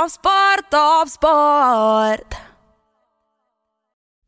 Top 0.00 0.10
sport, 0.10 0.70
top 0.70 1.08
sport. 1.08 2.34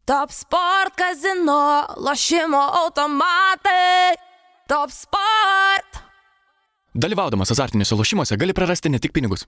Top 0.04 0.30
sport 0.32 0.92
kazino, 0.96 1.86
lošimo 1.96 2.60
automatai. 2.84 4.12
Top 4.68 4.90
sport. 4.90 6.04
Dalyvaudamas 6.94 7.50
azartiniuose 7.50 7.94
lošimuose 7.94 8.36
gali 8.36 8.52
prarasti 8.52 8.88
ne 8.88 8.98
tik 8.98 9.12
pinigus. 9.12 9.46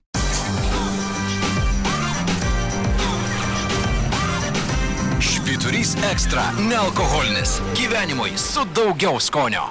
Švyturys 5.19 5.93
ekstra- 6.11 6.49
nealkoholinis. 6.69 7.61
Gyvenimui 7.77 8.37
su 8.37 8.65
daugiau 8.65 9.19
skonio. 9.19 9.69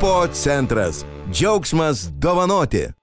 Topo 0.00 0.26
centras. 0.32 1.04
Džiaugsmas 1.32 2.08
dovanoti. 2.12 2.97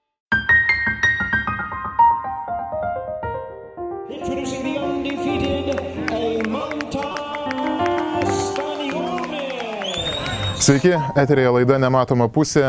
Sveiki, 10.66 10.96
eterėje 11.14 11.50
laida 11.54 11.76
Nematoma 11.78 12.26
pusė. 12.26 12.64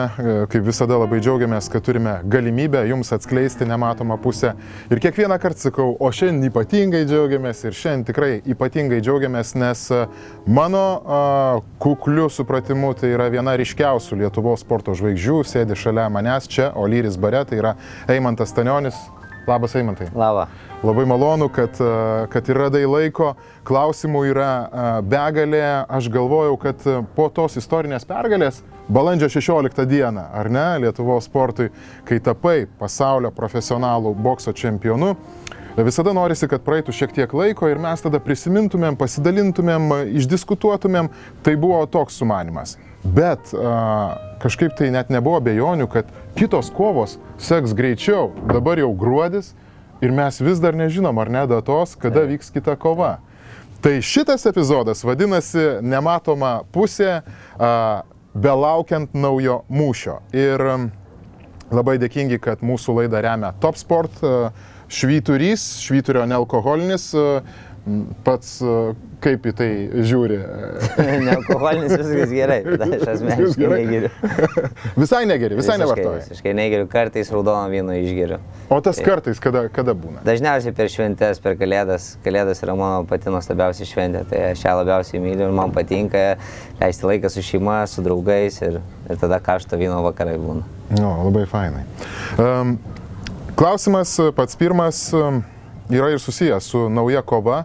Kaip 0.52 0.68
visada 0.68 1.00
labai 1.02 1.18
džiaugiamės, 1.18 1.66
kad 1.74 1.82
turime 1.82 2.12
galimybę 2.30 2.84
jums 2.86 3.10
atskleisti 3.16 3.66
nematomą 3.66 4.20
pusę. 4.22 4.52
Ir 4.94 5.02
kiekvieną 5.02 5.40
kartą 5.42 5.64
sakau, 5.66 5.96
o 5.98 6.12
šiandien 6.14 6.52
ypatingai 6.52 7.02
džiaugiamės 7.10 7.64
ir 7.66 7.74
šiandien 7.74 8.06
tikrai 8.12 8.30
ypatingai 8.54 9.02
džiaugiamės, 9.02 9.56
nes 9.58 9.88
a, 9.90 10.04
mano 10.46 10.86
a, 11.02 11.24
kukliu 11.82 12.30
supratimu 12.30 12.94
tai 13.02 13.16
yra 13.16 13.32
viena 13.34 13.58
ryškiausių 13.58 14.22
Lietuvos 14.22 14.62
sporto 14.62 14.94
žvaigždžių, 14.94 15.42
sėdi 15.56 15.82
šalia 15.82 16.06
manęs 16.14 16.46
čia, 16.54 16.70
Olyris 16.78 17.18
Bare, 17.18 17.48
tai 17.50 17.64
yra 17.64 17.74
Eimantas 18.14 18.54
Stanionis. 18.54 19.08
Labas 19.48 19.74
Eimantai. 19.80 20.12
Lava. 20.14 20.52
Labai 20.84 21.06
malonu, 21.06 21.50
kad, 21.50 21.70
a, 21.82 22.28
kad 22.30 22.50
ir 22.50 22.60
radai 22.62 22.84
laiko. 22.86 23.32
Klausimų 23.66 24.22
yra 24.30 24.50
a, 24.50 24.84
begalė. 25.02 25.64
Aš 25.90 26.12
galvojau, 26.14 26.54
kad 26.62 26.86
a, 26.86 27.00
po 27.16 27.26
tos 27.34 27.58
istorinės 27.58 28.06
pergalės, 28.06 28.62
balandžio 28.86 29.32
16 29.40 29.88
dieną, 29.90 30.28
ar 30.38 30.52
ne, 30.54 30.68
Lietuvos 30.86 31.26
sportui, 31.26 31.72
kai 32.06 32.20
tapai 32.22 32.68
pasaulio 32.78 33.34
profesionalų 33.34 34.14
bokso 34.22 34.54
čempionu, 34.54 35.16
Visada 35.78 36.10
norisi, 36.10 36.48
kad 36.50 36.64
praeitų 36.66 36.90
šiek 36.90 37.12
tiek 37.14 37.34
laiko 37.38 37.68
ir 37.70 37.78
mes 37.78 38.02
tada 38.02 38.18
prisimintumėm, 38.18 38.96
pasidalintumėm, 38.98 39.92
išdiskutuotumėm. 40.18 41.12
Tai 41.46 41.54
buvo 41.62 41.84
toks 41.94 42.18
sumanimas. 42.18 42.80
Bet 43.06 43.54
a, 43.54 44.16
kažkaip 44.42 44.74
tai 44.80 44.90
net 44.96 45.14
nebuvo 45.14 45.38
bejonių, 45.46 45.86
kad 45.94 46.10
kitos 46.34 46.74
kovos 46.74 47.20
seks 47.38 47.78
greičiau. 47.78 48.32
Dabar 48.50 48.82
jau 48.82 48.90
gruodis 48.98 49.54
ir 50.02 50.14
mes 50.14 50.42
vis 50.42 50.62
dar 50.64 50.78
nežinom, 50.78 51.18
ar 51.20 51.32
ne 51.32 51.46
datos, 51.50 51.96
kada 52.00 52.26
vyks 52.28 52.52
kita 52.54 52.76
kova. 52.80 53.18
Tai 53.82 54.00
šitas 54.02 54.46
epizodas 54.50 55.04
vadinasi 55.06 55.80
Nematoma 55.86 56.64
pusė, 56.74 57.22
a, 57.62 58.04
belaukiant 58.38 59.14
naujo 59.18 59.62
mūšio. 59.70 60.18
Ir 60.36 60.64
labai 61.74 61.98
dėkingi, 62.02 62.40
kad 62.42 62.64
mūsų 62.66 63.02
laidą 63.02 63.22
remia 63.26 63.54
Top 63.62 63.78
Sport, 63.78 64.22
a, 64.24 64.50
Švyturys, 64.88 65.78
švyturio 65.84 66.26
nealkoholinis. 66.30 67.12
a, 67.14 67.42
Pats 68.26 68.58
a, 68.66 68.96
kaip 69.24 69.46
į 69.50 69.54
tai 69.58 69.68
žiūri? 70.08 70.38
Nealkoholinis 71.28 71.94
viskas 71.98 72.34
gerai, 72.34 72.60
aš 72.68 73.06
asmeniškai 73.16 73.70
negeriu. 73.72 74.12
visai 75.04 75.24
negeri, 75.30 75.58
visai 75.58 75.78
nevartoji. 75.82 76.22
Visiškai 76.28 76.54
negeriu, 76.58 76.88
kartais 76.92 77.32
raudono 77.34 77.66
vyno 77.72 77.96
išgeriu. 77.98 78.40
O 78.74 78.80
tas 78.84 79.00
kartais, 79.04 79.42
kada, 79.44 79.66
kada 79.74 79.96
būna? 79.98 80.22
Dažniausiai 80.28 80.76
per 80.78 80.92
šventės, 80.94 81.42
per 81.44 81.58
kalėdas. 81.60 82.12
Kalėdas 82.26 82.62
yra 82.66 82.78
mano 82.78 83.08
pati 83.10 83.34
nuostabiausia 83.34 83.88
šventė, 83.90 84.24
tai 84.30 84.44
aš 84.52 84.64
ją 84.68 84.78
labiausiai 84.82 85.24
myliu 85.24 85.50
ir 85.50 85.58
man 85.58 85.74
patinka 85.76 86.24
leisti 86.82 87.10
laiką 87.10 87.34
su 87.34 87.46
šeima, 87.46 87.82
su 87.90 88.06
draugais 88.06 88.62
ir, 88.66 88.82
ir 89.10 89.22
tada 89.22 89.42
karšto 89.44 89.80
vyno 89.82 90.04
vakarai 90.06 90.38
būna. 90.42 90.66
No, 91.00 91.12
labai 91.26 91.48
fainai. 91.50 91.84
Um, 92.40 92.78
klausimas 93.60 94.14
pats 94.38 94.56
pirmas 94.60 95.08
um, 95.18 95.42
yra 95.90 96.12
ir 96.14 96.22
susijęs 96.22 96.70
su 96.72 96.88
nauja 96.94 97.24
kova. 97.26 97.64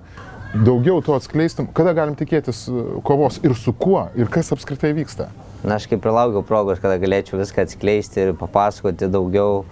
Daugiau 0.52 1.00
to 1.00 1.14
atskleistum, 1.16 1.64
kada 1.72 1.94
galim 1.96 2.12
tikėtis 2.12 2.66
e, 2.68 2.82
kovos 3.08 3.38
ir 3.40 3.54
su 3.56 3.72
kuo 3.72 4.02
ir 4.12 4.28
kas 4.28 4.52
apskritai 4.52 4.90
vyksta. 4.92 5.30
Na, 5.62 5.78
aš 5.78 5.86
kaip 5.88 6.04
ir 6.04 6.12
laukiau 6.12 6.42
progos, 6.44 6.80
kada 6.82 6.98
galėčiau 7.00 7.38
viską 7.40 7.64
atskleisti 7.64 8.20
ir 8.20 8.32
papasakoti 8.36 9.08
daugiau. 9.08 9.62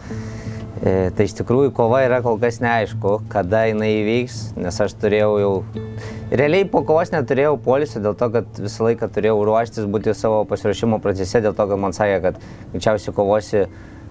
E, 0.80 1.10
tai 1.12 1.26
iš 1.28 1.34
tikrųjų 1.36 1.74
kova 1.76 2.00
yra 2.06 2.22
kol 2.24 2.40
kas 2.40 2.62
neaišku, 2.64 3.18
kada 3.28 3.66
jinai 3.68 3.90
įvyks, 3.98 4.38
nes 4.56 4.80
aš 4.80 4.96
turėjau 5.02 5.34
jau... 5.42 5.52
Realiai 6.32 6.64
po 6.72 6.80
kovos 6.88 7.12
neturėjau 7.12 7.58
polisio 7.60 8.00
dėl 8.00 8.16
to, 8.16 8.30
kad 8.38 8.64
visą 8.64 8.88
laiką 8.88 9.10
turėjau 9.12 9.36
ruoštis 9.50 9.84
būti 9.84 10.16
savo 10.16 10.46
pasiruošimo 10.48 11.02
procese, 11.04 11.44
dėl 11.44 11.52
to, 11.58 11.68
kad 11.74 11.82
man 11.82 11.92
sakė, 11.92 12.22
kad 12.24 12.40
greičiausiai 12.72 13.12
kovosi 13.20 13.66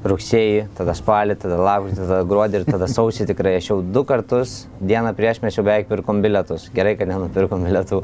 rugsėjį, 0.07 0.59
tada 0.77 0.93
spalį, 0.95 1.35
tada 1.41 1.57
lapkritį, 1.59 1.97
tada 1.99 2.19
gruodį 2.27 2.61
ir 2.61 2.65
tada 2.69 2.87
sausį 2.87 3.25
tikrai. 3.33 3.57
Aš 3.59 3.65
jau 3.71 3.77
du 3.83 4.03
kartus 4.07 4.53
dieną 4.79 5.11
prieš 5.17 5.41
mes 5.43 5.57
jau 5.57 5.63
beveik 5.67 5.89
pirkom 5.89 6.21
bilietus. 6.23 6.69
Gerai, 6.75 6.93
kad 6.99 7.09
nenupirkom 7.11 7.65
bilietų. 7.67 7.99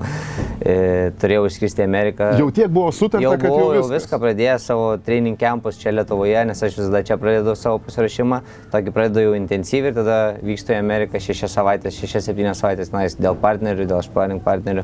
E, 0.59 0.75
turėjau 1.21 1.45
išskristi 1.47 1.83
į 1.83 1.87
Ameriką. 1.87 2.29
Jau 2.41 2.49
tiek 2.55 2.71
buvo 2.73 2.91
sutarta, 2.95 3.23
Jau 3.23 3.31
kad 3.37 3.47
jau 3.47 3.53
buvau 3.53 3.69
jau 3.77 3.85
viskas. 3.85 4.03
viską 4.03 4.19
pradėjęs 4.25 4.67
savo 4.71 4.89
training 5.05 5.39
campus 5.39 5.79
čia 5.79 5.93
Lietuvoje, 5.95 6.41
nes 6.49 6.63
aš 6.67 6.75
visada 6.81 7.03
čia 7.07 7.19
pradedu 7.21 7.55
savo 7.59 7.79
pasiruošimą, 7.85 8.41
tokį 8.75 8.95
pradedu 8.95 9.23
jau 9.27 9.33
intensyviai 9.39 9.93
ir 9.93 9.97
tada 10.01 10.19
vykstu 10.43 10.75
į 10.75 10.79
Ameriką 10.81 11.21
šešias 11.23 11.55
savaitės, 11.55 11.95
šešias, 12.01 12.27
septynias 12.27 12.59
savaitės 12.63 12.91
tenais 12.91 13.15
dėl 13.15 13.39
partnerių, 13.39 13.87
dėl 13.93 14.03
sparring 14.03 14.43
partnerių. 14.43 14.83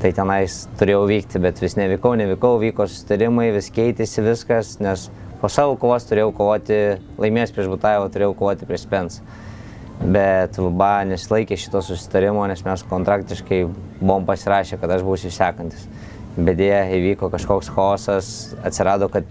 Tai 0.00 0.10
tenais 0.16 0.62
turėjau 0.80 1.02
vykti, 1.10 1.38
bet 1.44 1.58
vis 1.60 1.74
nevykau, 1.76 2.14
nevykau, 2.16 2.54
vyko 2.62 2.86
susitarimai, 2.88 3.50
vis 3.52 3.68
keitėsi 3.76 4.22
viskas, 4.24 4.78
nes 4.80 5.10
po 5.40 5.48
savo 5.48 5.76
kovos 5.80 6.04
turėjau 6.08 6.32
kovoti, 6.36 6.76
laimėjęs 7.20 7.54
prieš 7.56 7.70
Butaivą, 7.72 8.10
turėjau 8.12 8.34
kovoti 8.36 8.68
prieš 8.68 8.84
Spence. 8.84 9.22
Bet 10.00 10.56
VBA 10.56 11.10
nesilaikė 11.10 11.58
šito 11.60 11.82
susitarimo, 11.84 12.46
nes 12.48 12.62
mes 12.64 12.84
kontraktiškai 12.88 13.60
buvom 14.00 14.24
pasirašę, 14.28 14.78
kad 14.80 14.94
aš 14.96 15.04
būsiu 15.04 15.32
sekantis. 15.34 15.84
Bet 16.38 16.56
dėja 16.60 16.86
įvyko 16.96 17.28
kažkoks 17.32 17.68
chaosas, 17.74 18.30
atsirado, 18.64 19.10
kad 19.12 19.28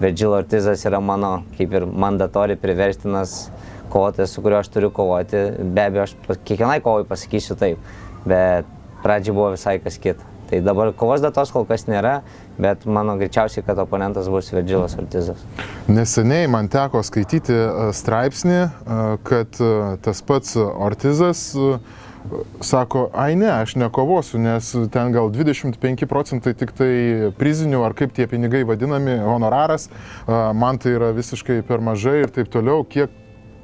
Virgil 0.00 0.36
Ortizas 0.36 0.84
yra 0.88 1.00
mano 1.04 1.40
kaip 1.58 1.74
ir 1.74 1.88
mandatori 1.88 2.56
priverstinas 2.60 3.50
kovotojas, 3.92 4.32
su 4.32 4.44
kuriuo 4.44 4.62
aš 4.62 4.72
turiu 4.72 4.92
kovoti. 4.94 5.42
Be 5.60 5.88
abejo, 5.88 6.06
aš 6.06 6.40
kiekvienai 6.48 6.80
kovai 6.84 7.04
pasakysiu 7.08 7.58
taip, 7.60 7.92
bet 8.28 8.68
pradžiai 9.04 9.36
buvo 9.36 9.52
visai 9.56 9.78
kas 9.84 10.00
kita. 10.00 10.35
Tai 10.50 10.60
dabar 10.62 10.92
kovos 10.94 11.22
datos 11.24 11.50
kol 11.50 11.64
kas 11.66 11.88
nėra, 11.90 12.20
bet 12.62 12.84
mano 12.86 13.16
greičiausiai, 13.18 13.64
kad 13.66 13.80
oponentas 13.82 14.28
bus 14.30 14.52
Virgilas 14.54 14.94
Ortizas. 14.98 15.42
Neseniai 15.90 16.46
man 16.50 16.70
teko 16.70 17.02
skaityti 17.06 17.54
e, 17.54 17.86
straipsnį, 17.96 18.58
e, 18.62 18.98
kad 19.26 19.58
e, 19.58 19.70
tas 20.06 20.22
pats 20.26 20.54
Ortizas 20.56 21.48
sako, 22.62 23.04
ai 23.14 23.36
ne, 23.38 23.48
aš 23.50 23.76
nekovosiu, 23.78 24.38
nes 24.42 24.72
ten 24.94 25.12
gal 25.14 25.30
25 25.34 26.08
procentai 26.10 26.54
tik 26.58 26.72
tai 26.74 26.90
prizinių, 27.38 27.84
ar 27.86 27.94
kaip 27.98 28.14
tie 28.14 28.26
pinigai 28.30 28.64
vadinami, 28.66 29.14
honoraras, 29.22 29.86
man 30.26 30.82
tai 30.82 30.96
yra 30.96 31.12
visiškai 31.14 31.60
per 31.68 31.84
mažai 31.86 32.24
ir 32.24 32.34
taip 32.34 32.50
toliau, 32.50 32.82
kiek, 32.82 33.14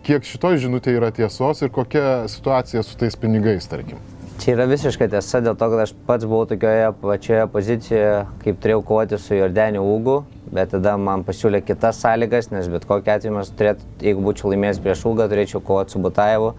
kiek 0.07 0.31
šitoj 0.31 0.63
žinutė 0.63 0.95
yra 0.95 1.11
tiesos 1.11 1.67
ir 1.67 1.75
kokia 1.75 2.29
situacija 2.31 2.87
su 2.87 2.95
tais 3.03 3.19
pinigais, 3.19 3.67
tarkim. 3.67 3.99
Čia 4.43 4.57
yra 4.57 4.65
visiška 4.67 5.07
tiesa 5.07 5.39
dėl 5.39 5.55
to, 5.55 5.67
kad 5.71 5.81
aš 5.85 5.91
pats 6.03 6.27
buvau 6.27 6.49
tokioje 6.51 6.89
pačioje 6.99 7.43
pozicijoje, 7.53 8.15
kaip 8.43 8.57
turėjau 8.65 8.81
kovoti 8.89 9.19
su 9.23 9.37
Jordaniu 9.37 9.85
Ugu, 9.87 10.17
bet 10.51 10.73
tada 10.75 10.97
man 10.99 11.23
pasiūlė 11.23 11.61
kitas 11.63 12.01
sąlygas, 12.03 12.51
nes 12.51 12.67
bet 12.73 12.89
kokia 12.91 13.21
atveju 13.21 13.37
mes 13.37 13.53
turėtų, 13.55 13.87
jeigu 14.03 14.25
būčiau 14.27 14.51
laimėjęs 14.51 14.83
prieš 14.83 15.05
Ugą, 15.13 15.29
turėčiau 15.31 15.63
kovoti 15.63 15.95
su 15.95 16.03
Butaevu, 16.03 16.51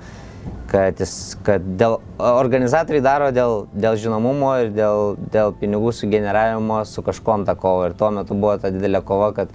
kad, 0.72 1.04
jis, 1.04 1.18
kad 1.44 1.68
dėl, 1.82 1.98
organizatoriai 2.24 3.04
daro 3.04 3.34
dėl, 3.36 3.66
dėl 3.76 4.00
žinomumo 4.00 4.56
ir 4.64 4.72
dėl, 4.80 5.18
dėl 5.36 5.52
pinigų 5.60 5.92
sugeneravimo 6.00 6.86
su 6.88 7.04
kažkom 7.04 7.44
tą 7.50 7.60
kovą. 7.60 7.92
Ir 7.92 8.00
tuo 8.00 8.16
metu 8.16 8.40
buvo 8.40 8.56
ta 8.64 8.72
didelė 8.72 9.04
kova, 9.04 9.34
kad 9.36 9.52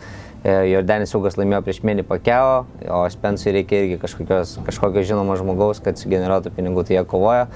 E, 0.47 0.53
Jordanis 0.71 1.11
Ugas 1.19 1.35
laimėjo 1.39 1.65
prieš 1.67 1.81
Menį 1.83 2.05
Pakeo, 2.07 2.63
o 2.95 3.01
Spensui 3.11 3.51
reikia 3.57 3.81
irgi 3.83 3.97
kažkokio 3.99 5.03
žinomo 5.03 5.35
žmogaus, 5.39 5.81
kad 5.83 5.99
sugeneruotų 5.99 6.53
pinigų, 6.55 6.85
tai 6.87 6.95
jie 6.95 7.03
kovojo. 7.11 7.49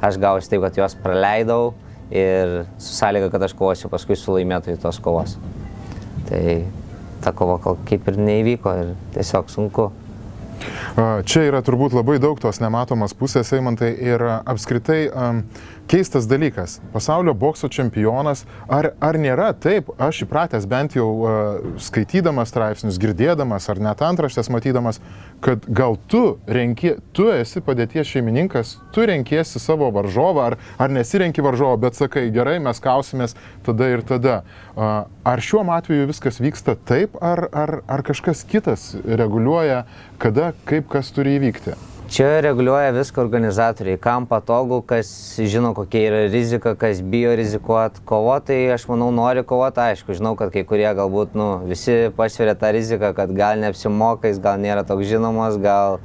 Aš 0.00 0.16
gausiu 0.20 0.54
taip, 0.54 0.64
kad 0.64 0.76
juos 0.80 0.96
praleidau 1.02 1.72
ir 2.10 2.64
su 2.80 2.94
sąlyga, 2.96 3.30
kad 3.32 3.42
aš 3.46 3.54
kovosiu 3.56 3.90
paskui 3.92 4.16
su 4.18 4.34
laimėtoju 4.34 4.80
tos 4.82 4.98
kovos. 5.02 5.36
Tai 6.30 6.44
ta 7.20 7.32
kova 7.36 7.58
kaip 7.88 8.08
ir 8.08 8.20
neįvyko 8.20 8.76
ir 8.80 8.94
tiesiog 9.16 9.50
sunku. 9.52 9.90
Čia 11.24 11.46
yra 11.48 11.60
turbūt 11.64 11.94
labai 11.96 12.18
daug 12.20 12.40
tos 12.40 12.58
nematomas 12.60 13.14
pusės, 13.16 13.52
Eimantai, 13.56 13.94
ir 14.04 14.24
apskritai 14.28 15.06
keistas 15.90 16.28
dalykas. 16.30 16.78
Pasaulio 16.92 17.34
bokso 17.34 17.68
čempionas, 17.68 18.44
ar, 18.70 18.92
ar 19.02 19.18
nėra 19.18 19.50
taip, 19.58 19.90
aš 19.98 20.22
įpratęs 20.26 20.68
bent 20.70 20.94
jau 20.94 21.08
uh, 21.18 21.32
skaitydamas 21.82 22.52
straipsnius, 22.52 22.98
girdėdamas 23.02 23.66
ar 23.72 23.82
net 23.82 24.04
antraštės 24.06 24.52
matydamas, 24.54 25.00
kad 25.42 25.66
gal 25.66 25.98
tu 26.10 26.36
renki, 26.46 26.94
tu 27.16 27.26
esi 27.34 27.62
padėties 27.66 28.06
šeimininkas, 28.06 28.76
tu 28.94 29.06
renkiesi 29.10 29.62
savo 29.62 29.90
varžovą, 29.96 30.46
ar, 30.52 30.58
ar 30.78 30.94
nesirenki 30.94 31.42
varžovą, 31.42 31.80
bet 31.88 31.98
sakai, 31.98 32.28
gerai, 32.34 32.60
mes 32.62 32.82
kausimės 32.82 33.34
tada 33.66 33.90
ir 33.90 34.06
tada. 34.06 34.40
Uh, 34.76 35.10
ar 35.26 35.42
šiuo 35.42 35.66
atveju 35.74 36.06
viskas 36.10 36.38
vyksta 36.38 36.78
taip, 36.86 37.18
ar, 37.18 37.48
ar, 37.50 37.80
ar 37.90 38.06
kažkas 38.06 38.46
kitas 38.46 38.92
reguliuoja, 39.04 39.84
kada, 40.22 40.52
kaip 40.70 40.86
kas 40.92 41.10
turi 41.16 41.40
įvykti? 41.40 41.74
Čia 42.10 42.40
reguliuoja 42.42 42.90
viską 42.90 43.20
organizatoriai, 43.22 43.98
kam 44.02 44.24
patogu, 44.26 44.80
kas 44.82 45.12
žino, 45.46 45.68
kokia 45.78 46.00
yra 46.08 46.22
rizika, 46.26 46.72
kas 46.74 46.98
bijo 47.06 47.36
rizikuoti. 47.38 48.02
Kovotojai, 48.04 48.72
aš 48.74 48.88
manau, 48.90 49.12
nori 49.14 49.44
kovoti, 49.46 49.78
aišku, 49.84 50.16
žinau, 50.18 50.32
kad 50.34 50.50
kai 50.50 50.64
kurie 50.66 50.88
galbūt, 50.98 51.38
nu, 51.38 51.46
visi 51.70 52.10
pasveria 52.18 52.56
tą 52.58 52.72
riziką, 52.74 53.12
kad 53.14 53.30
gal 53.38 53.62
neapsimokais, 53.62 54.42
gal 54.42 54.58
nėra 54.58 54.82
toks 54.88 55.06
žinomas, 55.06 55.54
gal 55.62 56.00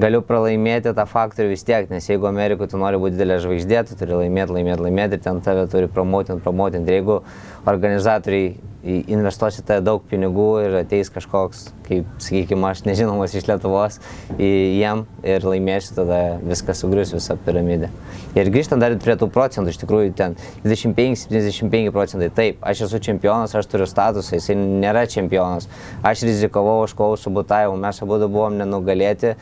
galiu 0.00 0.24
pralaimėti 0.24 0.96
tą 0.96 1.04
faktorių 1.12 1.52
vis 1.52 1.68
tiek, 1.68 1.92
nes 1.92 2.08
jeigu 2.08 2.24
Amerikoje 2.32 2.72
tu 2.72 2.80
nori 2.80 3.04
būti 3.04 3.18
didelė 3.18 3.42
žvaigždė, 3.44 3.82
tu 3.90 4.00
turi 4.00 4.22
laimėti, 4.24 4.56
laimėti, 4.56 4.86
laimėti 4.88 5.20
ir 5.20 5.26
ten 5.28 5.44
tave 5.44 5.68
turi 5.68 5.92
promotinti, 5.92 6.40
promotinti. 6.40 6.96
Jeigu 6.96 7.20
organizatoriai 7.68 8.54
į- 8.84 9.04
investuos 9.16 9.58
į 9.58 9.64
tave 9.66 9.82
daug 9.84 10.02
pinigų 10.10 10.48
ir 10.64 10.76
ateis 10.82 11.10
kažkoks, 11.12 11.66
kaip, 11.88 12.06
sakykime, 12.22 12.68
aš 12.68 12.84
nežinomas 12.86 13.34
iš 13.34 13.48
Lietuvos 13.48 13.98
į 14.36 14.50
jiem 14.78 15.04
ir 15.24 15.46
laimėsiu, 15.48 15.96
tada 15.98 16.20
viskas 16.44 16.84
sugrius 16.84 17.14
visą 17.14 17.36
piramidę. 17.46 17.90
Ir 18.36 18.50
grįžtant 18.52 18.82
dar 18.82 18.94
prie 19.00 19.16
tų 19.20 19.30
procentų, 19.32 19.72
iš 19.74 19.80
tikrųjų 19.82 20.14
ten 20.18 20.36
25-75 20.64 21.92
procentai. 21.94 22.30
Taip, 22.34 22.62
aš 22.66 22.86
esu 22.88 23.00
čempionas, 23.02 23.54
aš 23.56 23.68
turiu 23.70 23.88
statusą, 23.88 24.38
jisai 24.38 24.56
nėra 24.58 25.06
čempionas. 25.10 25.68
Aš 26.04 26.26
rizikavau, 26.28 26.82
aš 26.84 26.96
kovau 26.98 27.18
su 27.20 27.32
Butajevu, 27.34 27.76
mes 27.80 28.02
abu 28.02 28.20
buvom 28.24 28.58
nenugalėti 28.60 29.34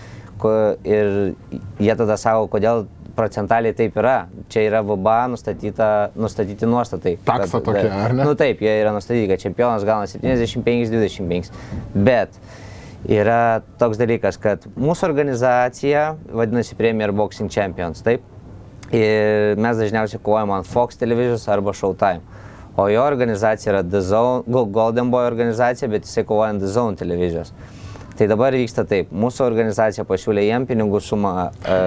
ir 0.84 1.34
jie 1.78 1.94
tada 1.94 2.16
sako, 2.18 2.48
kodėl 2.50 2.86
procentaliai 3.16 3.74
taip 3.76 3.96
yra. 4.00 4.26
Čia 4.52 4.64
yra 4.70 4.80
VBA 4.86 5.18
nustatyta, 5.32 5.88
nustatyti 6.16 6.66
nuostatai. 6.66 7.16
Taksa 7.26 7.58
kad- 7.60 7.64
tokia, 7.70 7.92
ar 8.06 8.14
ne? 8.14 8.24
Nu 8.24 8.34
taip, 8.38 8.60
jie 8.64 8.74
yra 8.82 8.92
nustatyti, 8.94 9.28
kad 9.30 9.40
čempionas 9.42 9.84
gauna 9.84 10.06
75-25. 10.10 11.50
Bet 11.94 12.36
yra 13.08 13.60
toks 13.80 13.98
dalykas, 14.00 14.38
kad 14.40 14.66
mūsų 14.78 15.08
organizacija 15.10 16.04
vadinasi 16.32 16.76
Premier 16.78 17.12
Boxing 17.12 17.50
Champions, 17.50 18.02
taip? 18.06 18.22
Ir 18.92 19.56
mes 19.56 19.78
dažniausiai 19.80 20.20
kovojam 20.22 20.50
ant 20.52 20.66
Fox 20.68 20.98
televizijos 21.00 21.46
arba 21.48 21.72
Showtime. 21.72 22.20
O 22.76 22.86
jo 22.88 23.02
organizacija 23.04 23.72
yra 23.72 23.82
The 23.84 24.00
Zone, 24.00 24.42
Go- 24.46 24.64
Golden 24.72 25.10
Boy 25.12 25.26
organizacija, 25.26 25.88
bet 25.92 26.04
jisai 26.08 26.24
kovoja 26.28 26.50
ant 26.54 26.60
The 26.60 26.68
Zone 26.72 26.96
televizijos. 26.96 27.52
Tai 28.16 28.26
dabar 28.28 28.52
vyksta 28.52 28.84
taip, 28.88 29.08
mūsų 29.12 29.44
organizacija 29.46 30.04
pasiūlė 30.08 30.44
jiem 30.44 30.66
pinigų 30.68 31.00
sumą 31.00 31.32
e, 31.64 31.78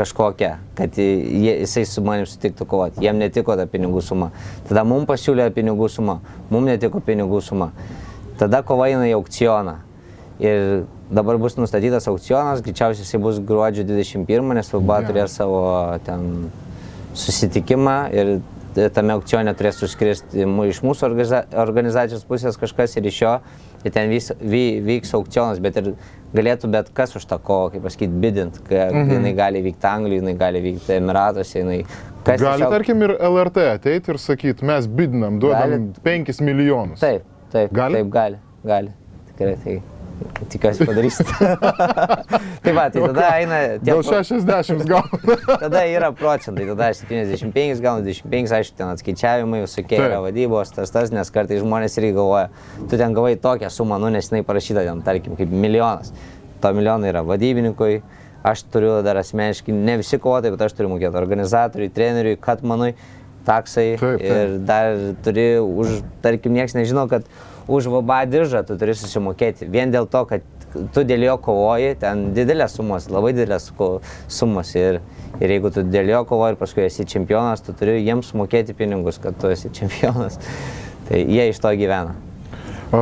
kažkokią, 0.00 0.50
kad 0.78 0.96
jie, 0.96 1.52
jisai 1.60 1.84
su 1.88 2.02
manim 2.04 2.26
sutiktų 2.28 2.66
kovoti. 2.68 3.04
Jiem 3.04 3.20
netiko 3.20 3.56
ta 3.58 3.68
pinigų 3.70 4.02
suma. 4.04 4.30
Tada 4.68 4.84
mums 4.88 5.08
pasiūlė 5.10 5.50
pinigų 5.56 5.90
sumą, 5.92 6.20
mums 6.50 6.72
netiko 6.72 7.02
pinigų 7.04 7.42
suma. 7.44 7.70
Tada 8.40 8.62
kova 8.66 8.88
eina 8.88 9.08
į 9.10 9.18
aukcioną. 9.18 9.76
Ir 10.40 10.86
dabar 11.12 11.36
bus 11.36 11.58
nustatytas 11.60 12.06
aukcionas, 12.08 12.62
greičiausiai 12.64 13.04
jisai 13.04 13.20
bus 13.20 13.42
gruodžio 13.44 13.84
21, 13.84 14.54
nes 14.56 14.72
FIBA 14.72 15.02
turės 15.10 15.34
savo 15.36 15.60
ten 16.06 16.48
susitikimą 17.18 17.96
ir 18.14 18.38
tame 18.94 19.12
aukcione 19.16 19.52
turės 19.58 19.80
suskristi 19.82 20.46
iš 20.70 20.80
mūsų 20.86 21.08
organiza 21.08 21.42
organizacijos 21.58 22.24
pusės 22.28 22.58
kažkas 22.60 22.96
ir 22.96 23.10
iš 23.10 23.20
jo. 23.24 23.34
Ir 23.80 23.94
ten 23.94 24.10
vis, 24.12 24.28
vy, 24.40 24.80
vyks 24.84 25.14
aukcionas, 25.16 25.60
bet 25.64 25.78
ir 25.80 25.94
galėtų 26.34 26.70
bet 26.70 26.90
kas 26.94 27.16
už 27.16 27.24
tą 27.30 27.38
kovą, 27.42 27.70
kaip 27.74 27.82
pasakyti, 27.86 28.20
bidint. 28.22 28.60
kad 28.68 28.92
Mhm. 28.94 29.10
Jinai 29.16 29.32
gali 29.36 29.62
vykti 29.62 29.86
Anglijoje, 29.90 30.22
jinai 30.22 30.36
gali 30.38 30.60
vykti 30.60 30.96
Emiratuose, 30.96 31.58
jinai... 31.58 31.84
Gali, 32.24 32.38
tiesiog- 32.38 32.70
tarkim, 32.70 33.02
ir 33.02 33.16
LRT 33.18 33.56
ateiti 33.74 34.10
ir 34.12 34.18
sakyti, 34.20 34.64
mes 34.68 34.86
bidinam, 34.86 35.38
duodam 35.40 35.70
Gali. 35.70 36.24
5 36.24 36.40
milijonus. 36.44 37.00
Taip, 37.00 37.22
taip, 37.52 37.72
Gali? 37.72 37.94
taip, 38.02 38.10
gali, 38.12 38.36
gali. 38.64 38.92
Tikrai 39.30 39.56
tai 39.64 39.80
tikiuosi 40.52 40.86
padarysit. 40.88 41.28
tai 42.64 42.72
va, 42.76 42.86
tai 42.92 43.02
tada 43.04 43.26
eina... 43.38 43.58
Dėl 43.84 44.02
pro- 44.04 44.20
60 44.26 44.84
gauna. 44.88 45.36
Tada 45.64 45.82
yra 45.88 46.10
procentai, 46.16 46.66
tada 46.70 46.90
aš 46.92 47.02
75 47.04 47.82
gaunu 47.84 48.04
25, 48.06 48.54
aišku, 48.58 48.76
ten 48.78 48.92
atskaičiavimai, 48.92 49.62
visokie 49.64 50.00
yra 50.00 50.20
vadybos, 50.24 50.72
tas 50.76 50.92
tas, 50.94 51.12
nes 51.14 51.30
kartais 51.34 51.62
žmonės 51.62 51.98
irgi 52.00 52.14
galvoja, 52.16 52.48
tu 52.86 52.98
ten 53.00 53.14
gavai 53.16 53.36
tokią 53.40 53.70
sumą, 53.72 54.00
nu 54.02 54.10
nes 54.14 54.30
jinai 54.30 54.42
parašyta 54.46 54.86
ten, 54.88 55.04
tarkim, 55.06 55.36
kaip 55.38 55.52
milijonas. 55.52 56.12
To 56.60 56.72
milijono 56.76 57.08
yra 57.08 57.22
vadybininkui, 57.26 58.00
aš 58.46 58.64
turiu 58.72 58.98
dar 59.06 59.20
asmeniškai, 59.20 59.72
ne 59.76 59.98
visi 60.00 60.18
kovotojai, 60.20 60.54
bet 60.56 60.66
aš 60.68 60.76
turiu 60.78 60.92
mokėti 60.92 61.20
organizatoriui, 61.20 61.92
treneriui, 61.96 62.40
katmanui, 62.40 62.94
taksai 63.46 63.94
Taip, 63.96 64.20
taip. 64.20 64.26
ir 64.26 64.58
dar 64.68 64.98
turi 65.24 65.46
už, 65.60 66.00
tarkim, 66.24 66.52
niekas 66.56 66.76
nežino, 66.76 67.06
kad 67.10 67.24
už 67.70 67.90
vaba 67.92 68.24
diržą 68.26 68.64
tu 68.66 68.76
turi 68.78 68.96
susimokėti. 68.98 69.68
Vien 69.70 69.92
dėl 69.94 70.08
to, 70.10 70.24
kad 70.28 70.46
tu 70.94 71.04
dėl 71.06 71.24
jo 71.26 71.36
kovoji, 71.42 71.94
ten 72.02 72.30
didelės 72.36 72.74
sumos, 72.78 73.08
labai 73.10 73.32
didelės 73.36 73.70
sumos. 74.30 74.74
Ir, 74.78 75.00
ir 75.38 75.54
jeigu 75.56 75.72
tu 75.74 75.86
dėl 75.86 76.10
jo 76.10 76.24
kovoji 76.30 76.56
ir 76.56 76.60
paskui 76.60 76.86
esi 76.88 77.06
čempionas, 77.08 77.62
tu 77.66 77.74
turi 77.76 78.00
jiems 78.00 78.34
mokėti 78.38 78.76
pinigus, 78.78 79.22
kad 79.22 79.38
tu 79.40 79.52
esi 79.54 79.72
čempionas. 79.74 80.40
Tai 81.10 81.22
jie 81.22 81.48
iš 81.50 81.62
to 81.62 81.72
gyvena. 81.78 82.18
A, 82.90 83.00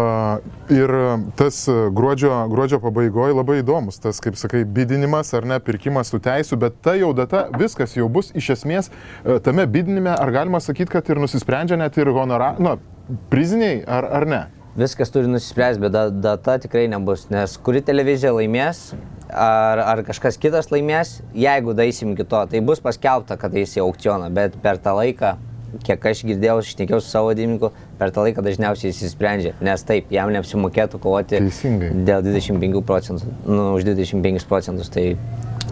Ir 0.68 0.90
tas 1.36 1.62
gruodžio, 1.96 2.32
gruodžio 2.52 2.76
pabaigoje 2.82 3.32
labai 3.32 3.62
įdomus, 3.62 3.96
tas, 4.04 4.18
kaip 4.20 4.36
sakai, 4.36 4.60
bidinimas 4.68 5.32
ar 5.32 5.46
ne, 5.48 5.56
pirkimas 5.64 6.12
tų 6.12 6.20
teisų, 6.26 6.58
bet 6.60 6.76
ta 6.84 6.92
jau 6.98 7.14
data, 7.16 7.46
viskas 7.56 7.96
jau 7.96 8.04
bus 8.12 8.28
iš 8.36 8.50
esmės 8.58 8.90
a, 8.92 9.38
tame 9.40 9.64
bidinime, 9.64 10.12
ar 10.12 10.32
galima 10.34 10.60
sakyti, 10.60 10.92
kad 10.92 11.08
ir 11.08 11.22
nusisprendžia 11.22 11.80
net 11.80 11.96
ir 11.96 12.12
honora, 12.12 12.50
nu, 12.60 12.76
priziniai, 13.32 13.80
ar, 13.88 14.10
ar 14.20 14.28
ne? 14.28 14.42
Viskas 14.76 15.10
turi 15.10 15.26
nusispręsti, 15.26 15.80
bet 15.80 15.92
da- 15.92 16.10
data 16.10 16.58
tikrai 16.58 16.86
nebus, 16.88 17.26
nes 17.30 17.56
kuri 17.64 17.80
televizija 17.82 18.30
laimės, 18.36 18.92
ar, 19.30 19.80
ar 19.82 20.02
kažkas 20.06 20.38
kitas 20.38 20.68
laimės, 20.70 21.16
jeigu 21.34 21.74
daisim 21.74 22.14
kito, 22.16 22.44
tai 22.50 22.60
bus 22.60 22.78
paskelbta, 22.84 23.36
kad 23.40 23.54
eis 23.58 23.74
į 23.76 23.82
aukcioną, 23.82 24.28
bet 24.34 24.54
per 24.62 24.78
tą 24.78 24.94
laiką, 25.00 25.32
kiek 25.84 26.06
aš 26.12 26.22
girdėjau, 26.28 26.60
išnekėjau 26.62 27.00
su 27.02 27.10
savo 27.10 27.32
vadininku, 27.32 27.72
per 27.98 28.12
tą 28.14 28.22
laiką 28.28 28.44
dažniausiai 28.46 28.92
jis 28.92 29.02
įsprendžia, 29.10 29.54
nes 29.60 29.82
taip, 29.88 30.12
jam 30.14 30.30
neapsimokėtų 30.36 31.00
kovoti 31.02 31.40
Teisingai. 31.42 31.90
dėl 32.06 32.22
25 32.24 32.80
procentų, 32.86 33.34
nu, 33.50 33.72
už 33.74 33.84
25 33.90 34.46
procentus, 34.48 34.88
tai 34.94 35.16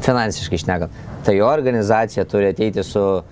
finansiškai 0.02 0.58
išnekant. 0.58 0.90
Tai 1.24 1.36
jo 1.38 1.46
organizacija 1.48 2.26
turi 2.28 2.50
ateiti 2.50 2.82
su, 2.84 3.22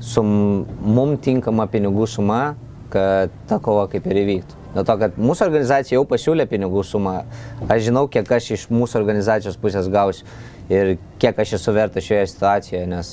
su 0.00 0.22
mum 0.26 1.16
tinkama 1.22 1.68
pinigų 1.70 2.06
suma, 2.10 2.42
kad 2.90 3.30
ta 3.48 3.58
kova 3.62 3.86
kaip 3.90 4.04
ir 4.10 4.20
įvyktų. 4.26 4.60
Dėl 4.74 4.86
to, 4.86 4.96
kad 4.98 5.18
mūsų 5.20 5.46
organizacija 5.46 5.98
jau 5.98 6.06
pasiūlė 6.10 6.48
pinigų 6.50 6.82
sumą, 6.86 7.20
aš 7.68 7.86
žinau, 7.88 8.08
kiek 8.10 8.30
aš 8.36 8.50
iš 8.56 8.66
mūsų 8.74 8.98
organizacijos 9.00 9.58
pusės 9.60 9.90
gausiu 9.92 10.26
ir 10.72 10.96
kiek 11.20 11.38
aš 11.38 11.56
esu 11.58 11.74
vertas 11.76 12.06
šioje 12.06 12.24
situacijoje, 12.32 12.86
nes 12.88 13.12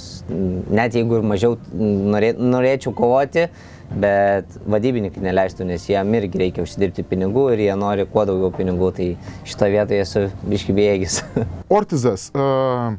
net 0.72 0.96
jeigu 0.96 1.20
ir 1.20 1.28
mažiau 1.28 1.58
norė, 1.76 2.32
norėčiau 2.40 2.96
kovoti, 2.96 3.48
bet 3.92 4.58
vadybininkai 4.72 5.24
neleistų, 5.26 5.68
nes 5.68 5.86
jiem 5.90 6.16
irgi 6.18 6.46
reikia 6.46 6.66
užsidirbti 6.66 7.06
pinigų 7.08 7.50
ir 7.54 7.66
jie 7.68 7.78
nori 7.80 8.08
kuo 8.10 8.24
daugiau 8.30 8.54
pinigų, 8.56 8.92
tai 8.98 9.10
šito 9.44 9.68
vietoje 9.74 10.04
esu 10.06 10.28
biški 10.48 10.76
bėgis. 10.78 11.22
Ortizas, 11.78 12.30
a, 12.32 12.96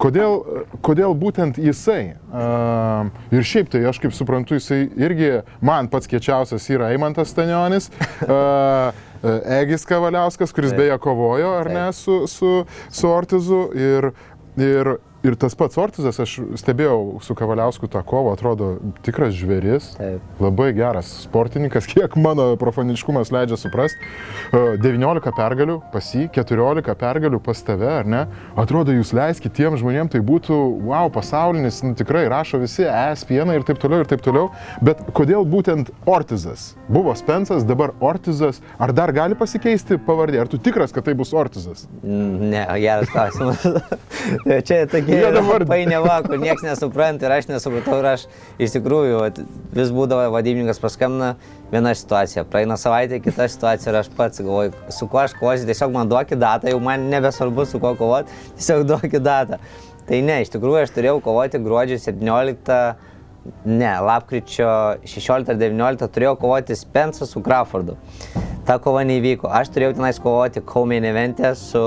kodėl, 0.00 0.64
kodėl 0.84 1.14
būtent 1.18 1.60
jisai? 1.60 2.16
A, 2.32 3.10
ir 3.34 3.46
šiaip 3.46 3.70
tai 3.72 3.84
aš 3.90 4.00
kaip 4.02 4.16
suprantu, 4.16 4.58
jisai 4.58 4.82
irgi 5.00 5.30
man 5.64 5.90
pats 5.92 6.10
kiečiausias 6.10 6.66
yra 6.72 6.90
Eimantas 6.94 7.32
Stanionis. 7.34 7.90
A, 8.26 8.92
Egis 9.60 9.84
Kavaliauskas, 9.84 10.54
kuris 10.56 10.72
Taip. 10.72 10.80
beje 10.80 10.94
kovojo, 11.04 11.50
ar 11.58 11.68
ne, 11.68 11.86
su, 11.92 12.22
su, 12.30 12.64
su 12.88 13.10
Ortizu. 13.12 13.66
Ir, 13.76 14.10
ir 14.56 14.94
ir 15.22 15.36
tas 15.36 15.54
pats 15.58 15.76
Ortizas, 15.80 16.18
aš 16.22 16.36
stebėjau 16.60 17.20
su 17.24 17.34
Kavaliausku 17.36 17.88
tą 17.92 18.02
kovą, 18.06 18.32
atrodo 18.36 18.70
tikras 19.04 19.34
žvėris, 19.36 19.92
Taip. 19.98 20.24
labai 20.40 20.70
geras 20.76 21.10
sportininkas, 21.26 21.88
kiek 21.90 22.16
mano 22.20 22.54
profaniškumas 22.60 23.32
leidžia 23.34 23.58
suprasti. 23.60 24.00
19 24.52 25.32
pergalių 25.36 25.76
pas 25.92 26.08
jį, 26.14 26.26
14 26.34 26.96
pergalių 27.00 27.40
pas 27.44 27.60
tave, 27.66 27.90
ar 28.00 28.08
ne? 28.08 28.22
Atrodo, 28.58 28.94
jūs 28.96 29.12
leiskite 29.16 29.52
tiem 29.60 29.76
žmonėms, 29.80 30.14
tai 30.14 30.22
būtų, 30.24 30.56
wow, 30.88 31.10
pasaulinis, 31.12 31.82
nu, 31.84 31.92
tikrai 31.98 32.24
rašo 32.30 32.62
visi, 32.62 32.86
es 32.88 33.24
pieną 33.28 33.58
ir 33.58 33.66
taip 33.68 33.80
toliau, 33.82 34.04
ir 34.04 34.10
taip 34.10 34.24
toliau. 34.24 34.48
Bet 34.84 35.02
kodėl 35.16 35.44
būtent 35.48 35.92
Ortizas? 36.08 36.70
Buvo 36.88 37.14
Spensas, 37.18 37.66
dabar 37.68 37.92
Ortizas. 38.00 38.62
Ar 38.80 38.94
dar 38.96 39.12
gali 39.14 39.36
pasikeisti 39.38 40.00
pavardė? 40.06 40.40
Ar 40.42 40.50
tu 40.50 40.58
tikras, 40.62 40.94
kad 40.94 41.06
tai 41.06 41.14
bus 41.18 41.34
Ortizas? 41.36 41.86
Ne, 42.02 42.64
geras 42.80 43.12
klausimas. 43.12 43.62
Čia 44.66 44.82
tokia 44.90 45.09
Yra 45.10 45.42
vardą. 45.42 45.66
painiava, 45.70 46.20
kur 46.22 46.38
niekas 46.38 46.62
nesupranta 46.64 47.26
ir 47.26 47.34
aš 47.34 47.48
nesupratau 47.50 47.98
ir 47.98 48.08
aš 48.12 48.26
iš 48.62 48.74
tikrųjų 48.76 49.20
vis 49.74 49.92
būdavo 49.94 50.28
vadybininkas 50.34 50.80
paskambina 50.82 51.32
viena 51.72 51.92
situacija, 51.96 52.44
praeina 52.50 52.76
savaitė, 52.80 53.20
kita 53.24 53.48
situacija 53.50 53.92
ir 53.92 54.00
aš 54.02 54.10
pats 54.16 54.42
galvoju, 54.42 54.74
su 54.94 55.08
kuo 55.10 55.22
aš 55.24 55.34
kovosiu, 55.38 55.68
tiesiog 55.68 55.94
man 55.94 56.10
duokit 56.10 56.40
datą, 56.40 56.70
jau 56.70 56.80
man 56.82 57.08
nebesvarbu 57.12 57.66
su 57.66 57.80
kuo 57.82 57.94
kovoti, 57.98 58.34
tiesiog 58.58 58.86
duokit 58.90 59.22
datą. 59.26 59.60
Tai 60.10 60.20
ne, 60.26 60.40
iš 60.44 60.52
tikrųjų 60.54 60.84
aš 60.84 60.94
turėjau 60.94 61.18
kovoti 61.24 61.62
gruodžio 61.62 61.98
17, 62.02 62.78
ne, 63.64 63.92
lapkričio 64.06 64.70
16 65.06 65.54
ar 65.54 65.60
19 65.60 66.14
turėjau 66.14 66.36
kovoti 66.40 66.78
Spensą 66.78 67.28
su 67.28 67.42
Crawfordu. 67.44 67.98
Ta 68.70 68.76
kova 68.78 69.00
neįvyko. 69.02 69.48
Aš 69.50 69.72
turėjau 69.74 69.96
tenais 69.96 70.20
kovoti 70.22 70.60
Kaumain 70.62 71.02
eventė 71.02 71.48
su, 71.58 71.80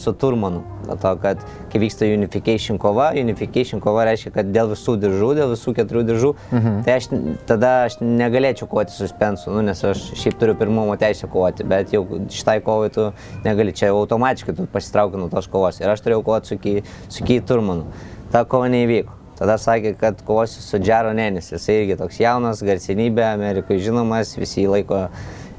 su 0.00 0.14
Turmanu. 0.16 0.62
Dėl 0.86 0.96
to, 1.02 1.10
kad 1.20 1.42
kai 1.68 1.82
vyksta 1.82 2.08
unification 2.08 2.78
kova, 2.80 3.10
unification 3.20 3.82
kova 3.84 4.06
reiškia, 4.08 4.32
kad 4.38 4.48
dėl 4.54 4.72
visų 4.72 4.96
diržų, 5.02 5.28
dėl 5.36 5.52
visų 5.52 5.76
keturių 5.76 6.06
diržų, 6.08 6.32
mhm. 6.48 6.80
tai 6.88 6.96
aš, 7.02 7.10
tada 7.52 7.74
aš 7.90 8.00
negalėčiau 8.00 8.70
kovoti 8.72 8.96
su 8.96 9.12
Spensu, 9.12 9.52
nu, 9.52 9.60
nes 9.68 9.84
aš 9.84 10.08
šiaip 10.24 10.40
turiu 10.40 10.56
pirmumo 10.56 10.96
teisę 10.96 11.28
kovoti, 11.28 11.68
bet 11.68 11.92
jau 11.92 12.06
šitai 12.32 12.62
kovai 12.64 12.88
tu 12.96 13.10
negali, 13.44 13.76
čia 13.76 13.92
automatiškai 13.92 14.56
tu 14.56 14.70
pasitrauki 14.72 15.20
nuo 15.20 15.28
tos 15.28 15.52
kovos. 15.52 15.84
Ir 15.84 15.92
aš 15.92 16.00
turėjau 16.00 16.24
kovoti 16.24 16.54
su 16.54 16.62
Ky- 16.64 16.80
su 17.12 17.28
Ky 17.28 17.42
Turmanu. 17.44 17.92
Ta 18.32 18.46
kova 18.48 18.72
neįvyko. 18.72 19.18
Tada 19.42 19.56
sakė, 19.58 19.94
kad 19.98 20.20
kovosiu 20.22 20.60
su 20.62 20.78
Džero 20.78 21.12
Nenis. 21.16 21.48
Jis 21.50 21.64
irgi 21.72 21.96
toks 21.98 22.20
jaunas, 22.20 22.60
garsenybė, 22.62 23.24
Amerikoje 23.32 23.80
žinomas, 23.88 24.36
visi 24.38 24.60
jį 24.62 24.68
laiko 24.70 24.98
e, 25.08 25.08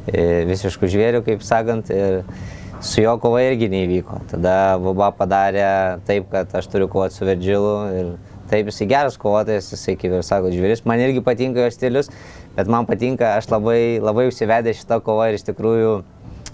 visiškų 0.08 0.90
žvėrių, 0.92 1.24
kaip 1.28 1.46
sakant. 1.46 1.92
Ir 1.94 2.24
su 2.84 3.02
jo 3.02 3.14
kova 3.24 3.42
irgi 3.46 3.70
neįvyko. 3.72 4.20
Tada 4.34 4.76
Boba 4.84 5.10
padarė 5.16 6.00
taip, 6.08 6.28
kad 6.32 6.52
aš 6.60 6.68
turiu 6.72 6.90
kovoti 6.92 7.16
su 7.16 7.28
Verdžilu. 7.28 7.76
Ir 8.00 8.10
taip, 8.52 8.68
jisai 8.68 8.88
geras 8.92 9.16
kovotojas, 9.20 9.72
jisai, 9.72 9.96
kaip 10.00 10.18
ir 10.18 10.26
sako, 10.28 10.52
žvėris. 10.54 10.84
Man 10.90 11.02
irgi 11.02 11.24
patinka 11.24 11.64
jo 11.64 11.70
stilius, 11.74 12.12
bet 12.58 12.70
man 12.72 12.88
patinka, 12.90 13.38
aš 13.40 13.48
labai, 13.54 14.02
labai 14.04 14.28
užsivedė 14.30 14.76
šitą 14.78 15.00
kovą 15.06 15.32
ir 15.32 15.40
iš 15.40 15.48
tikrųjų 15.48 15.96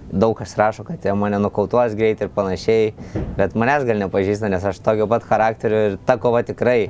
daug 0.09 0.35
kas 0.37 0.55
rašo, 0.57 0.85
kad 0.85 1.03
jie 1.05 1.13
mane 1.17 1.37
nukautuos 1.41 1.93
greit 1.97 2.21
ir 2.21 2.31
panašiai, 2.33 2.93
bet 3.37 3.57
manęs 3.57 3.85
gal 3.85 3.99
nepažįsta, 4.01 4.49
nes 4.49 4.65
aš 4.65 4.81
tokio 4.85 5.05
pat 5.09 5.25
charakterio 5.25 5.81
ir 5.89 5.97
ta 6.05 6.17
kova 6.21 6.41
tikrai. 6.45 6.89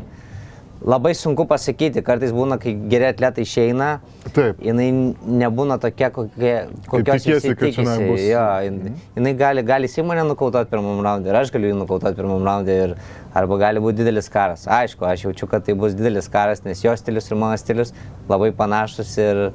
Labai 0.80 1.12
sunku 1.12 1.44
pasakyti, 1.44 2.00
kartais 2.08 2.32
būna, 2.32 2.56
kai 2.62 2.72
geri 2.88 3.10
atletai 3.10 3.44
išeina, 3.44 3.88
Taip. 4.32 4.62
jinai 4.64 4.86
nebūna 5.42 5.76
tokia, 5.84 6.08
kokie, 6.16 6.54
kokios 6.88 7.26
visi 7.28 7.52
kad 7.52 7.66
tikisi. 7.66 8.06
bus. 8.08 8.22
Jo, 8.24 8.44
jinai, 8.64 8.94
jinai 9.18 9.34
gali, 9.42 9.64
gali 9.68 9.90
jisai 9.90 10.06
mane 10.08 10.24
nukautuoti 10.30 10.72
pirmam 10.72 11.02
raundui 11.04 11.34
ir 11.34 11.40
aš 11.42 11.52
galiu 11.52 11.74
jį 11.74 11.82
nukautuoti 11.82 12.16
pirmam 12.22 12.48
raundui 12.48 12.78
ir 12.86 12.96
arba 13.36 13.58
gali 13.60 13.84
būti 13.84 14.00
didelis 14.00 14.32
karas. 14.32 14.64
Aišku, 14.72 15.04
aš 15.04 15.28
jaučiu, 15.28 15.50
kad 15.52 15.68
tai 15.68 15.76
bus 15.76 15.98
didelis 16.00 16.32
karas, 16.32 16.64
nes 16.64 16.86
jo 16.86 16.96
stilius 16.96 17.28
ir 17.28 17.42
mano 17.44 17.60
stilius 17.60 17.92
labai 18.32 18.54
panašus 18.56 19.18
ir, 19.20 19.50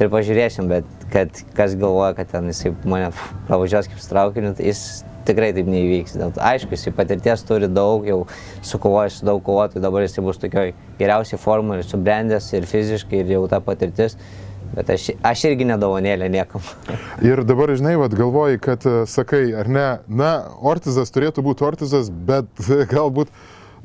ir 0.00 0.12
pažiūrėsim, 0.16 0.72
bet 0.72 0.88
kad 1.12 1.44
kas 1.60 1.76
galvoja, 1.76 2.14
kad 2.16 2.32
ten 2.32 2.48
jisai 2.48 2.72
mane 2.88 3.12
pravažiuos 3.50 3.92
kaip 3.92 4.00
su 4.00 4.08
traukiniu, 4.14 4.56
tai 4.56 4.72
jis 4.72 5.04
tikrai 5.28 5.52
taip 5.56 5.68
neįvyks. 5.70 6.16
Aišku, 6.40 6.72
jisai 6.76 6.92
patirties 6.96 7.44
turi 7.48 7.68
daug, 7.70 8.08
jau 8.08 8.22
sukovojęs 8.66 9.20
su 9.20 9.28
daug 9.28 9.42
kovotojų, 9.46 9.84
dabar 9.84 10.04
jisai 10.08 10.24
bus 10.26 10.40
tokioj 10.42 10.72
geriausiai 10.98 11.38
formai 11.40 11.80
ir 11.82 11.88
subrendęs 11.88 12.50
ir 12.58 12.66
fiziškai 12.68 13.22
ir 13.22 13.34
jau 13.36 13.44
ta 13.52 13.60
patirtis. 13.64 14.16
Bet 14.68 14.90
aš, 14.92 15.06
aš 15.24 15.42
irgi 15.48 15.64
nedovanėlė 15.64 16.26
niekam. 16.28 16.60
Ir 17.24 17.40
dabar, 17.48 17.70
žinai, 17.72 17.94
vad 17.96 18.12
galvoji, 18.12 18.58
kad 18.60 18.84
e, 18.84 18.98
sakai, 19.08 19.46
ar 19.56 19.70
ne, 19.72 19.84
na, 20.12 20.32
Ortizas 20.60 21.08
turėtų 21.14 21.40
būti 21.46 21.64
Ortizas, 21.64 22.10
bet 22.12 22.50
galbūt 22.92 23.32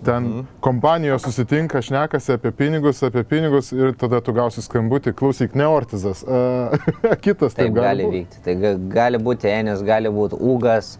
ten 0.03 0.25
Mhm. 0.27 0.41
kompanijos 0.65 1.23
susitinka, 1.23 1.79
šnekasi 1.85 2.33
apie 2.35 2.51
pinigus, 2.51 2.99
apie 3.07 3.23
pinigus 3.23 3.71
ir 3.71 3.93
tada 3.95 4.19
tu 4.25 4.33
gausi 4.35 4.59
skambutį, 4.65 5.13
klausyk, 5.15 5.55
ne 5.55 5.69
Ortizas, 5.71 6.25
a, 6.27 6.75
kitas 7.23 7.55
taip, 7.55 7.69
Taip 7.69 7.77
gali 7.79 8.03
būt. 8.09 8.17
vykti. 8.19 8.43
Tai 8.43 8.55
ga- 8.65 8.75
gali 8.97 9.23
būti 9.23 9.47
Enis, 9.55 9.85
gali 9.87 10.11
būti 10.11 10.35
Ugas. 10.35 10.97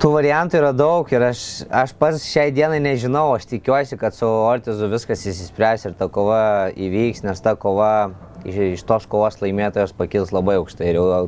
Tų 0.00 0.14
variantų 0.14 0.56
yra 0.56 0.70
daug 0.72 1.10
ir 1.12 1.20
aš, 1.26 1.40
aš 1.76 1.90
pats 2.00 2.22
šiai 2.24 2.48
dienai 2.56 2.78
nežinau, 2.80 3.34
aš 3.36 3.42
tikiuosi, 3.50 3.98
kad 4.00 4.14
su 4.16 4.24
Ortizu 4.24 4.86
viskas 4.88 5.26
įsispręs 5.28 5.82
ir 5.84 5.96
ta 5.98 6.06
kova 6.08 6.70
įvyks, 6.72 7.20
nes 7.26 7.42
ta 7.44 7.52
kova 7.60 8.08
iš, 8.48 8.56
iš 8.78 8.84
tos 8.88 9.04
kovos 9.12 9.36
laimėtojas 9.42 9.92
pakils 9.98 10.32
labai 10.32 10.54
aukštai 10.56 10.88
ir 10.88 10.96
jau 10.96 11.18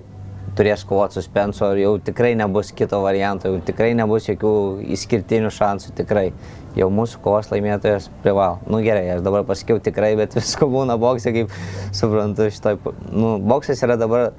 turės 0.56 0.86
kovoti 0.88 1.18
su 1.18 1.24
Spensu 1.26 1.68
ir 1.74 1.82
jau 1.82 1.90
tikrai 2.06 2.30
nebus 2.40 2.70
kito 2.78 3.02
varianto, 3.04 3.50
jau 3.52 3.60
tikrai 3.66 3.90
nebus 3.98 4.30
jokių 4.30 4.54
išskirtinių 4.96 5.52
šansų, 5.52 5.92
tikrai. 6.00 6.30
Jau 6.72 6.88
mūsų 6.88 7.20
kovos 7.20 7.52
laimėtojas 7.52 8.08
privalo. 8.24 8.56
Nu 8.64 8.80
gerai, 8.80 9.04
aš 9.18 9.20
dabar 9.26 9.44
pasakiau 9.52 9.84
tikrai, 9.84 10.14
bet 10.16 10.32
visko 10.40 10.70
būna 10.72 10.96
boksė, 10.96 11.36
kaip 11.36 11.52
suprantu, 11.92 12.48
šitoj... 12.56 12.80
Nu, 13.12 13.36
boksas 13.36 13.84
yra 13.84 14.00
dabar 14.00 14.30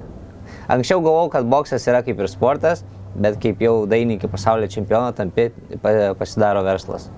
Anksčiau 0.64 1.02
galvojau, 1.04 1.30
kad 1.32 1.46
boksas 1.48 1.86
yra 1.88 2.02
kaip 2.02 2.18
ir 2.18 2.28
sportas, 2.32 2.82
bet 3.16 3.38
kaip 3.42 3.60
jau 3.62 3.84
dainininkai 3.90 4.30
pasaulio 4.32 4.68
čempiono 4.70 5.12
tampi, 5.16 5.50
pa- 5.82 6.14
pasidaro 6.18 6.62
verslas. 6.66 7.08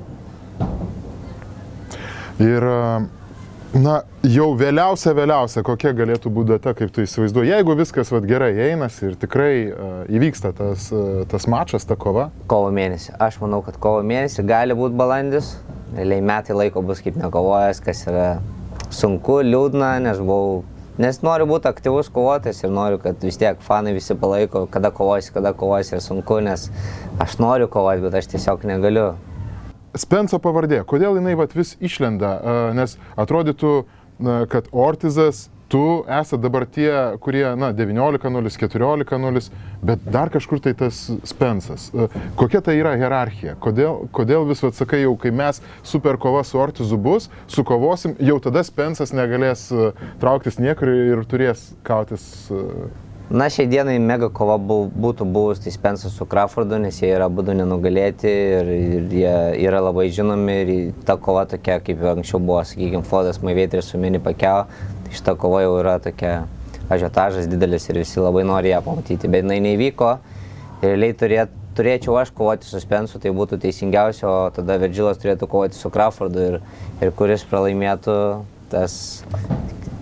Ir, 2.42 2.64
a, 2.68 3.00
na, 3.72 3.94
jau 4.28 4.50
vėliausia, 4.60 5.14
vėliausia, 5.16 5.62
kokia 5.64 5.94
galėtų 5.96 6.32
būti 6.36 6.52
data, 6.52 6.74
kaip 6.76 6.92
tu 6.92 7.00
įsivaizduoji, 7.06 7.48
jeigu 7.54 7.76
viskas 7.78 8.12
vat, 8.12 8.26
gerai 8.28 8.50
einasi 8.70 9.10
ir 9.10 9.16
tikrai 9.20 9.52
a, 9.72 9.88
įvyksta 10.12 10.52
tas, 10.58 10.90
a, 10.92 11.24
tas 11.30 11.48
mačas, 11.48 11.88
ta 11.88 11.96
kova. 11.96 12.28
Kovo 12.50 12.68
mėnesį. 12.76 13.14
Aš 13.24 13.40
manau, 13.40 13.62
kad 13.64 13.80
kovo 13.80 14.04
mėnesį 14.04 14.44
gali 14.48 14.76
būti 14.76 15.00
balandis. 15.00 15.54
Realiai 15.96 16.20
metai 16.28 16.56
laiko 16.58 16.82
bus 16.84 17.00
kaip 17.00 17.16
nekovojęs, 17.16 17.80
kas 17.80 18.04
yra 18.10 18.28
sunku, 18.92 19.40
liūdna, 19.46 19.96
nes 20.04 20.20
buvau... 20.20 20.64
Nes 20.96 21.18
noriu 21.20 21.44
būti 21.50 21.68
aktyvus 21.68 22.08
kovotojas 22.08 22.62
ir 22.64 22.70
noriu, 22.72 22.96
kad 23.02 23.20
vis 23.20 23.36
tiek 23.36 23.60
fanai 23.60 23.92
visi 23.92 24.14
palaiko, 24.16 24.62
kada 24.72 24.88
kovosi, 24.96 25.28
kada 25.34 25.52
kovosi 25.52 25.98
ir 25.98 26.00
sunku, 26.00 26.38
nes 26.40 26.70
aš 27.20 27.34
noriu 27.42 27.68
kovoti, 27.68 28.00
bet 28.06 28.16
aš 28.16 28.30
tiesiog 28.32 28.64
negaliu. 28.64 29.10
Spenso 29.96 30.40
pavardė, 30.40 30.80
kodėl 30.88 31.18
jinai 31.20 31.34
vat, 31.36 31.52
vis 31.56 31.74
išlenda, 31.84 32.32
nes 32.76 32.96
atrodytų, 33.20 33.74
kad 34.52 34.72
Ortizas, 34.72 35.50
tu 35.68 36.04
esi 36.20 36.38
dabar 36.38 36.66
tie, 36.66 36.90
kurie, 37.22 37.44
na, 37.58 37.72
19-0, 37.74 38.50
14-0, 38.58 39.48
bet 39.82 40.04
dar 40.04 40.30
kažkur 40.30 40.60
tai 40.62 40.74
tas 40.78 41.06
Spensas. 41.26 41.88
A, 41.94 42.08
Kokia 42.38 42.62
tai 42.64 42.76
yra 42.80 42.94
hierarchija? 42.98 43.56
Kodėl, 43.62 44.06
kodėl 44.14 44.46
vis 44.50 44.62
atsakai, 44.66 45.02
jau 45.04 45.16
kai 45.20 45.32
mes 45.34 45.62
super 45.86 46.20
kova 46.22 46.44
su 46.46 46.60
Ortizu 46.62 46.98
bus, 47.00 47.30
sukovosim, 47.50 48.14
jau 48.22 48.38
tada 48.42 48.62
Spensas 48.66 49.14
negalės 49.16 49.68
a, 49.74 49.90
trauktis 50.22 50.60
niekur 50.62 50.92
ir 50.92 51.26
turės 51.28 51.72
kautis. 51.86 52.46
a, 52.50 52.88
Na, 53.26 53.48
šiai 53.50 53.66
dienai 53.66 53.96
mega 53.98 54.28
kova 54.30 54.54
būtų 54.62 55.24
buvus 55.34 55.58
tai 55.58 55.72
Spensas 55.74 56.12
su 56.14 56.22
Crawfordu, 56.30 56.76
nes 56.78 57.00
jie 57.02 57.08
yra 57.10 57.26
būdų 57.26 57.56
nenugalėti 57.58 58.30
ir, 58.30 58.68
ir 58.70 59.08
jie 59.18 59.32
yra 59.66 59.80
labai 59.82 60.04
žinomi 60.14 60.54
ir 60.62 60.70
ta 61.08 61.16
kova 61.18 61.42
tokia, 61.50 61.80
kaip 61.82 62.04
anksčiau 62.06 62.38
buvo, 62.38 62.60
sakykime, 62.62 63.02
Flodas 63.02 63.42
Maivėtris 63.42 63.90
su 63.90 63.98
Mini 63.98 64.20
Pakeo, 64.22 64.68
šita 65.12 65.36
kova 65.40 65.62
jau 65.64 65.76
yra 65.80 65.98
tokia 66.02 66.46
ažiotažas 66.92 67.48
didelis 67.50 67.88
ir 67.90 68.00
visi 68.00 68.22
labai 68.22 68.44
nori 68.46 68.70
ją 68.72 68.82
pamatyti, 68.84 69.30
bet 69.30 69.44
jinai 69.44 69.58
neįvyko. 69.64 70.10
Ir 70.82 70.92
realiai 70.92 71.16
turėt, 71.18 71.54
turėčiau 71.76 72.18
aš 72.20 72.30
kovoti 72.36 72.68
su 72.68 72.80
Spensu, 72.82 73.20
tai 73.22 73.32
būtų 73.34 73.58
teisingiausia, 73.62 74.26
o 74.28 74.50
tada 74.54 74.78
Verdžilas 74.82 75.20
turėtų 75.22 75.48
kovoti 75.50 75.78
su 75.78 75.90
Crawfordu 75.92 76.44
ir, 76.50 76.58
ir 77.02 77.12
kuris 77.16 77.44
pralaimėtų, 77.48 78.16
tas 78.72 78.96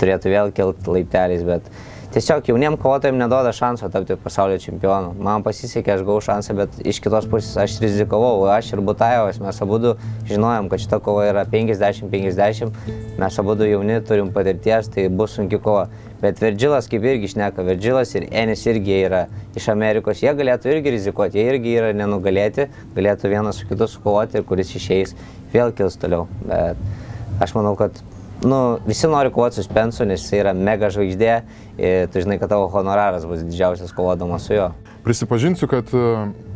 turėtų 0.01 0.33
vėl 0.33 0.53
kilti 0.55 0.97
laipteliais, 0.97 1.45
bet 1.47 1.69
tiesiog 2.15 2.47
jauniem 2.47 2.77
kovotojim 2.79 3.17
neduoda 3.19 3.51
šanso 3.53 3.89
tapti 3.91 4.15
pasaulio 4.23 4.59
čempionu. 4.63 5.11
Man 5.27 5.43
pasisekė, 5.43 5.97
aš 5.97 6.05
gavau 6.07 6.23
šansą, 6.23 6.55
bet 6.61 6.77
iš 6.87 7.01
kitos 7.03 7.27
pusės 7.31 7.57
aš 7.65 7.75
rizikavau. 7.83 8.45
Aš 8.55 8.71
ir 8.77 8.83
Butajevas, 8.87 9.41
mes 9.43 9.59
abu 9.65 9.81
žinojom, 10.29 10.69
kad 10.71 10.85
šita 10.85 11.01
kova 11.03 11.25
yra 11.27 11.43
50-50, 11.51 12.71
mes 13.19 13.41
abu 13.43 13.59
jauni 13.67 13.99
turim 14.07 14.31
patirties, 14.37 14.93
tai 14.95 15.09
bus 15.11 15.35
sunki 15.35 15.59
kova. 15.59 15.89
Bet 16.23 16.39
Verdžilas 16.41 16.87
kaip 16.91 17.03
irgi 17.03 17.35
šneka, 17.35 17.67
Verdžilas 17.67 18.15
ir 18.15 18.29
Enis 18.31 18.63
irgi 18.71 19.01
yra 19.09 19.27
iš 19.59 19.69
Amerikos, 19.75 20.23
jie 20.23 20.31
galėtų 20.39 20.71
irgi 20.71 20.95
rizikuoti, 20.95 21.43
jie 21.43 21.51
irgi 21.51 21.77
yra 21.81 21.93
nenugalėti, 21.99 22.71
galėtų 22.95 23.35
vienas 23.35 23.59
su 23.59 23.67
kitu 23.69 23.91
sukovoti 23.91 24.39
ir 24.39 24.47
kuris 24.47 24.71
išeis, 24.79 25.19
vėl 25.53 25.75
kils 25.75 25.99
toliau. 25.99 26.29
Bet 26.47 27.43
aš 27.43 27.59
manau, 27.59 27.75
kad 27.75 27.99
nu, 28.45 28.79
visi 28.87 29.09
nori 29.11 29.33
kovoti 29.33 29.59
su 29.59 29.67
Spensu, 29.67 30.05
nes 30.09 30.23
jis 30.23 30.39
yra 30.41 30.53
mega 30.57 30.91
žvaigždė 30.93 31.35
ir 31.79 32.09
tu 32.13 32.23
žinai, 32.25 32.39
kad 32.43 32.53
tavo 32.53 32.69
honoraras 32.73 33.27
bus 33.29 33.45
didžiausias 33.45 33.95
kovodamas 33.97 34.47
su 34.47 34.55
juo. 34.59 34.71
Prisipažinsiu, 35.05 35.69
kad 35.69 35.91
e, 35.93 36.05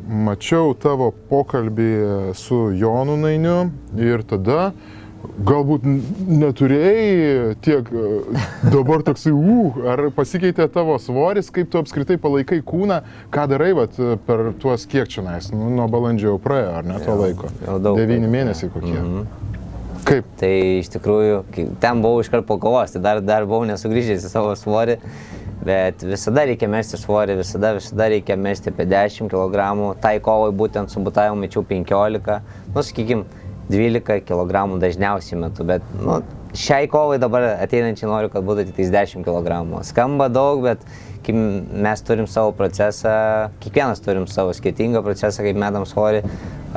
mačiau 0.08 0.72
tavo 0.78 1.10
pokalbį 1.30 1.90
su 2.38 2.68
Jonu 2.76 3.18
Nainiu 3.20 3.58
ir 4.00 4.24
tada 4.28 4.70
galbūt 5.38 5.84
neturėjai 5.84 7.54
tiek, 7.64 7.90
e, 7.90 8.20
dabar 8.70 9.02
toksai, 9.06 9.32
uh, 9.36 9.78
ar 9.92 10.04
pasikeitė 10.14 10.68
tavo 10.72 10.96
svoris, 11.02 11.50
kaip 11.54 11.70
tu 11.72 11.80
apskritai 11.82 12.18
palaikai 12.22 12.60
kūną, 12.66 13.00
ką 13.34 13.46
darai 13.50 13.72
vat, 13.78 13.98
e, 13.98 14.16
per 14.26 14.52
tuos 14.62 14.86
kiek 14.90 15.10
čia 15.10 15.24
nais, 15.26 15.50
nu, 15.54 15.70
nuo 15.74 15.88
balandžio 15.90 16.32
jau 16.34 16.40
praėjo, 16.42 16.72
ar 16.80 16.88
ne 16.88 16.98
to 17.02 17.12
Jau- 17.12 17.20
laiko? 17.22 17.52
jau 17.66 17.78
daug 17.82 18.00
Devyni 18.00 18.30
mėnesiai 18.30 18.72
kokie. 18.74 18.98
Mhm. 18.98 19.46
Kaip? 20.06 20.28
Tai 20.40 20.52
iš 20.78 20.90
tikrųjų, 20.94 21.42
ten 21.82 22.02
buvau 22.04 22.22
iškart 22.22 22.46
po 22.48 22.58
kovos, 22.62 22.94
tai 22.94 23.02
dar, 23.04 23.20
dar 23.24 23.46
buvau 23.48 23.66
nesugrįžęs 23.68 24.26
į 24.28 24.30
savo 24.32 24.54
svorį, 24.58 24.98
bet 25.66 26.04
visada 26.06 26.46
reikia 26.48 26.68
mesti 26.70 27.00
svorį, 27.00 27.38
visada, 27.40 27.74
visada 27.76 28.08
reikia 28.12 28.38
mesti 28.38 28.72
apie 28.72 28.86
10 28.88 29.32
kg, 29.32 29.66
tai 30.02 30.18
kovai 30.24 30.52
būtent 30.56 30.92
su 30.92 31.02
butavimu 31.04 31.42
mečiau 31.42 31.66
15, 31.66 32.40
nu 32.74 32.86
sakykim, 32.90 33.26
12 33.68 34.24
kg 34.24 34.64
dažniausiai 34.80 35.40
metu, 35.42 35.66
bet 35.68 35.84
nu, 36.00 36.22
šiai 36.56 36.88
kovai 36.88 37.18
dabar 37.20 37.44
ateinančiai 37.58 38.08
noriu, 38.08 38.30
kad 38.32 38.46
būtų 38.46 38.68
tik 38.68 38.78
tais 38.78 38.92
10 38.94 39.26
kg. 39.26 39.58
Skamba 39.84 40.30
daug, 40.32 40.62
bet 40.64 40.86
kai 41.26 41.34
mes 41.36 42.04
turim 42.08 42.28
savo 42.30 42.54
procesą, 42.56 43.12
kiekvienas 43.60 44.00
turim 44.00 44.24
savo 44.30 44.54
skirtingą 44.56 45.02
procesą, 45.04 45.44
kaip 45.44 45.60
metam 45.60 45.84
svorį, 45.88 46.22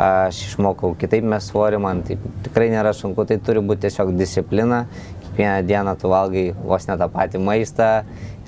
aš 0.01 0.41
išmokau 0.49 0.93
kitaip 0.99 1.25
mes 1.27 1.47
svorį, 1.51 1.79
man 1.81 2.01
tai 2.07 2.17
tikrai 2.45 2.69
nėra 2.73 2.93
sunku, 2.97 3.25
tai 3.29 3.37
turi 3.43 3.61
būti 3.65 3.85
tiesiog 3.85 4.13
disciplina, 4.17 4.85
kiekvieną 5.25 5.65
dieną 5.67 5.95
tu 6.01 6.11
valgai 6.11 6.45
vos 6.57 6.87
ne 6.89 6.97
tą 6.99 7.07
patį 7.11 7.41
maistą 7.43 7.89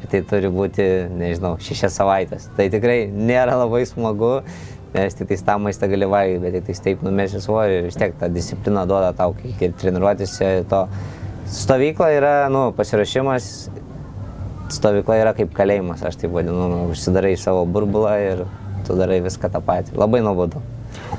ir 0.01 0.11
tai 0.11 0.21
turi 0.29 0.51
būti, 0.51 0.87
nežinau, 1.13 1.55
šešias 1.63 1.99
savaitės. 1.99 2.49
Tai 2.57 2.67
tikrai 2.73 3.05
nėra 3.07 3.55
labai 3.61 3.83
smagu, 3.89 4.33
nes 4.93 5.17
tik 5.17 5.31
tą 5.45 5.57
maistą 5.61 5.89
gali 5.91 6.09
valgyti, 6.09 6.41
bet 6.43 6.67
tik 6.67 6.81
taip 6.87 7.05
numesi 7.05 7.41
svorį 7.43 7.79
ir 7.79 7.87
vis 7.89 7.99
tiek 7.99 8.17
ta 8.19 8.29
disciplina 8.31 8.85
duoda 8.89 9.13
tau, 9.17 9.35
kai 9.37 9.53
ir 9.69 9.77
treniruotėse 9.79 10.51
to. 10.69 10.83
Stovykla 11.53 12.09
yra, 12.15 12.35
nu, 12.49 12.69
pasirašymas, 12.75 13.47
stovykla 14.73 15.19
yra 15.21 15.33
kaip 15.37 15.51
kalėjimas, 15.55 16.05
aš 16.07 16.21
taip 16.21 16.33
vadinu, 16.33 16.69
nu, 16.71 16.83
užsidarai 16.93 17.35
savo 17.39 17.65
burbulą 17.69 18.13
ir 18.21 18.45
tu 18.87 18.97
darai 18.99 19.19
viską 19.23 19.51
tą 19.53 19.61
patį. 19.63 19.97
Labai 19.99 20.23
nuobodu. 20.25 20.61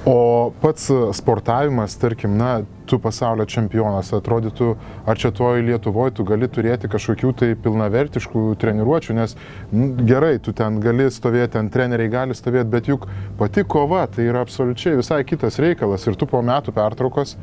O 0.04 0.52
pats 0.60 0.90
sportavimas, 1.12 1.94
tarkim, 1.96 2.36
na, 2.36 2.62
tu 2.84 2.98
pasaulio 3.00 3.46
čempionas, 3.48 4.10
atrodytų, 4.12 4.74
ar 5.08 5.20
čia 5.20 5.30
toj 5.32 5.62
Lietuvoje 5.64 6.16
tu 6.18 6.26
gali 6.28 6.48
turėti 6.52 6.90
kažkokių 6.92 7.32
tai 7.40 7.48
pilnavertiškų 7.64 8.42
treniruočių, 8.60 9.16
nes 9.16 9.36
n, 9.72 9.94
gerai, 10.04 10.36
tu 10.44 10.52
ten 10.56 10.80
gali 10.84 11.08
stovėti, 11.12 11.54
ten 11.56 11.70
treneriai 11.72 12.12
gali 12.12 12.36
stovėti, 12.36 12.70
bet 12.74 12.90
juk 12.92 13.08
pati 13.40 13.64
kova 13.64 14.04
tai 14.12 14.28
yra 14.28 14.44
absoliučiai 14.44 14.98
visai 15.00 15.22
kitas 15.24 15.60
reikalas 15.62 16.04
ir 16.04 16.18
tu 16.20 16.28
po 16.28 16.42
metų 16.44 16.74
pertraukos 16.76 17.38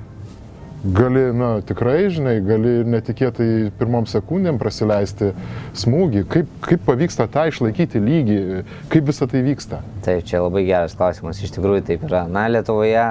gali, 0.83 1.33
na, 1.33 1.61
tikrai, 1.61 2.09
žinai, 2.13 2.39
gali 2.45 2.73
ir 2.81 2.89
netikėtai 2.89 3.69
pirmom 3.77 4.07
sekundėm 4.09 4.57
prasileisti 4.61 5.31
smūgį. 5.77 6.25
Kaip, 6.31 6.49
kaip 6.65 6.83
pavyksta 6.87 7.27
tą 7.31 7.47
išlaikyti 7.51 8.01
lygį, 8.01 8.39
kaip 8.91 9.07
visa 9.09 9.27
tai 9.29 9.43
vyksta? 9.45 9.81
Taip, 10.05 10.25
čia 10.27 10.41
labai 10.41 10.65
geras 10.67 10.97
klausimas, 10.97 11.41
iš 11.41 11.53
tikrųjų 11.57 11.85
taip 11.91 12.05
yra. 12.09 12.25
Na, 12.31 12.47
Lietuvoje 12.51 13.05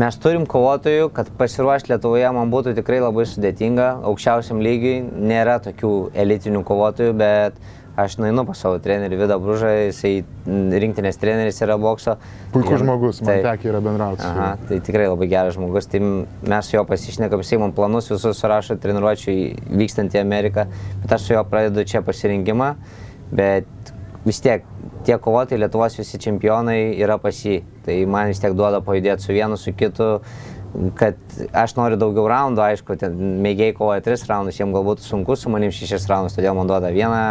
mes 0.00 0.18
turim 0.20 0.44
kovotojų, 0.48 1.08
kad 1.16 1.30
pasiruošti 1.40 1.94
Lietuvoje 1.94 2.32
man 2.36 2.52
būtų 2.52 2.76
tikrai 2.78 3.00
labai 3.04 3.24
sudėtinga, 3.28 3.94
aukščiausiam 4.10 4.60
lygiui 4.64 4.98
nėra 5.02 5.58
tokių 5.64 5.94
elitinių 6.24 6.64
kovotojų, 6.68 7.16
bet 7.16 7.56
aš 7.96 8.16
nueinu 8.20 8.44
pas 8.48 8.58
savo 8.58 8.78
trenerį 8.82 9.18
Vidą 9.20 9.36
Bružą, 9.42 9.70
jisai 9.88 10.12
rinktinės 10.46 11.18
treneris 11.20 11.60
yra 11.64 11.76
bokso. 11.80 12.16
Puikus 12.54 12.80
žmogus, 12.80 13.20
man 13.20 13.34
Taip. 13.34 13.46
tekia 13.46 13.72
yra 13.72 13.82
bendrauti. 13.84 14.24
Aha, 14.26 14.48
tai 14.68 14.80
tikrai 14.84 15.08
labai 15.10 15.28
geras 15.32 15.56
žmogus. 15.58 15.88
Tai 15.92 16.00
mes 16.02 16.68
su 16.68 16.76
juo 16.76 16.84
pasišnekam, 16.88 17.44
jisai 17.44 17.60
man 17.62 17.74
planus 17.76 18.08
visus 18.12 18.40
surašo 18.40 18.78
treniruočių 18.82 19.36
vykstant 19.82 20.16
į 20.16 20.22
Ameriką, 20.22 20.66
bet 21.02 21.16
aš 21.18 21.28
su 21.28 21.36
juo 21.36 21.44
pradedu 21.48 21.84
čia 21.88 22.04
pasirinkimą, 22.06 22.72
bet 23.32 23.92
vis 24.24 24.40
tiek 24.40 24.64
tie 25.04 25.18
kovotojai 25.18 25.60
Lietuvos 25.60 25.98
visi 25.98 26.20
čempionai 26.22 26.94
yra 27.02 27.18
pas 27.20 27.44
jį. 27.44 27.60
Tai 27.84 27.98
man 28.10 28.32
vis 28.32 28.40
tiek 28.40 28.54
duoda 28.56 28.80
pajudėti 28.84 29.26
su 29.26 29.34
vienu, 29.34 29.58
su 29.58 29.74
kitu 29.76 30.14
kad 30.96 31.14
aš 31.52 31.74
noriu 31.76 31.98
daugiau 32.00 32.24
raundų, 32.30 32.62
aišku, 32.64 32.96
ten 33.00 33.16
mėgiai 33.44 33.74
kovoja 33.76 34.00
tris 34.04 34.24
raundus, 34.28 34.56
jiems 34.56 34.72
galbūt 34.72 35.02
sunku 35.04 35.36
su 35.36 35.52
manim 35.52 35.72
šešis 35.74 36.06
raundus, 36.08 36.36
todėl 36.36 36.56
man 36.56 36.70
duoda 36.70 36.88
vieną 36.94 37.22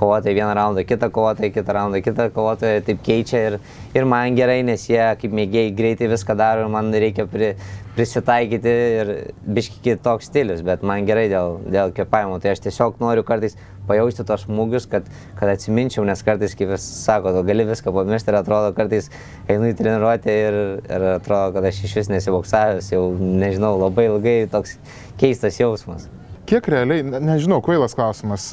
kovotoją, 0.00 0.36
vieną 0.38 0.54
raundą, 0.56 0.84
kitą 0.88 1.10
kovotoją, 1.12 1.52
kitą 1.52 1.76
raundą, 1.76 2.00
kitą 2.04 2.28
kovotoją, 2.32 2.80
taip 2.86 3.02
keičia 3.04 3.42
ir, 3.50 3.58
ir 3.96 4.08
man 4.08 4.38
gerai, 4.38 4.62
nes 4.66 4.88
jie 4.88 5.02
kaip 5.20 5.36
mėgiai 5.36 5.74
greitai 5.76 6.08
viską 6.12 6.38
daro 6.40 6.64
ir 6.64 6.72
man 6.72 6.88
reikia 6.94 7.28
pri, 7.28 7.52
prisitaikyti 7.96 8.72
ir 9.00 9.12
biški 9.56 9.82
kitoks 9.84 10.30
stilius, 10.30 10.64
bet 10.64 10.84
man 10.86 11.04
gerai 11.08 11.28
dėl, 11.32 11.60
dėl 11.68 11.92
kvepavimo, 11.96 12.40
tai 12.40 12.54
aš 12.56 12.64
tiesiog 12.66 13.00
noriu 13.00 13.24
kartais 13.28 13.56
pajausti 13.88 14.26
tos 14.26 14.44
smūgius, 14.46 14.88
kad, 14.90 15.08
kad 15.38 15.52
atsiminčiau, 15.52 16.04
nes 16.08 16.22
kartais, 16.26 16.54
kaip 16.58 16.74
jūs 16.74 16.84
sako, 17.04 17.32
tu 17.36 17.44
gali 17.46 17.66
viską 17.68 17.94
pamiršti 17.94 18.32
ir 18.32 18.38
atrodo, 18.40 18.74
kartais 18.76 19.08
einu 19.52 19.70
į 19.70 19.78
treniruotę 19.78 20.36
ir, 20.42 20.60
ir 20.84 21.08
atrodo, 21.14 21.56
kad 21.56 21.70
aš 21.70 21.82
iš 21.88 21.96
vis 22.00 22.12
nesiboksavęs, 22.12 22.92
jau 22.92 23.08
nežinau, 23.20 23.74
labai 23.80 24.08
ilgai 24.10 24.36
toks 24.52 24.76
keistas 25.20 25.58
jausmas. 25.60 26.10
Kiek 26.46 26.68
realiai, 26.70 27.02
ne- 27.02 27.22
nežinau, 27.32 27.58
kvailas 27.64 27.96
klausimas, 27.98 28.46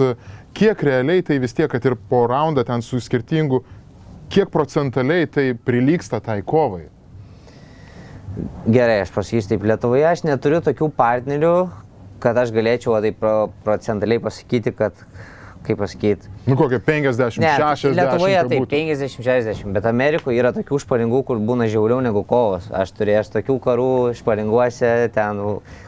kiek 0.58 0.82
realiai 0.86 1.22
tai 1.26 1.38
vis 1.42 1.54
tiek, 1.54 1.70
kad 1.70 1.86
ir 1.86 1.98
po 2.10 2.24
raundą 2.30 2.66
ten 2.66 2.82
su 2.82 2.98
skirtingu, 3.02 3.62
kiek 4.34 4.50
procentaliai 4.50 5.28
tai 5.30 5.52
prilyksta 5.54 6.22
tai 6.24 6.42
kovai? 6.42 6.88
Gerai, 8.66 9.04
aš 9.04 9.12
pasakysiu 9.14 9.52
taip, 9.52 9.66
Lietuvoje 9.70 10.08
aš 10.10 10.24
neturiu 10.26 10.58
tokių 10.66 10.88
partnerių, 10.98 11.54
kad 12.24 12.40
aš 12.40 12.54
galėčiau 12.56 12.96
va, 12.96 13.04
taip 13.04 13.20
pro- 13.20 13.52
procentaliai 13.66 14.22
pasakyti, 14.24 14.74
kad, 14.78 15.04
kaip 15.68 15.82
pasakyti, 15.84 16.34
Nu 16.46 16.56
kokie 16.56 16.80
50, 16.80 17.40
Ne, 17.40 17.56
60. 17.56 17.96
Lietuvoje 17.96 18.40
taip, 18.50 18.66
būtų. 18.66 18.76
50-60, 18.76 19.70
bet 19.72 19.86
Amerikoje 19.88 20.42
yra 20.42 20.52
tokių 20.52 20.80
šparingų, 20.84 21.22
kur 21.24 21.40
būna 21.40 21.70
žiauriau 21.72 22.02
negu 22.04 22.26
kovos. 22.28 22.68
Aš 22.76 22.92
turėjęs 22.98 23.32
tokių 23.32 23.56
karų 23.64 23.94
šparinguose, 24.20 24.92
ten, 25.16 25.40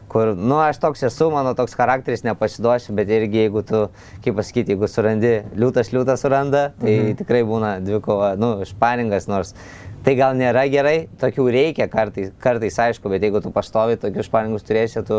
kur, 0.08 0.32
nu, 0.32 0.62
aš 0.64 0.80
toks 0.80 1.04
esu, 1.10 1.28
mano 1.34 1.52
toks 1.60 1.76
charakteris 1.76 2.24
nepasiduosiu, 2.24 2.96
bet 2.96 3.12
irgi 3.12 3.44
jeigu 3.44 3.66
tu, 3.68 3.82
kaip 4.24 4.40
pasakyti, 4.40 4.78
jeigu 4.78 4.88
surandi, 4.88 5.34
liūtas 5.60 5.92
liūtas 5.92 6.24
suranda, 6.24 6.70
tai 6.80 6.94
mhm. 6.94 7.20
tikrai 7.20 7.44
būna 7.44 7.76
dvikova, 7.84 8.38
nu, 8.40 8.54
šparingas, 8.70 9.28
nors 9.28 9.52
tai 10.06 10.14
gal 10.20 10.36
nėra 10.38 10.68
gerai, 10.70 11.08
tokių 11.18 11.48
reikia 11.50 11.88
kartais, 11.90 12.30
kartais 12.42 12.76
aišku, 12.82 13.10
bet 13.10 13.24
jeigu 13.26 13.42
tu 13.42 13.50
pastovi 13.54 13.98
tokius 13.98 14.28
šparingus 14.30 14.66
turėsi, 14.68 15.02
tu 15.08 15.18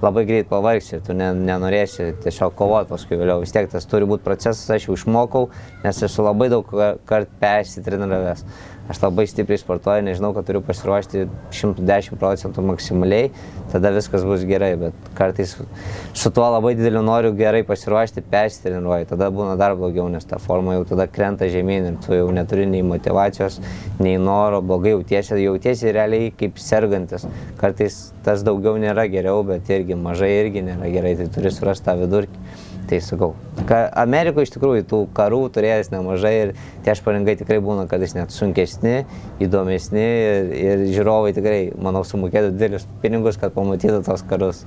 labai 0.00 0.24
greit 0.28 0.48
pavargsi, 0.48 1.02
tu 1.04 1.16
ne, 1.16 1.28
nenorėsi 1.36 2.08
tiesiog 2.24 2.56
kovoti 2.56 2.88
paskui 2.94 3.18
vėliau. 3.20 3.42
Vis 3.44 3.52
tiek 3.52 3.68
tas 3.72 3.84
turi 3.88 4.08
būti 4.08 4.24
procesas, 4.24 4.64
aš 4.72 4.88
jau 4.88 4.96
išmokau, 4.96 5.50
nes 5.84 6.02
esu 6.08 6.24
labai 6.24 6.48
daug 6.52 6.72
kartų 7.08 7.40
persitreniravęs. 7.42 8.46
Aš 8.90 8.98
labai 8.98 9.28
stipriai 9.30 9.60
sportuoju, 9.60 10.02
nežinau, 10.02 10.32
kad 10.34 10.46
turiu 10.48 10.58
pasiruošti 10.66 11.28
110 11.54 12.16
procentų 12.18 12.64
maksimaliai, 12.66 13.28
tada 13.70 13.92
viskas 13.94 14.24
bus 14.26 14.42
gerai, 14.48 14.72
bet 14.80 15.06
kartais 15.14 15.52
su 15.54 16.32
tuo 16.34 16.48
labai 16.50 16.72
dideliu 16.74 17.04
noriu 17.06 17.30
gerai 17.38 17.60
pasiruošti, 17.68 18.24
persitreniruoju, 18.32 19.06
tada 19.12 19.28
būna 19.34 19.54
dar 19.60 19.76
blogiau, 19.78 20.08
nes 20.10 20.26
ta 20.26 20.40
forma 20.42 20.74
jau 20.74 20.88
tada 20.90 21.06
krenta 21.06 21.46
žemyn 21.52 21.86
ir 21.92 22.00
tu 22.02 22.18
jau 22.18 22.26
neturi 22.34 22.66
nei 22.66 22.82
motivacijos, 22.86 23.60
nei 24.02 24.18
noro, 24.18 24.58
blogai 24.66 24.96
jautiesi, 24.96 25.38
jautiesi 25.44 25.94
realiai 25.94 26.34
kaip 26.42 26.58
sergantis. 26.58 27.28
Kartais 27.62 28.02
tas 28.26 28.42
daugiau 28.42 28.74
nėra 28.82 29.06
geriau, 29.12 29.46
bet 29.46 29.70
irgi 29.70 29.94
mažai 29.94 30.34
irgi 30.42 30.66
nėra 30.66 30.90
gerai, 30.90 31.14
tai 31.22 31.30
turi 31.30 31.54
surasti 31.54 31.86
tą 31.86 31.96
vidurkį. 32.02 32.61
Tai 32.90 32.98
sakau, 33.00 33.30
ka 33.68 33.84
Amerikoje 34.02 34.48
iš 34.48 34.52
tikrųjų 34.56 34.84
tų 34.90 35.00
karų 35.16 35.40
turėjęs 35.54 35.92
nemažai 35.92 36.32
ir 36.38 36.52
tie 36.84 36.94
šparingai 36.98 37.36
tikrai 37.40 37.60
būna 37.62 37.86
kartais 37.90 38.14
net 38.16 38.34
sunkesni, 38.34 39.04
įdomesni 39.42 40.02
ir, 40.02 40.50
ir 40.58 40.84
žiūrovai 40.90 41.30
tikrai, 41.36 41.60
manau, 41.78 42.02
sumokėtų 42.06 42.50
didelius 42.56 42.88
pinigus, 43.04 43.38
kad 43.40 43.54
pamatytų 43.54 44.02
tos 44.08 44.24
karus. 44.28 44.64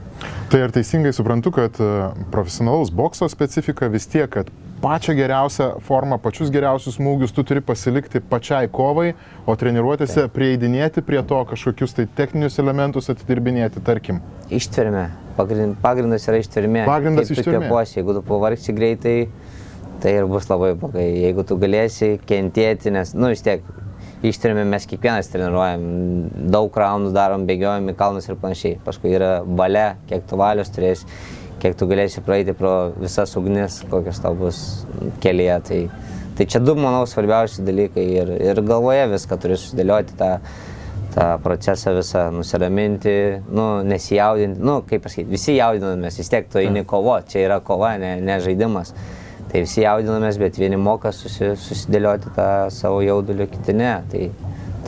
Tai 0.53 0.63
ar 0.67 0.73
teisingai 0.75 1.11
suprantu, 1.15 1.53
kad 1.59 1.81
e, 1.83 1.91
profesionalaus 2.33 2.93
bokso 2.95 3.27
specifika 3.31 3.91
vis 3.91 4.07
tiek, 4.09 4.31
kad 4.31 4.49
pačią 4.81 5.15
geriausią 5.17 5.67
formą, 5.85 6.17
pačius 6.21 6.51
geriausius 6.53 6.97
smūgius 6.99 7.33
tu 7.35 7.43
turi 7.47 7.61
pasilikti 7.65 8.21
pačiai 8.29 8.69
kovai, 8.71 9.13
o 9.47 9.55
treniruotėse 9.59 10.27
prieidinėti 10.33 11.03
prie 11.05 11.21
to 11.27 11.41
kažkokius 11.51 11.95
tai 11.97 12.07
techninius 12.17 12.59
elementus 12.61 13.09
atidirbinėti, 13.13 13.83
tarkim. 13.85 14.21
Ištvermė. 14.53 15.07
Pagrind, 15.35 15.79
pagrindas 15.83 16.27
yra 16.29 16.39
ištvermė. 16.43 16.85
Pagrindas 16.87 17.31
ištvermė. 17.33 17.71
jeigu 17.95 18.13
tu 18.15 18.21
pavargsi 18.27 18.75
greitai, 18.75 19.17
tai 20.03 20.13
ir 20.19 20.27
bus 20.31 20.47
labai 20.49 20.75
blogai. 20.79 21.07
Jeigu 21.23 21.43
tu 21.47 21.57
galėsi 21.59 22.15
kentėti, 22.27 22.93
nes, 22.93 23.13
nu 23.15 23.31
vis 23.33 23.43
tiek, 23.43 23.63
ištvermė 24.25 24.63
mes 24.69 24.87
kiekvienas 24.89 25.29
treniruojam, 25.31 25.81
daug 26.51 26.77
raundų 26.81 27.11
darom, 27.15 27.45
bėgiojam 27.47 27.91
į 27.91 27.97
kalnus 27.99 28.29
ir 28.29 28.39
panašiai. 28.41 28.79
Paskui 28.85 29.13
yra 29.15 29.39
valia, 29.45 29.95
kiek 30.09 30.23
tu 30.29 30.39
valios 30.39 30.71
turėsi, 30.75 31.09
kiek 31.65 31.79
tu 31.79 31.89
galėsi 31.89 32.21
praeiti 32.21 32.53
pro 32.53 32.93
visas 33.01 33.33
ugnis, 33.39 33.81
kokios 33.89 34.21
tau 34.21 34.37
bus 34.37 34.61
kelyje. 35.23 35.57
Tai, 35.65 35.81
tai 36.37 36.47
čia 36.53 36.61
du, 36.61 36.77
manau, 36.77 37.03
svarbiausi 37.09 37.65
dalykai 37.65 38.05
ir, 38.21 38.31
ir 38.51 38.61
galvoje 38.69 39.09
viską 39.15 39.41
turi 39.41 39.57
susidėlioti 39.57 40.17
tą 40.21 40.31
tą 41.15 41.37
procesą 41.39 41.93
visą 41.95 42.31
nusiraminti, 42.35 43.41
nu, 43.47 43.65
nesijaudinti, 43.87 44.59
nu, 44.59 44.81
kaip 44.89 45.05
pasakyti, 45.05 45.29
visi 45.31 45.53
jaudinamės, 45.55 46.17
vis 46.19 46.31
tiek 46.31 46.49
tu 46.51 46.59
eini 46.59 46.83
kovo, 46.87 47.15
čia 47.29 47.45
yra 47.45 47.61
kova, 47.63 47.93
ne, 48.01 48.17
ne 48.19 48.35
žaidimas. 48.43 48.91
Tai 49.47 49.61
visi 49.63 49.85
jaudinamės, 49.85 50.35
bet 50.41 50.59
vieni 50.59 50.75
moka 50.75 51.13
susi, 51.15 51.53
susidėlioti 51.61 52.33
tą 52.35 52.49
savo 52.75 52.99
jaudulį, 53.05 53.47
kiti 53.53 53.77
ne. 53.79 53.93
Tai 54.11 54.25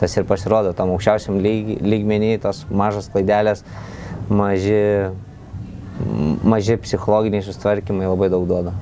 tas 0.02 0.18
ir 0.20 0.28
pasirodo, 0.28 0.74
tam 0.76 0.92
aukščiausiam 0.92 1.40
lyg, 1.40 1.78
lygmenį, 1.80 2.34
tos 2.44 2.66
mažos 2.68 3.08
klaidelės, 3.14 3.64
maži, 4.28 5.08
maži 6.44 6.76
psichologiniai 6.82 7.44
sustvarkymai 7.46 8.08
labai 8.08 8.30
daug 8.32 8.46
duoda. 8.48 8.74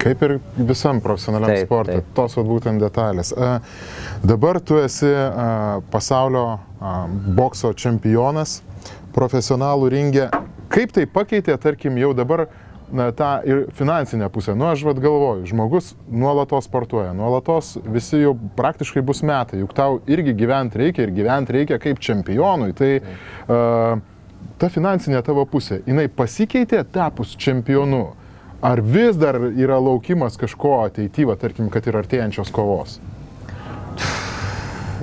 Kaip 0.00 0.22
ir 0.24 0.34
visam 0.56 1.00
profesionaliam 1.00 1.52
Taip, 1.52 1.68
sportui, 1.68 1.94
taip. 2.00 2.10
tos 2.16 2.36
būtent 2.48 2.82
detalės. 2.82 3.32
A, 3.36 3.58
dabar 4.24 4.60
tu 4.60 4.78
esi 4.80 5.08
a, 5.08 5.80
pasaulio 5.92 6.44
a, 6.54 6.94
bokso 7.08 7.72
čempionas, 7.76 8.58
profesionalų 9.14 9.90
ringė. 9.94 10.28
Kaip 10.72 10.94
tai 10.96 11.06
pakeitė, 11.10 11.56
tarkim, 11.60 11.98
jau 12.00 12.10
dabar 12.16 12.46
na, 12.92 13.10
tą 13.16 13.30
ir 13.46 13.62
finansinę 13.76 14.28
pusę? 14.32 14.56
Nu, 14.58 14.66
aš 14.72 14.82
vad 14.88 14.98
galvoju, 15.04 15.44
žmogus 15.52 15.92
nuolatos 16.08 16.66
sportuoja, 16.68 17.12
nuolatos 17.16 17.76
visi 17.84 18.24
jau 18.24 18.34
praktiškai 18.58 19.04
bus 19.04 19.22
metai, 19.26 19.60
juk 19.62 19.76
tau 19.76 20.00
irgi 20.10 20.34
gyventi 20.36 20.80
reikia 20.80 21.06
ir 21.06 21.14
gyventi 21.14 21.60
reikia 21.60 21.80
kaip 21.82 22.02
čempionui. 22.02 22.74
Tai 22.76 22.90
a, 22.98 23.62
ta 24.58 24.70
finansinė 24.72 25.22
tavo 25.26 25.46
pusė, 25.50 25.80
jinai 25.86 26.06
pasikeitė 26.08 26.84
tapus 26.92 27.34
čempionu? 27.40 28.12
Ar 28.64 28.80
vis 28.80 29.18
dar 29.20 29.36
yra 29.52 29.76
laukimas 29.76 30.38
kažko 30.40 30.78
ateityva, 30.86 31.36
tarkim, 31.36 31.68
kad 31.72 31.84
ir 31.84 31.98
artėjančios 32.00 32.52
kovos? 32.54 32.96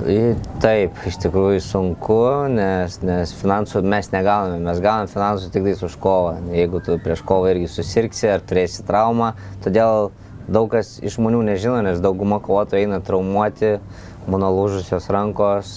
Taip, 0.01 0.95
iš 1.05 1.19
tikrųjų 1.21 1.59
sunku, 1.61 2.15
nes, 2.49 2.95
nes 3.05 3.35
finansų 3.37 3.83
mes 3.85 4.09
negauname, 4.09 4.57
mes 4.65 4.79
gauname 4.81 5.11
finansų 5.11 5.51
tik 5.53 5.67
tais 5.67 5.83
už 5.85 5.97
kovą. 6.01 6.39
Jeigu 6.57 6.81
tu 6.81 6.95
prieš 7.03 7.21
kovą 7.27 7.51
irgi 7.51 7.69
susirksi 7.69 8.31
ar 8.33 8.41
turėsi 8.41 8.81
traumą, 8.87 9.35
todėl 9.61 10.09
daug 10.49 10.71
kas 10.73 10.95
iš 11.05 11.19
žmonių 11.19 11.43
nežino, 11.51 11.77
nes 11.85 12.01
dauguma 12.01 12.41
kovotojų 12.41 12.87
eina 12.87 12.97
traumuoti, 13.05 13.75
būna 14.25 14.49
lūžusios 14.49 15.05
rankos, 15.13 15.75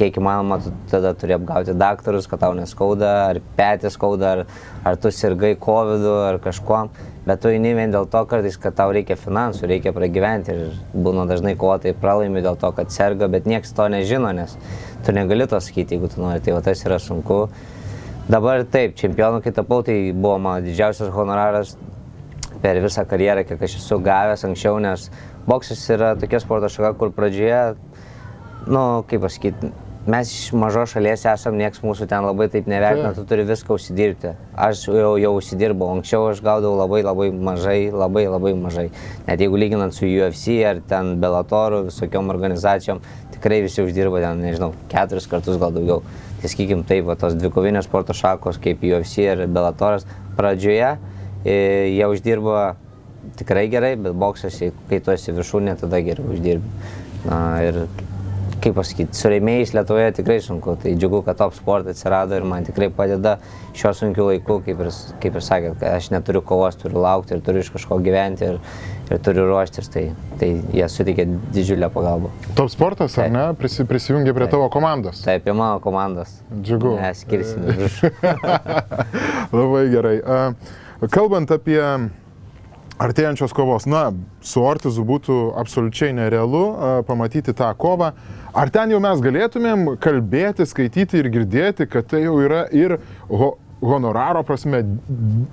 kiek 0.00 0.16
įmanoma 0.16 0.56
tu 0.64 0.72
tada 0.88 1.12
turi 1.18 1.34
apgauti 1.36 1.74
daktarus, 1.76 2.28
kad 2.30 2.40
tau 2.40 2.54
neskauda, 2.56 3.10
ar 3.30 3.40
petį 3.58 3.90
skauda, 3.92 4.30
ar, 4.32 4.44
ar 4.88 4.96
tu 5.00 5.12
sirgai 5.12 5.52
COVID 5.60 6.06
ar 6.30 6.38
kažkuo, 6.40 6.86
bet 7.26 7.42
tu 7.42 7.52
eini 7.52 7.74
vien 7.76 7.92
dėl 7.92 8.08
to 8.10 8.22
kartais, 8.30 8.56
kad 8.60 8.78
tau 8.78 8.94
reikia 8.96 9.18
finansų, 9.20 9.68
reikia 9.68 9.92
pragyventi 9.96 10.54
ir 10.54 10.78
būna 10.94 11.26
dažnai 11.28 11.52
kovotojai 11.60 11.98
pralaimi 12.00 12.40
dėl 12.44 12.56
to, 12.60 12.72
kad 12.78 12.94
serga, 12.94 13.28
bet 13.28 13.48
niekas 13.50 13.76
to 13.76 13.90
nežino, 13.92 14.32
nes 14.36 14.56
tu 15.04 15.12
negali 15.16 15.48
to 15.50 15.60
sakyti, 15.60 15.98
jeigu 15.98 16.08
tu 16.14 16.22
nori, 16.24 16.40
tai 16.40 16.56
va 16.56 16.64
tas 16.64 16.84
yra 16.86 16.96
sunku. 17.02 17.42
Dabar 18.30 18.64
taip, 18.72 18.96
čempionu 18.96 19.42
kai 19.44 19.52
tapau, 19.52 19.82
tai 19.84 19.98
buvo 20.14 20.38
mano 20.38 20.64
didžiausias 20.64 21.12
honoraras 21.12 21.74
per 22.62 22.80
visą 22.80 23.04
karjerą, 23.08 23.44
kiek 23.48 23.68
aš 23.68 23.76
esu 23.80 24.00
gavęs 24.04 24.46
anksčiau, 24.48 24.80
nes 24.80 25.08
boksas 25.48 25.84
yra 25.92 26.14
tokia 26.20 26.40
sporto 26.40 26.72
šaka, 26.72 26.94
kur 27.00 27.12
pradžioje, 27.16 27.62
nu, 28.70 28.82
kaip 29.10 29.24
pasakyti, 29.24 29.72
mes 30.06 30.30
iš 30.32 30.52
mažos 30.56 30.94
šalies 30.94 31.26
esam, 31.28 31.58
nieks 31.60 31.82
mūsų 31.84 32.06
ten 32.08 32.24
labai 32.24 32.46
taip 32.52 32.68
nevertina, 32.70 33.12
tu 33.16 33.24
turi 33.28 33.44
viską 33.48 33.76
užsidirbti. 33.76 34.32
Aš 34.56 34.86
jau, 34.88 35.12
jau 35.20 35.32
užsidirbau, 35.36 35.90
anksčiau 35.96 36.30
aš 36.30 36.40
gaudavau 36.44 36.78
labai 36.78 37.02
labai 37.04 37.28
mažai, 37.34 37.78
labai 37.92 38.24
labai 38.30 38.54
mažai. 38.56 38.86
Net 39.28 39.44
jeigu 39.44 39.60
lyginant 39.60 39.94
su 39.94 40.08
UFC 40.08 40.60
ar 40.66 40.80
ten 40.88 41.18
Belatoru, 41.20 41.84
visokiom 41.90 42.32
organizacijom, 42.32 43.02
tikrai 43.36 43.60
visi 43.66 43.84
uždirba 43.84 44.22
ten, 44.24 44.40
nežinau, 44.46 44.72
keturis 44.92 45.28
kartus 45.28 45.60
gal 45.60 45.74
daugiau. 45.76 46.00
Tai 46.40 46.48
sakykim 46.48 46.86
taip, 46.88 47.04
va, 47.10 47.18
tos 47.20 47.36
dvikovinės 47.36 47.88
sporto 47.88 48.16
šakos 48.16 48.60
kaip 48.62 48.80
UFC 48.80 49.26
ir 49.26 49.44
Belatoras 49.52 50.08
pradžioje 50.38 50.94
e, 51.44 51.58
jie 51.92 52.06
uždirba 52.08 52.70
tikrai 53.36 53.66
gerai, 53.72 53.94
bet 54.00 54.16
boksas, 54.16 54.56
kai 54.88 55.02
tu 55.04 55.12
esi 55.12 55.36
viršūnė, 55.36 55.76
tada 55.82 56.00
geriau 56.04 56.32
uždirbi. 56.32 56.96
Na 57.26 57.40
ir 57.60 57.84
kaip 58.62 58.76
pasakyti, 58.76 59.16
su 59.16 59.30
rėmėjais 59.32 59.72
Lietuvoje 59.74 60.12
tikrai 60.18 60.38
sunku, 60.44 60.74
tai 60.82 60.92
džiugu, 60.98 61.22
kad 61.26 61.38
top 61.40 61.54
sport 61.56 61.88
atsirado 61.90 62.36
ir 62.36 62.46
man 62.48 62.66
tikrai 62.66 62.90
padeda 62.94 63.36
šiuo 63.76 63.92
sunkiu 63.96 64.26
laiku, 64.28 64.58
kaip 64.66 64.82
ir, 64.84 64.90
kaip 65.22 65.38
ir 65.38 65.44
sakėt, 65.44 65.78
kad 65.80 65.96
aš 65.96 66.10
neturiu 66.14 66.42
kovos, 66.46 66.78
turiu 66.80 67.02
laukti 67.04 67.36
ir 67.36 67.42
turiu 67.46 67.64
iš 67.64 67.72
kažko 67.74 68.00
gyventi 68.04 68.48
ir, 68.50 68.60
ir 69.08 69.22
turiu 69.24 69.46
ruoštis, 69.48 69.90
tai, 69.92 70.04
tai 70.40 70.52
jie 70.76 70.88
suteikia 70.92 71.26
didžiulę 71.54 71.90
pagalbą. 71.94 72.32
Top 72.58 72.72
sportas, 72.72 73.16
ar 73.18 73.28
Taip. 73.28 73.36
ne, 73.36 73.46
Prisi, 73.60 73.86
prisijungia 73.88 74.36
prie 74.36 74.50
tavo 74.52 74.68
komandos. 74.72 75.24
Tai 75.24 75.38
apie 75.40 75.54
mano 75.56 75.80
komandos. 75.84 76.36
Džiugu. 76.60 76.96
Neskirsim 77.00 77.64
į 77.64 77.76
viršų. 77.84 78.12
Labai 79.56 79.84
gerai. 79.94 80.16
Kalbant 81.10 81.52
apie 81.54 81.80
artėjančios 83.00 83.54
kovos, 83.56 83.86
na, 83.88 84.10
su 84.44 84.60
Ortizu 84.60 85.04
būtų 85.08 85.40
absoliučiai 85.60 86.12
nerealu 86.18 86.64
pamatyti 87.08 87.54
tą 87.56 87.72
kovą. 87.80 88.12
Ar 88.52 88.70
ten 88.74 88.90
jau 88.90 88.98
mes 89.02 89.20
galėtumėm 89.22 89.84
kalbėti, 90.02 90.66
skaityti 90.66 91.20
ir 91.20 91.28
girdėti, 91.30 91.86
kad 91.90 92.08
tai 92.10 92.24
jau 92.24 92.34
yra 92.42 92.64
ir 92.74 92.96
ho 93.30 93.52
honoraro 93.80 94.42
prasme 94.46 94.82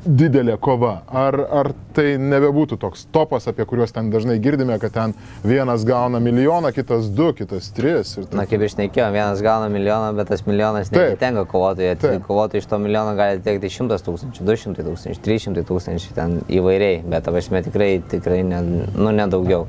didelė 0.05 0.57
kova? 0.61 1.01
Ar, 1.07 1.37
ar 1.59 1.69
tai 1.95 2.15
nebebūtų 2.21 2.77
toks 2.81 3.05
topas, 3.15 3.47
apie 3.49 3.65
kuriuos 3.67 3.93
ten 3.95 4.11
dažnai 4.13 4.37
girdime, 4.43 4.77
kad 4.81 4.93
ten 4.95 5.15
vienas 5.47 5.85
gauna 5.87 6.19
milijoną, 6.23 6.73
kitas 6.75 7.09
du, 7.15 7.29
kitas 7.37 7.71
tris? 7.75 8.15
ir 8.17 8.27
Na, 8.31 8.43
taip 8.43 8.53
kaip 8.53 8.67
išnekėjom, 8.67 9.15
vienas 9.15 9.43
gauna 9.45 9.69
milijoną, 9.71 10.13
bet 10.17 10.31
tas 10.33 10.43
milijonas 10.47 10.91
Taip. 10.91 11.15
netenka 11.15 11.45
kovotojai. 11.49 11.95
Taip. 12.01 12.23
Kovotojai 12.27 12.63
iš 12.63 12.69
to 12.71 12.81
milijono 12.83 13.15
gali 13.19 13.43
tekti 13.43 13.71
100 13.71 13.99
tūkstančių, 14.07 14.47
200 14.47 14.87
tūkstančių, 14.87 15.23
300 15.27 15.67
tūkstančių, 15.71 16.15
ten 16.17 16.39
įvairiai, 16.59 17.01
bet 17.07 17.27
tavasme 17.27 17.63
tikrai, 17.65 17.91
tikrai 18.11 18.41
ne, 18.47 18.63
nu, 18.95 19.11
nedaugiau. 19.15 19.67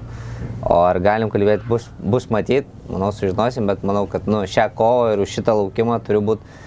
O 0.66 0.80
ar 0.82 0.98
galim 1.02 1.30
kalbėti, 1.30 1.66
bus, 1.70 1.86
bus 2.02 2.26
matyti, 2.34 2.66
manau, 2.90 3.10
sužinosim, 3.14 3.66
bet 3.70 3.84
manau, 3.86 4.06
kad 4.10 4.26
nu, 4.30 4.42
šią 4.50 4.68
kovą 4.78 5.12
ir 5.14 5.22
už 5.22 5.38
šitą 5.38 5.54
laukimą 5.58 5.98
turiu 6.06 6.22
būti 6.32 6.66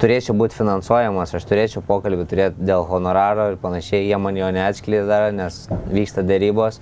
turėčiau 0.00 0.34
būti 0.38 0.58
finansuojamas, 0.58 1.34
aš 1.36 1.46
turėčiau 1.48 1.82
pokalbį 1.86 2.26
turėti 2.30 2.66
dėl 2.66 2.84
honoraro 2.88 3.50
ir 3.52 3.58
panašiai, 3.62 4.08
jie 4.08 4.18
man 4.20 4.36
jo 4.38 4.50
neatskleidė 4.54 5.06
dar, 5.08 5.30
nes 5.34 5.64
vyksta 5.92 6.24
dėrybos, 6.26 6.80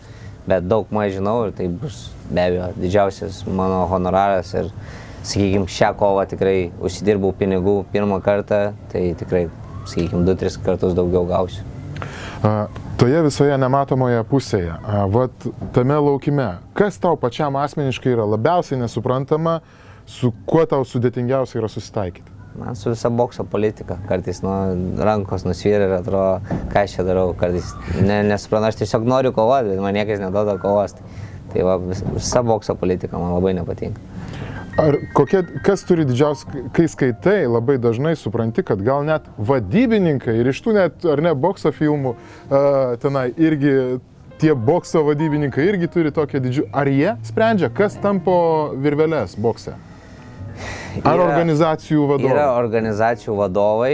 bet 0.48 0.66
daug 0.68 0.90
maž 0.94 1.16
žinau 1.18 1.36
ir 1.46 1.56
tai 1.56 1.68
bus 1.68 2.08
be 2.30 2.46
abejo 2.46 2.70
didžiausias 2.80 3.42
mano 3.46 3.84
honoraras 3.90 4.54
ir, 4.58 4.70
sakykime, 5.22 5.68
šią 5.70 5.92
kovą 5.98 6.24
tikrai 6.30 6.56
užsidirbau 6.82 7.34
pinigų 7.38 7.82
pirmą 7.92 8.18
kartą, 8.24 8.72
tai 8.92 9.12
tikrai, 9.18 9.44
sakykime, 9.84 10.24
2-3 10.26 10.58
kartus 10.64 10.96
daugiau 10.98 11.26
gausiu. 11.28 11.62
A, 12.42 12.66
Toje 12.98 13.18
visoje 13.24 13.54
nematomoje 13.58 14.20
pusėje, 14.30 14.74
a, 14.74 15.04
vat 15.10 15.46
tame 15.74 15.96
laukime, 15.98 16.48
kas 16.78 16.98
tau 17.02 17.16
pačiam 17.18 17.56
asmeniškai 17.58 18.12
yra 18.14 18.26
labiausiai 18.34 18.78
nesuprantama, 18.82 19.60
su 20.06 20.32
kuo 20.46 20.62
tau 20.70 20.86
sudėtingiausia 20.86 21.60
yra 21.62 21.70
susitaikyti? 21.70 22.31
Man 22.58 22.76
su 22.76 22.90
visa 22.92 23.08
bokso 23.08 23.44
politika, 23.48 23.96
kartais 24.08 24.42
nuo 24.44 24.56
rankos 25.00 25.46
nusvyra 25.48 25.86
ir 25.88 25.94
atrodo, 25.96 26.40
ką 26.72 26.82
aš 26.84 26.98
čia 26.98 27.04
darau, 27.06 27.30
kartais 27.38 27.70
ne, 28.04 28.18
nesuprantu, 28.28 28.68
aš 28.68 28.80
tiesiog 28.82 29.06
noriu 29.08 29.32
kovoti, 29.32 29.70
bet 29.72 29.80
man 29.80 29.94
niekas 29.96 30.20
neduoda 30.20 30.58
kovos. 30.60 30.92
Tai, 30.98 31.06
tai 31.54 31.64
va, 31.64 31.78
vis- 31.80 32.04
visa 32.12 32.42
bokso 32.44 32.74
politika 32.76 33.16
man 33.20 33.32
labai 33.38 33.54
nepatinka. 33.56 34.00
Ar 34.80 34.96
kokie, 35.12 35.42
kas 35.64 35.82
turi 35.84 36.04
didžiausią, 36.08 36.68
kai 36.72 36.86
skaitai, 36.88 37.42
labai 37.48 37.78
dažnai 37.80 38.14
supranti, 38.16 38.62
kad 38.64 38.80
gal 38.84 39.04
net 39.04 39.26
vadybininkai 39.36 40.38
ir 40.40 40.48
iš 40.52 40.62
tų 40.64 40.72
net, 40.78 41.04
ar 41.08 41.20
ne, 41.24 41.34
bokso 41.36 41.72
filmų 41.76 42.14
a, 42.16 42.62
tenai 43.00 43.26
irgi 43.36 43.74
tie 44.40 44.54
bokso 44.56 45.04
vadybininkai 45.06 45.66
irgi 45.68 45.88
turi 45.92 46.12
tokią 46.12 46.40
didžiulę. 46.44 46.70
Ar 46.72 46.88
jie 46.88 47.16
sprendžia, 47.28 47.68
kas 47.72 47.96
tampo 48.00 48.36
virvelės 48.80 49.36
bokse? 49.40 49.76
Ar 51.04 51.16
Yra- 51.16 51.26
organizacijų 51.28 52.06
vadovai? 52.14 52.32
Yra 52.34 52.46
organizacijų 52.58 53.36
vadovai, 53.38 53.92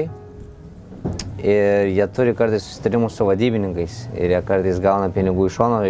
ir 1.38 1.90
jie 1.94 2.07
turi 2.11 2.33
kartais 2.35 2.64
susitarimus 2.66 3.14
su 3.14 3.25
vadybininkais 3.29 3.99
ir 4.18 4.33
jie 4.35 4.40
kartais 4.47 4.81
gauna 4.83 5.09
pinigų 5.14 5.47
iš 5.47 5.59
šono, 5.61 5.83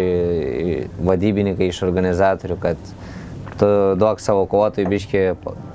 vadybininkai 1.09 1.69
iš 1.71 1.81
organizatorių, 1.87 2.57
kad 2.61 2.91
tu 3.59 3.67
duok 3.99 4.21
savo 4.23 4.45
kovotojui 4.47 4.87
biški, 4.87 5.23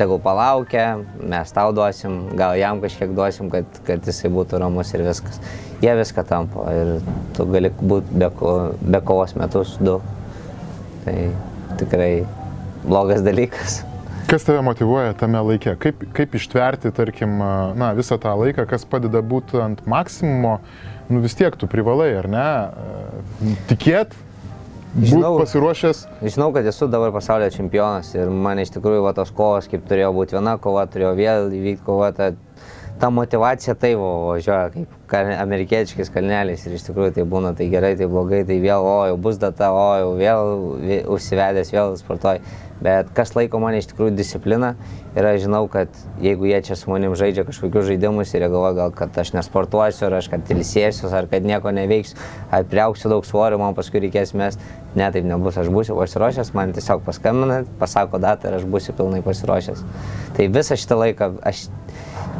tegul 0.01 0.21
palaukia, 0.25 1.01
mes 1.21 1.51
tau 1.53 1.73
duosim, 1.77 2.31
gal 2.39 2.55
jam 2.57 2.79
kažkiek 2.81 3.11
duosim, 3.17 3.51
kad, 3.53 3.67
kad 3.85 4.07
jisai 4.09 4.31
būtų 4.33 4.61
ramus 4.63 4.95
ir 4.97 5.03
viskas. 5.05 5.41
Jie 5.83 5.93
viską 5.99 6.25
tampo 6.25 6.65
ir 6.73 6.95
tu 7.37 7.45
gali 7.53 7.69
būti 7.83 8.15
be, 8.23 8.31
ko- 8.39 8.73
be 8.81 9.01
kovos 9.05 9.35
metus 9.37 9.75
du. 9.85 9.99
Tai 11.05 11.17
tikrai 11.77 12.25
blogas 12.87 13.21
dalykas. 13.27 13.83
Kas 14.29 14.47
tave 14.47 14.61
motivuoja 14.65 15.13
tame 15.19 15.41
laike? 15.45 15.75
Kaip, 15.81 16.05
kaip 16.17 16.37
ištverti, 16.39 16.93
tarkim, 16.97 17.37
na, 17.77 17.91
visą 17.97 18.17
tą 18.21 18.33
laiką, 18.41 18.65
kas 18.71 18.87
padeda 18.89 19.21
būti 19.25 19.61
ant 19.61 19.83
maksimumo, 19.91 20.59
nu 21.13 21.21
vis 21.25 21.37
tiek 21.37 21.57
tu 21.61 21.69
privalai, 21.71 22.13
ar 22.23 22.31
ne? 22.33 22.47
Tikėt, 23.69 24.15
Žinau. 24.95 25.35
pasiruošęs. 25.41 26.05
Žinau, 26.23 26.53
kad 26.55 26.67
esu 26.71 26.87
dabar 26.89 27.13
pasaulio 27.15 27.51
čempionas 27.51 28.13
ir 28.15 28.31
man 28.31 28.63
iš 28.63 28.71
tikrųjų 28.77 29.03
va, 29.05 29.13
tos 29.17 29.33
kovos, 29.35 29.67
kaip 29.71 29.85
turėjo 29.91 30.13
būti 30.15 30.39
viena 30.39 30.55
kova, 30.63 30.87
turėjo 30.87 31.15
vėl 31.19 31.51
įvykti 31.59 31.85
kova, 31.87 32.13
ta, 32.15 32.31
ta 33.01 33.11
motivacija 33.11 33.75
tai 33.75 33.95
va, 33.99 34.11
važiuoja 34.31 34.69
kaip 34.75 34.93
kal, 35.11 35.31
amerikietiškais 35.43 36.13
kalneliais 36.15 36.63
ir 36.67 36.77
iš 36.77 36.87
tikrųjų 36.89 37.17
tai 37.17 37.25
būna 37.29 37.55
tai 37.59 37.67
gerai, 37.73 37.95
tai 37.99 38.07
blogai, 38.11 38.45
tai 38.47 38.61
vėl, 38.63 38.87
o 38.87 39.01
jau 39.11 39.17
bus 39.21 39.41
data, 39.43 39.73
o 39.75 39.89
jau 39.99 40.13
vėl 40.19 40.53
vė- 40.85 41.03
užsivedęs, 41.17 41.75
vėl 41.75 41.99
sportuoju. 42.01 42.45
Bet 42.85 43.13
kas 43.15 43.31
laiko 43.37 43.61
mane 43.63 43.79
iš 43.79 43.87
tikrųjų 43.93 44.17
discipliną 44.19 44.73
ir 45.15 45.27
aš 45.29 45.45
žinau, 45.45 45.63
kad 45.71 45.89
jeigu 46.21 46.49
jie 46.51 46.59
čia 46.67 46.77
su 46.77 46.91
manim 46.91 47.15
žaidžia 47.17 47.45
kažkokius 47.47 47.87
žaidimus 47.87 48.35
ir 48.35 48.43
jie 48.43 48.49
galvoja 48.51 48.75
gal, 48.81 48.91
kad 48.99 49.15
aš 49.23 49.31
nesportuosiu, 49.37 50.09
ar 50.09 50.19
aš 50.19 50.29
kad 50.33 50.51
ilsėsiu, 50.51 51.07
ar 51.15 51.29
kad 51.31 51.47
nieko 51.47 51.71
neveiksiu, 51.71 52.19
ar 52.51 52.67
priauksiu 52.69 53.13
daug 53.13 53.25
svorio, 53.25 53.61
man 53.63 53.79
paskui 53.79 54.03
reikės 54.05 54.35
mes, 54.35 54.59
ne, 54.99 55.07
taip 55.15 55.25
nebus, 55.25 55.57
aš 55.57 55.71
būsiu 55.73 55.97
pasiruošęs, 56.01 56.51
man 56.59 56.75
tiesiog 56.75 57.07
paskambina, 57.07 57.63
pasako 57.79 58.21
datą 58.23 58.51
ir 58.51 58.59
aš 58.59 58.67
būsiu 58.69 58.97
pilnai 58.99 59.23
pasiruošęs. 59.25 59.87
Tai 60.37 60.51
visą 60.59 60.77
šitą 60.77 60.99
laiką 60.99 61.31
aš 61.47 61.69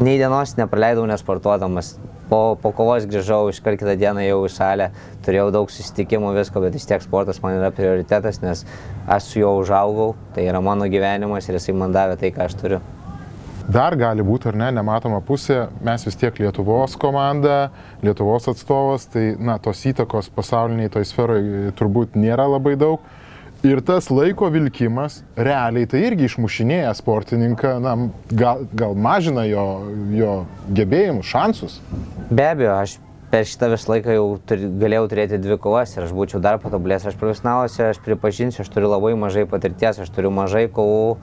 nei 0.01 0.19
dienos 0.19 0.57
nepraleidau 0.59 1.07
nesportuodamas. 1.07 1.95
Po, 2.25 2.57
po 2.57 2.71
kovos 2.73 3.05
grįžau, 3.05 3.51
iškart 3.53 3.83
kitą 3.83 3.95
dieną 4.01 4.23
jau 4.25 4.39
į 4.47 4.51
salę, 4.51 4.89
turėjau 5.27 5.51
daug 5.53 5.71
susitikimų, 5.71 6.33
visko, 6.39 6.63
bet 6.65 6.73
vis 6.75 6.89
tiek 6.89 7.05
sportas 7.05 7.43
man 7.45 7.59
yra 7.59 7.69
prioritetas, 7.75 8.41
nes 8.41 8.65
aš 9.05 9.29
su 9.29 9.43
juo 9.43 9.53
užaugau, 9.61 10.15
tai 10.35 10.47
yra 10.49 10.63
mano 10.65 10.89
gyvenimas 10.89 11.47
ir 11.51 11.59
jisai 11.61 11.77
man 11.77 11.93
davė 11.93 12.17
tai, 12.23 12.33
ką 12.33 12.49
aš 12.49 12.57
turiu. 12.63 12.81
Dar 13.65 13.95
gali 13.97 14.25
būti, 14.25 14.51
ar 14.51 14.57
ne, 14.61 14.71
nematoma 14.77 15.23
pusė, 15.25 15.67
mes 15.85 16.03
vis 16.05 16.19
tiek 16.21 16.41
Lietuvos 16.41 16.99
komanda, 17.01 17.71
Lietuvos 18.05 18.49
atstovas, 18.53 19.07
tai, 19.13 19.31
na, 19.41 19.57
tos 19.61 19.85
įtakos 19.89 20.33
pasauliniai 20.37 20.93
toj 20.93 21.07
sferoje 21.09 21.73
turbūt 21.77 22.17
nėra 22.17 22.49
labai 22.57 22.75
daug. 22.81 23.05
Ir 23.65 23.81
tas 23.81 24.11
laiko 24.13 24.51
vilkimas 24.53 25.23
realiai 25.41 25.87
tai 25.89 26.03
irgi 26.05 26.27
išmušinėja 26.29 26.91
sportininką, 26.99 27.71
na, 27.81 27.95
gal, 28.29 28.67
gal 28.77 28.93
mažina 28.93 29.47
jo, 29.49 29.63
jo 30.13 30.35
gebėjimus, 30.77 31.31
šansus. 31.31 31.79
Be 32.29 32.45
abejo, 32.51 32.75
aš 32.83 32.99
per 33.33 33.47
šitą 33.49 33.71
visą 33.73 33.95
laiką 33.95 34.19
jau 34.19 34.27
turi, 34.45 34.69
galėjau 34.83 35.07
turėti 35.15 35.39
dvi 35.41 35.57
kovas 35.65 35.97
ir 35.97 36.05
aš 36.05 36.13
būčiau 36.13 36.43
dar 36.45 36.61
patobulėjęs. 36.61 37.07
Aš 37.09 37.17
profesionaluose, 37.23 37.87
aš 37.89 38.03
pripažinsiu, 38.05 38.61
aš 38.67 38.69
turiu 38.75 38.91
labai 38.93 39.15
mažai 39.17 39.47
patirties, 39.49 40.03
aš 40.05 40.13
turiu 40.13 40.29
mažai 40.35 40.67
kovų, 40.69 41.17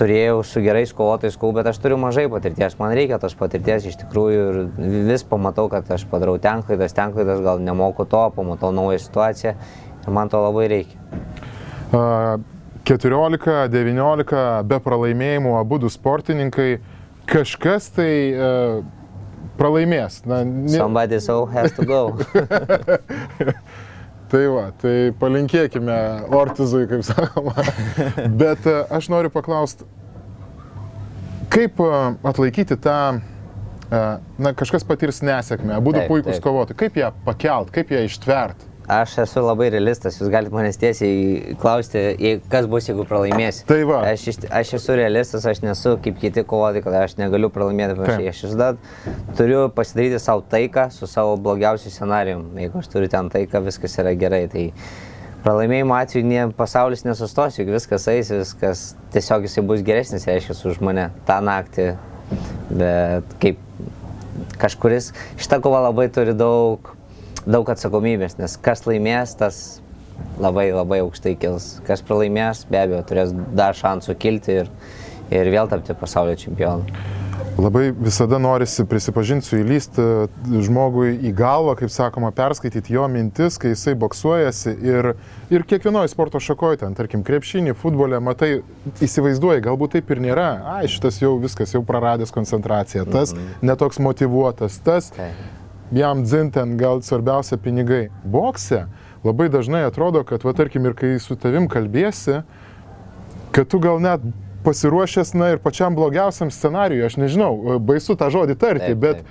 turėjau 0.00 0.40
su 0.50 0.64
gerais 0.64 0.90
kovotojais 0.98 1.38
kovų, 1.38 1.54
bet 1.60 1.70
aš 1.70 1.78
turiu 1.84 2.00
mažai 2.02 2.26
patirties. 2.34 2.74
Man 2.82 2.96
reikia 2.98 3.20
tos 3.22 3.38
patirties 3.38 3.86
iš 3.92 4.00
tikrųjų 4.02 4.42
ir 4.50 4.60
vis 5.06 5.22
pamatau, 5.22 5.68
kad 5.70 5.86
aš 5.94 6.02
padarau 6.10 6.34
ten 6.42 6.66
klaidas, 6.66 6.98
ten 6.98 7.14
klaidas, 7.14 7.46
gal 7.46 7.62
nemoku 7.62 8.10
to, 8.10 8.26
pamatau 8.34 8.74
naują 8.74 8.98
situaciją 9.06 9.54
ir 10.00 10.18
man 10.18 10.28
to 10.34 10.42
labai 10.42 10.66
reikia. 10.74 10.98
A, 11.92 12.38
14-19 12.86 14.64
be 14.68 14.78
pralaimėjimų 14.82 15.52
abu 15.58 15.78
du 15.82 15.90
sportininkai, 15.92 16.80
kažkas 17.30 17.90
tai 17.94 18.10
e, 18.32 18.48
pralaimės. 19.60 20.22
Na, 20.28 20.42
ne, 20.44 20.74
Somebody 20.74 21.20
so 21.20 21.44
has 21.52 21.72
to 21.76 21.86
go. 21.86 22.02
Tai 24.30 24.44
va, 24.46 24.68
tai 24.78 25.10
palinkėkime 25.18 25.94
Ortizui, 26.38 26.84
kaip 26.86 27.00
sakoma. 27.02 27.64
Bet 28.38 28.62
e, 28.70 28.76
aš 28.94 29.08
noriu 29.10 29.26
paklausti, 29.34 29.82
kaip 31.50 31.82
e, 31.82 31.88
atlaikyti 32.30 32.76
tą, 32.78 33.00
na, 33.90 34.52
kažkas 34.54 34.86
patirs 34.86 35.18
nesėkmę, 35.26 35.74
abu 35.80 35.90
du 35.96 36.04
puikūs 36.06 36.38
kovotojai, 36.44 36.78
kaip 36.84 37.00
ją 37.02 37.10
pakelt, 37.26 37.74
kaip 37.74 37.90
ją 37.90 38.04
ištvert. 38.06 38.69
Aš 38.90 39.12
esu 39.22 39.42
labai 39.44 39.68
realistas, 39.70 40.16
jūs 40.18 40.30
galite 40.32 40.50
manęs 40.50 40.78
tiesiai 40.80 41.54
klausti, 41.62 42.00
kas 42.50 42.66
bus, 42.70 42.88
jeigu 42.88 43.04
pralaimėsi. 43.06 43.62
Tai 43.68 43.78
va. 43.86 44.00
Aš, 44.08 44.24
aš 44.50 44.72
esu 44.80 44.96
realistas, 44.98 45.46
aš 45.46 45.60
nesu 45.62 45.92
kaip 46.02 46.18
kiti 46.18 46.42
kovotojai, 46.42 46.82
kad 46.82 46.96
aš 47.04 47.14
negaliu 47.20 47.52
pralaimėti 47.54 47.94
jį. 47.94 48.26
Aš 48.32 48.42
visada 48.48 48.72
turiu 49.38 49.68
pasidaryti 49.76 50.18
savo 50.18 50.42
taiką 50.50 50.88
su 50.94 51.06
savo 51.10 51.36
blogiausiu 51.38 51.92
scenarijum. 51.94 52.48
Jeigu 52.58 52.82
aš 52.82 52.90
turiu 52.90 53.12
ten 53.12 53.30
taiką, 53.30 53.62
viskas 53.68 53.94
yra 54.02 54.16
gerai. 54.18 54.42
Tai 54.50 54.66
pralaimėjimo 55.46 55.94
atveju 56.00 56.26
ne, 56.26 56.44
pasaulis 56.58 57.06
nesustos, 57.06 57.60
juk 57.60 57.70
viskas 57.76 58.10
eis, 58.10 58.34
viskas 58.34 58.86
tiesiog 59.14 59.46
jisai 59.46 59.68
bus 59.70 59.86
geresnis, 59.86 60.26
reiškia, 60.26 60.58
už 60.72 60.82
mane 60.82 61.12
tą 61.30 61.38
naktį. 61.46 61.92
Bet 62.74 63.38
kaip 63.42 63.62
kažkuris, 64.60 65.12
šita 65.38 65.62
kova 65.62 65.86
labai 65.86 66.10
turi 66.12 66.34
daug, 66.34 66.96
daug 67.46 67.70
atsakomybės, 67.72 68.38
nes 68.40 68.56
kas 68.60 68.84
laimės, 68.88 69.36
tas 69.40 69.80
labai 70.40 70.70
labai 70.72 71.00
aukštai 71.04 71.36
kils. 71.40 71.78
Kas 71.86 72.04
pralaimės, 72.04 72.66
be 72.70 72.80
abejo, 72.82 73.04
turės 73.08 73.32
dar 73.56 73.76
šansų 73.76 74.16
kilti 74.20 74.60
ir, 74.62 74.70
ir 75.32 75.50
vėl 75.52 75.70
tapti 75.70 75.96
pasaulio 75.96 76.36
čempionu. 76.40 77.00
Labai 77.60 77.90
visada 77.92 78.38
norisi 78.40 78.86
prisipažinti, 78.88 79.58
įlysti 79.58 80.04
žmogui 80.64 81.10
į 81.28 81.32
galvą, 81.36 81.74
kaip 81.76 81.92
sakoma, 81.92 82.30
perskaityti 82.32 82.94
jo 82.94 83.04
mintis, 83.10 83.58
kai 83.60 83.74
jisai 83.74 83.92
boksuojasi 84.00 84.72
ir, 84.86 85.10
ir 85.52 85.66
kiekvienoje 85.68 86.12
sporto 86.12 86.40
šakoje, 86.40 86.80
ten, 86.84 86.96
tarkim, 86.96 87.24
krepšinį, 87.26 87.74
futbole, 87.76 88.20
matai, 88.24 88.62
įsivaizduoji, 89.04 89.66
galbūt 89.66 89.98
taip 89.98 90.14
ir 90.14 90.24
nėra, 90.24 90.50
ai, 90.78 90.82
šitas 90.88 91.20
jau 91.20 91.34
viskas, 91.42 91.74
jau 91.76 91.84
praradęs 91.84 92.32
koncentraciją, 92.32 93.04
tas 93.10 93.34
netoks 93.60 94.00
motivuotas, 94.00 94.80
tas 94.86 95.12
Taip. 95.18 95.59
Jam 95.92 96.24
dzinten 96.24 96.76
gal 96.80 97.02
svarbiausia 97.02 97.58
pinigai. 97.58 98.08
Bokse 98.24 98.84
labai 99.24 99.48
dažnai 99.52 99.82
atrodo, 99.88 100.22
kad, 100.24 100.44
va, 100.46 100.52
tarkim, 100.56 100.86
ir 100.86 100.94
kai 100.96 101.16
su 101.20 101.36
tavim 101.36 101.68
kalbėsi, 101.68 102.40
kad 103.52 103.68
tu 103.68 103.80
gal 103.82 104.00
net 104.00 104.24
pasiruošęs, 104.64 105.34
na 105.34 105.52
ir 105.54 105.58
pačiam 105.62 105.94
blogiausiam 105.96 106.50
scenarijui, 106.52 107.04
aš 107.08 107.16
nežinau, 107.20 107.78
baisu 107.80 108.16
tą 108.20 108.28
žodį 108.32 108.56
tarti, 108.60 108.92
Taip, 108.92 109.00
bet, 109.00 109.22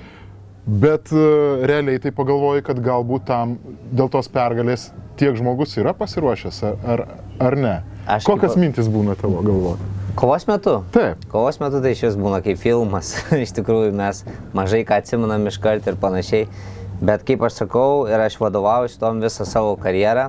bet 0.65 1.11
e, 1.13 1.25
realiai 1.69 2.01
tai 2.01 2.11
pagalvoji, 2.15 2.65
kad 2.65 2.81
galbūt 2.81 3.27
tam 3.29 3.57
dėl 3.93 4.09
tos 4.09 4.29
pergalės 4.33 4.89
tiek 5.21 5.37
žmogus 5.37 5.77
yra 5.77 5.93
pasiruošęs, 5.97 6.63
ar, 6.65 6.77
ar, 6.95 7.05
ar 7.49 7.57
ne. 7.57 7.75
Aš 8.09 8.25
Kokios 8.25 8.55
kaip- 8.55 8.63
mintis 8.65 8.89
būna 8.89 9.15
tavo 9.19 9.41
galvoje? 9.45 9.77
Kovos 10.19 10.43
metu? 10.43 10.81
Taip. 10.91 11.21
Kovos 11.31 11.61
metu 11.61 11.79
tai 11.79 11.93
šis 11.95 12.17
būna 12.19 12.41
kaip 12.43 12.57
filmas. 12.59 13.13
iš 13.45 13.53
tikrųjų 13.55 13.93
mes 13.95 14.17
mažai 14.51 14.81
ką 14.83 14.97
atsimenam 14.99 15.47
iš 15.47 15.55
karto 15.63 15.93
ir 15.93 15.99
panašiai. 16.01 16.49
Bet 16.99 17.23
kaip 17.23 17.45
aš 17.47 17.61
sakau, 17.61 18.03
ir 18.11 18.19
aš 18.19 18.35
vadovauju 18.41 18.91
tom 18.99 19.21
visą 19.23 19.47
savo 19.47 19.77
karjerą, 19.79 20.25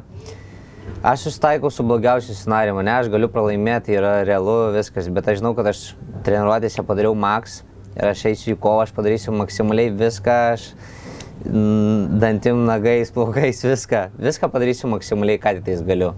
aš 1.03 1.25
susitaikau 1.27 1.73
su 1.75 1.83
blogiausiu 1.83 2.37
scenariumi. 2.39 2.85
Ne, 2.87 3.01
aš 3.01 3.11
galiu 3.11 3.27
pralaimėti, 3.35 3.97
yra 3.99 4.21
realu 4.29 4.71
viskas, 4.77 5.11
bet 5.11 5.27
aš 5.33 5.41
žinau, 5.43 5.57
kad 5.59 5.73
aš 5.73 5.83
treniruotėse 6.23 6.87
padariau 6.87 7.19
maks 7.19 7.65
ir 7.97 8.13
aš 8.13 8.23
eisiu 8.31 8.55
į 8.55 8.61
kovą, 8.63 8.87
aš 8.87 8.95
padarysiu 8.95 9.35
maksimaliai 9.35 9.91
viską, 9.91 10.39
aš 10.55 10.71
dantim, 12.23 12.63
nagais, 12.71 13.11
plaukais, 13.11 13.67
viską, 13.67 14.07
viską 14.23 14.55
padarysiu 14.55 14.95
maksimaliai, 14.95 15.43
ką 15.43 15.59
tik 15.59 15.73
tais 15.73 15.83
galiu. 15.83 16.15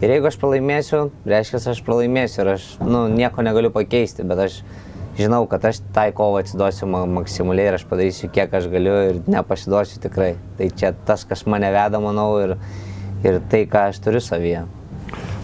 Ir 0.00 0.08
jeigu 0.08 0.30
aš 0.30 0.38
pralaimėsiu, 0.40 0.98
reiškia, 1.28 1.58
aš 1.74 1.82
pralaimėsiu 1.84 2.40
ir 2.40 2.54
aš 2.54 2.68
nu, 2.80 3.02
nieko 3.12 3.44
negaliu 3.44 3.68
pakeisti, 3.74 4.24
bet 4.24 4.40
aš 4.46 4.54
žinau, 5.18 5.42
kad 5.50 5.66
aš 5.68 5.82
tai 5.92 6.06
kovą 6.16 6.40
atsiduosiu 6.40 6.88
ma- 6.88 7.04
maksimaliai 7.20 7.68
ir 7.68 7.76
aš 7.76 7.84
padarysiu 7.90 8.30
kiek 8.32 8.54
aš 8.56 8.70
galiu 8.72 8.94
ir 9.10 9.20
nepasiduosiu 9.28 10.00
tikrai. 10.00 10.30
Tai 10.56 10.70
čia 10.80 10.94
tas, 11.04 11.26
kas 11.28 11.44
mane 11.44 11.68
veda, 11.74 12.00
manau, 12.00 12.30
ir, 12.40 12.56
ir 13.26 13.42
tai, 13.52 13.66
ką 13.68 13.90
aš 13.90 14.00
turiu 14.00 14.24
savyje. 14.24 14.64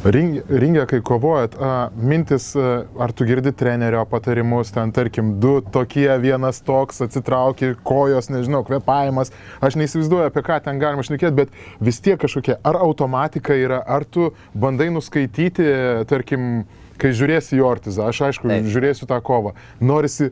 Ring, 0.07 0.38
ringė, 0.47 0.85
kai 0.87 1.01
kovojat, 1.05 1.57
a, 1.59 1.71
mintis, 1.99 2.51
a, 2.59 2.85
ar 3.03 3.12
tu 3.16 3.27
girdi 3.27 3.51
trenerio 3.57 4.05
patarimus, 4.07 4.71
ten 4.75 4.92
tarkim, 4.95 5.33
du 5.42 5.57
tokie, 5.75 6.09
vienas 6.23 6.61
toks, 6.66 7.01
atsitrauki, 7.07 7.73
kojos, 7.87 8.31
nežinau, 8.31 8.62
kvepavimas, 8.69 9.33
aš 9.64 9.79
neįsivaizduoju, 9.81 10.29
apie 10.31 10.45
ką 10.47 10.61
ten 10.66 10.83
galima 10.83 11.05
šnekėti, 11.07 11.35
bet 11.40 11.83
vis 11.83 11.99
tiek 12.05 12.21
kažkokia, 12.23 12.59
ar 12.66 12.79
automatika 12.85 13.57
yra, 13.59 13.81
ar 13.83 14.07
tu 14.07 14.31
bandai 14.55 14.92
nuskaityti, 14.95 15.66
tarkim, 16.11 16.66
kai 17.01 17.14
žiūrėsi 17.16 17.59
į 17.59 17.64
Ortizą, 17.66 18.07
aš 18.12 18.23
aišku, 18.31 18.51
Taip. 18.53 18.71
žiūrėsiu 18.73 19.09
tą 19.11 19.19
kovą, 19.25 19.57
norisi 19.83 20.31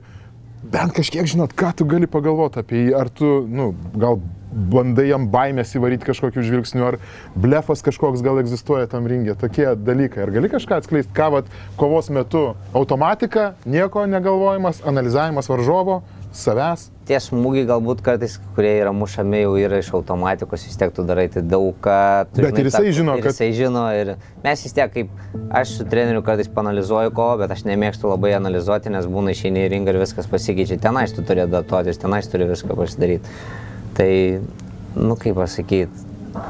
bent 0.64 0.94
kažkiek 0.96 1.26
žinot, 1.28 1.52
ką 1.56 1.74
tu 1.76 1.88
gali 1.88 2.08
pagalvoti 2.10 2.62
apie 2.62 2.86
jį, 2.86 2.94
ar 3.00 3.10
tu, 3.12 3.36
nu, 3.50 3.72
gal 3.98 4.20
bandai 4.54 5.08
jam 5.08 5.26
baimės 5.28 5.74
įvaryti 5.74 6.06
kažkokiu 6.06 6.42
žvilgsniu, 6.46 6.84
ar 6.86 6.98
blefas 7.34 7.82
kažkoks 7.82 8.22
gal 8.24 8.38
egzistuoja 8.42 8.86
tam 8.90 9.06
ringė, 9.10 9.34
tokie 9.40 9.66
dalykai. 9.76 10.22
Ar 10.28 10.30
gali 10.30 10.48
kažką 10.52 10.78
atskleisti, 10.80 11.12
ką 11.16 11.30
vat 11.38 11.50
kovos 11.80 12.10
metu 12.14 12.54
automatika, 12.74 13.54
nieko 13.66 14.06
negalvojimas, 14.06 14.82
analizavimas 14.86 15.48
varžovo, 15.50 16.02
savęs. 16.34 16.88
Tie 17.04 17.18
smūgiai 17.20 17.66
galbūt 17.68 18.00
kartais, 18.02 18.38
kurie 18.56 18.72
yra 18.80 18.90
mušami 18.96 19.42
jau 19.42 19.52
yra 19.60 19.76
iš 19.82 19.90
automatikos, 19.94 20.62
vis 20.66 20.78
tiek 20.80 20.90
tu 20.96 21.04
darai 21.06 21.26
tai 21.30 21.42
daug 21.44 21.74
ką. 21.84 21.98
tu 22.32 22.40
Bet 22.40 22.56
ir 22.58 22.64
žinai 22.64 22.70
jisai 22.70 22.86
tą- 22.88 22.94
žino, 22.96 23.16
ir 23.18 23.22
kad- 23.22 23.32
Jisai 23.34 23.50
žino 23.52 23.82
ir 24.00 24.16
mes 24.42 24.62
vis 24.64 24.72
tiek 24.72 24.90
kaip, 24.94 25.08
aš 25.52 25.76
su 25.76 25.84
treneriu 25.84 26.22
kartais 26.24 26.48
panalizuoju 26.48 27.12
kovą, 27.12 27.38
bet 27.44 27.50
aš 27.50 27.62
nemėgstu 27.68 28.08
labai 28.08 28.32
analizuoti, 28.40 28.90
nes 28.90 29.06
būna 29.06 29.30
išeini 29.36 29.66
į 29.68 29.70
ringą 29.76 29.88
ir 29.94 30.00
viskas 30.00 30.26
pasikeičia. 30.26 30.80
Tenais 30.80 31.12
tu 31.14 31.22
turi 31.22 31.44
adaptuotis, 31.44 31.98
tenais 31.98 32.26
turi 32.26 32.44
viską 32.48 32.74
pasidaryti. 32.74 33.28
Tai, 33.94 34.12
nu 34.96 35.16
kaip 35.20 35.36
pasakyti, 35.38 36.06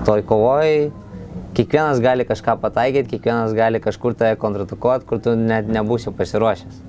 toj 0.06 0.22
kovoj 0.28 0.90
kiekvienas 1.54 2.00
gali 2.02 2.24
kažką 2.26 2.56
pataikyti, 2.62 3.14
kiekvienas 3.14 3.54
gali 3.54 3.80
kažkur 3.82 4.16
tave 4.18 4.36
kontratakuoti, 4.40 5.06
kur 5.08 5.20
tu 5.22 5.36
net 5.38 5.68
nebūsi 5.70 6.12
pasiruošęs. 6.16 6.82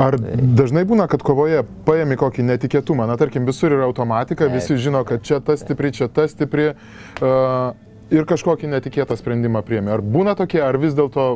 Ar 0.00 0.16
dažnai 0.18 0.82
būna, 0.88 1.06
kad 1.10 1.22
kovoje 1.22 1.62
paėmi 1.86 2.16
kokį 2.18 2.46
netikėtumą, 2.48 3.06
na 3.06 3.14
tarkim, 3.20 3.44
visur 3.46 3.74
yra 3.76 3.86
automatika, 3.86 4.48
visi 4.50 4.78
žino, 4.80 5.04
kad 5.06 5.22
čia 5.22 5.38
tas 5.44 5.62
stipri, 5.62 5.92
čia 5.94 6.08
tas 6.10 6.32
stipri 6.34 6.72
uh, 6.72 7.76
ir 8.10 8.26
kažkokį 8.26 8.72
netikėtą 8.72 9.14
sprendimą 9.20 9.62
priemi. 9.66 9.92
Ar 9.94 10.02
būna 10.02 10.34
tokie, 10.38 10.58
ar 10.64 10.80
vis 10.82 10.96
dėlto 10.98 11.28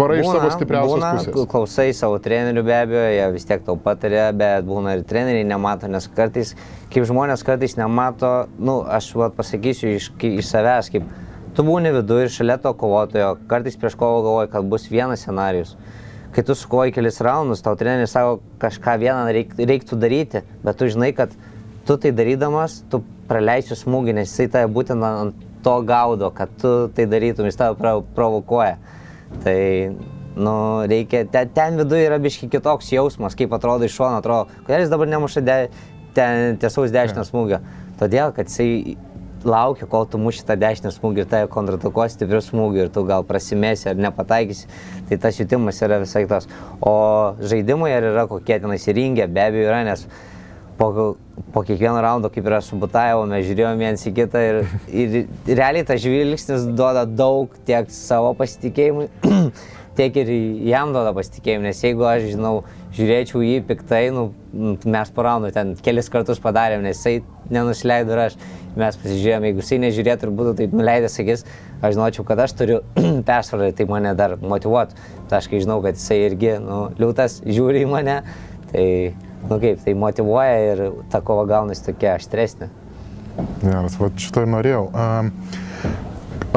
varai 0.00 0.18
iš 0.20 0.28
savo 0.28 0.50
stipriausios 0.52 0.94
būna, 0.94 1.10
pusės? 1.18 1.48
Klausai 1.52 1.86
savo 1.96 2.18
trenerių 2.22 2.64
be 2.66 2.74
abejo, 2.76 3.04
jie 3.14 3.28
vis 3.34 3.46
tiek 3.48 3.62
tau 3.66 3.76
patarė, 3.80 4.26
bet 4.36 4.66
būna 4.68 4.96
ir 4.98 5.04
treneriai 5.08 5.46
nemato, 5.48 5.88
nes 5.90 6.08
kartais, 6.16 6.54
kaip 6.92 7.06
žmonės 7.08 7.44
kartais 7.46 7.78
nemato, 7.78 8.32
nu, 8.58 8.80
aš 8.84 9.10
vat, 9.18 9.36
pasakysiu 9.38 9.94
iš, 9.96 10.10
iš 10.30 10.50
savęs, 10.50 10.90
kaip 10.94 11.08
tu 11.56 11.64
būni 11.66 11.92
viduje 11.94 12.28
ir 12.28 12.34
šalia 12.34 12.58
to 12.62 12.74
kovotojo, 12.78 13.34
kartais 13.50 13.78
prieš 13.80 13.96
kovą 13.98 14.22
galvoji, 14.26 14.52
kad 14.52 14.68
bus 14.70 14.88
vienas 14.92 15.24
scenarius. 15.24 15.76
Kai 16.34 16.44
tu 16.44 16.54
sukoji 16.54 16.92
kelis 16.92 17.22
raundus, 17.24 17.64
tau 17.64 17.72
treneris 17.78 18.12
sako, 18.12 18.42
kažką 18.60 18.98
vieną 19.00 19.32
reik, 19.32 19.54
reiktų 19.56 19.96
daryti, 19.98 20.44
bet 20.62 20.76
tu 20.78 20.90
žinai, 20.92 21.14
kad 21.16 21.32
tu 21.88 21.96
tai 21.96 22.12
darydamas, 22.12 22.82
tu 22.92 23.00
praleisi 23.28 23.76
smūgį, 23.76 24.18
nes 24.20 24.28
jisai 24.28 24.50
tave 24.52 24.68
būtent 24.72 25.04
ant 25.08 25.46
to 25.64 25.74
gaudo, 25.88 26.28
kad 26.36 26.52
tu 26.60 26.72
tai 26.94 27.08
darytum, 27.08 27.48
jis 27.48 27.56
tave 27.58 27.78
pro- 27.80 28.04
provokuoja. 28.14 28.76
Tai, 29.44 29.58
nu, 30.38 30.54
reikia, 30.88 31.24
ten, 31.32 31.50
ten 31.54 31.78
viduje 31.80 32.06
yra 32.08 32.18
biški 32.22 32.48
kitoks 32.52 32.92
jausmas, 32.94 33.36
kaip 33.38 33.52
atrodo 33.54 33.88
iš 33.88 33.96
šono, 33.98 34.22
atrodo, 34.22 34.48
kodėl 34.64 34.84
jis 34.84 34.92
dabar 34.92 35.10
nemuša 35.10 35.44
de, 35.44 35.58
ten 36.16 36.58
tiesaus 36.62 36.94
dešinio 36.94 37.26
smūgio. 37.28 37.60
Todėl, 37.98 38.32
kad 38.34 38.50
jisai 38.50 38.96
laukia, 39.44 39.86
kol 39.86 40.06
tu 40.10 40.18
muši 40.18 40.44
tą 40.46 40.56
dešinę 40.58 40.90
smūgį 40.94 41.22
ir 41.22 41.28
tave 41.30 41.50
kontratakuos 41.52 42.14
stipriu 42.16 42.40
smūgiu 42.42 42.84
ir 42.86 42.90
tu 42.94 43.04
gal 43.06 43.26
prasimėsi 43.26 43.90
ar 43.92 44.00
nepataikysi. 44.00 44.70
Tai 45.08 45.20
tas 45.22 45.38
jutimas 45.38 45.78
yra 45.84 46.00
visai 46.02 46.24
tas. 46.30 46.48
O 46.80 46.94
žaidimai 47.38 47.92
ar 47.96 48.08
yra 48.10 48.26
kokie 48.30 48.58
tenais 48.62 48.88
įringę, 48.90 49.28
be 49.30 49.44
abejo 49.44 49.70
yra, 49.70 49.84
nes 49.86 50.06
po, 50.78 51.16
po 51.52 51.62
kiekvieno 51.66 52.00
raundo, 52.02 52.30
kaip 52.30 52.46
yra 52.46 52.60
su 52.64 52.78
Butajevo, 52.78 53.26
mes 53.28 53.46
žiūrėjome 53.48 53.82
viens 53.82 54.06
į 54.06 54.14
kitą 54.16 54.42
ir, 54.44 54.60
ir 54.88 55.16
realiai 55.48 55.86
tas 55.86 56.00
žvilgsnis 56.04 56.68
duoda 56.78 57.04
daug 57.08 57.52
tiek 57.68 57.90
savo 57.92 58.30
pasitikėjimui, 58.38 59.08
tiek 59.98 60.20
ir 60.22 60.30
jam 60.70 60.94
duoda 60.94 61.12
pasitikėjimą, 61.16 61.66
nes 61.66 61.82
jeigu 61.82 62.06
aš, 62.06 62.28
žinau, 62.30 62.54
žiūrėčiau 62.94 63.42
jį 63.42 63.58
piktai, 63.68 64.04
nu, 64.14 64.28
mes 64.86 65.12
po 65.14 65.26
raundų 65.26 65.52
ten 65.56 65.74
kelis 65.84 66.10
kartus 66.14 66.40
padarėm, 66.42 66.86
nes 66.86 66.98
jisai 67.00 67.18
nenusileido 67.52 68.14
ir 68.14 68.24
aš, 68.28 68.38
mes 68.78 68.98
pasižiūrėjome, 69.02 69.50
jeigu 69.50 69.64
jisai 69.64 69.80
nežiūrėtų 69.82 70.28
ir 70.28 70.34
būtų 70.38 70.56
taip 70.60 70.76
nuleidęs 70.78 71.18
akis, 71.24 71.46
aš 71.82 71.96
žinočiau, 71.96 72.26
kad 72.28 72.44
aš 72.46 72.54
turiu 72.60 72.82
persvarą, 73.28 73.72
tai 73.74 73.88
mane 73.90 74.14
dar 74.18 74.36
motivuotų. 74.38 75.06
Tai 75.28 75.40
aš 75.42 75.50
kai 75.50 75.62
žinau, 75.64 75.80
kad 75.84 75.98
jisai 75.98 76.22
irgi, 76.28 76.54
nu, 76.62 76.84
liūtas 77.00 77.40
žiūri 77.46 77.82
į 77.82 77.90
mane, 77.90 78.20
tai, 78.70 78.86
nu 79.46 79.60
kaip, 79.62 79.80
tai 79.84 79.94
motivuoja 79.98 80.58
ir 80.72 80.84
ta 81.12 81.22
kova 81.24 81.46
gaunasi 81.48 81.86
tokia 81.90 82.16
aštresnė. 82.18 82.68
Geras, 83.62 83.96
va 84.00 84.10
šito 84.18 84.42
ir 84.42 84.50
norėjau. 84.50 84.84
Um, 84.90 85.30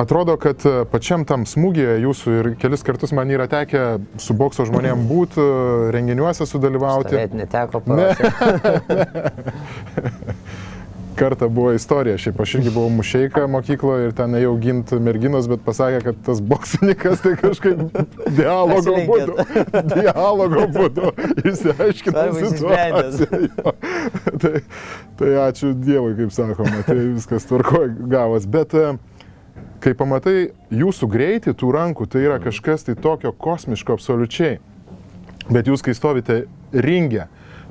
atrodo, 0.01 0.37
kad 0.41 0.63
pačiam 0.91 1.25
tam 1.29 1.45
smūgėje 1.49 1.99
jūsų 2.05 2.35
ir 2.39 2.49
kelis 2.61 2.85
kartus 2.87 3.13
man 3.13 3.29
yra 3.33 3.45
tekę 3.51 3.83
su 4.21 4.33
bokso 4.37 4.65
žmonėm 4.69 5.05
būti, 5.09 5.45
renginiuose 5.93 6.47
sudalyvauti. 6.49 7.17
Bet 7.19 7.37
neteko 7.37 7.83
parašyti. 7.85 8.31
Kartą 11.21 11.49
buvo 11.53 11.69
istorija, 11.77 12.17
šiaip 12.17 12.39
aš 12.41 12.55
irgi 12.57 12.71
buvau 12.73 12.89
mušeika 12.89 13.43
mokykloje 13.53 14.07
ir 14.07 14.13
ten 14.17 14.33
ėjau 14.39 14.55
ginti 14.57 14.97
merginos, 14.97 15.45
bet 15.45 15.61
pasakė, 15.61 15.99
kad 16.07 16.21
tas 16.25 16.39
boksininkas 16.41 17.19
tai 17.21 17.35
kažkaip 17.37 17.83
dialogo 18.39 18.95
būdu, 19.05 19.35
dialogo 19.91 20.63
būdu 20.73 21.11
išsiaiškino 21.43 22.23
situaciją. 22.39 23.75
Tai, 24.41 24.51
tai 25.19 25.29
ačiū 25.43 25.75
Dievui, 25.77 26.15
kaip 26.17 26.31
sakoma, 26.33 26.79
tai 26.87 26.95
viskas 26.97 27.45
tvarkoja 27.45 27.91
gavas. 28.09 28.47
Bet 28.49 28.73
e, 28.73 28.95
kai 29.83 29.93
pamatai 29.97 30.47
jūsų 30.73 31.09
greitį 31.11 31.53
tų 31.59 31.69
rankų, 31.75 32.07
tai 32.09 32.23
yra 32.25 32.39
kažkas 32.41 32.87
tai 32.87 32.95
tokio 32.97 33.29
kosmiško 33.29 33.99
absoliučiai. 33.99 34.57
Bet 35.51 35.69
jūs, 35.69 35.85
kai 35.85 35.93
stovite 35.97 36.39
ringę, 36.73 37.27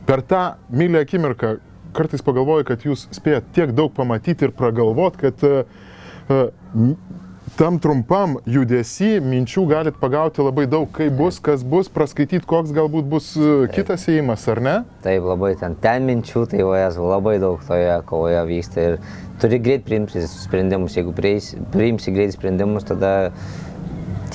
per 0.07 0.23
tą 0.23 0.45
mylę 0.71 1.03
akimirką 1.03 1.57
kartais 1.97 2.25
pagalvoju, 2.27 2.67
kad 2.69 2.85
jūs 2.87 3.07
spėjat 3.15 3.51
tiek 3.57 3.75
daug 3.77 3.93
pamatyti 3.97 4.49
ir 4.49 4.55
pragalvot, 4.57 5.17
kad 5.21 5.45
uh, 5.47 5.63
uh, 6.31 6.95
tam 7.59 7.79
trumpam 7.83 8.37
judesi 8.49 9.19
minčių 9.25 9.65
galit 9.71 9.97
pagauti 10.01 10.45
labai 10.45 10.67
daug, 10.71 10.87
kaip 10.95 11.17
bus, 11.19 11.41
kas 11.43 11.65
bus, 11.67 11.91
praskaityti, 11.93 12.47
koks 12.49 12.75
galbūt 12.77 13.09
bus 13.11 13.33
uh, 13.41 13.65
kitas 13.75 14.07
įėjimas, 14.11 14.47
ar 14.53 14.63
ne? 14.65 14.77
Taip, 15.05 15.27
labai 15.27 15.55
ten, 15.61 15.75
ten 15.83 16.07
minčių, 16.09 16.45
tai 16.53 16.63
vajas 16.67 17.01
labai 17.01 17.39
daug 17.43 17.63
toje 17.67 17.97
kovoje 18.11 18.45
vyksta 18.51 18.87
ir 18.87 19.01
turi 19.43 19.61
greit 19.63 19.85
priimti 19.87 20.23
sprendimus. 20.29 20.97
Jeigu 20.99 21.15
priimsi 21.17 22.15
greit 22.15 22.37
sprendimus, 22.37 22.87
tada 22.89 23.33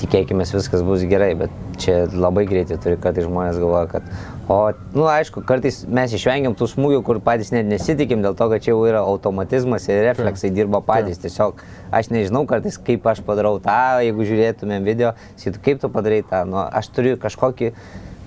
tikėkime 0.00 0.44
viskas 0.46 0.82
bus 0.86 1.04
gerai, 1.08 1.32
bet 1.38 1.52
čia 1.80 2.04
labai 2.12 2.44
greitai 2.48 2.78
turi, 2.82 2.98
kad 3.00 3.18
žmonės 3.20 3.58
galvoja, 3.60 3.86
kad, 3.90 4.06
o, 4.52 4.58
nu 4.94 5.06
aišku, 5.10 5.42
kartais 5.48 5.82
mes 5.88 6.14
išvengiam 6.16 6.56
tų 6.56 6.68
smūgių, 6.72 7.00
kur 7.06 7.20
patys 7.24 7.52
net 7.54 7.68
nesitikim, 7.70 8.22
dėl 8.24 8.36
to, 8.38 8.48
kad 8.52 8.64
čia 8.64 8.72
jau 8.72 8.82
yra 8.88 9.02
automatizmas 9.06 9.88
ir 9.90 10.02
refleksai 10.06 10.52
dirba 10.54 10.82
patys. 10.84 11.20
Tiesiog 11.22 11.62
aš 11.96 12.10
nežinau 12.14 12.44
kartais, 12.48 12.78
kaip 12.78 13.06
aš 13.08 13.22
padarau 13.26 13.56
tą, 13.62 13.78
jeigu 14.04 14.28
žiūrėtumėm 14.28 14.86
video, 14.86 15.14
sakytų, 15.40 15.62
kaip 15.68 15.84
tu 15.84 15.92
padarai 15.92 16.22
tą, 16.26 16.44
nu, 16.48 16.60
aš 16.64 16.90
turiu 16.96 17.16
kažkokį 17.22 17.72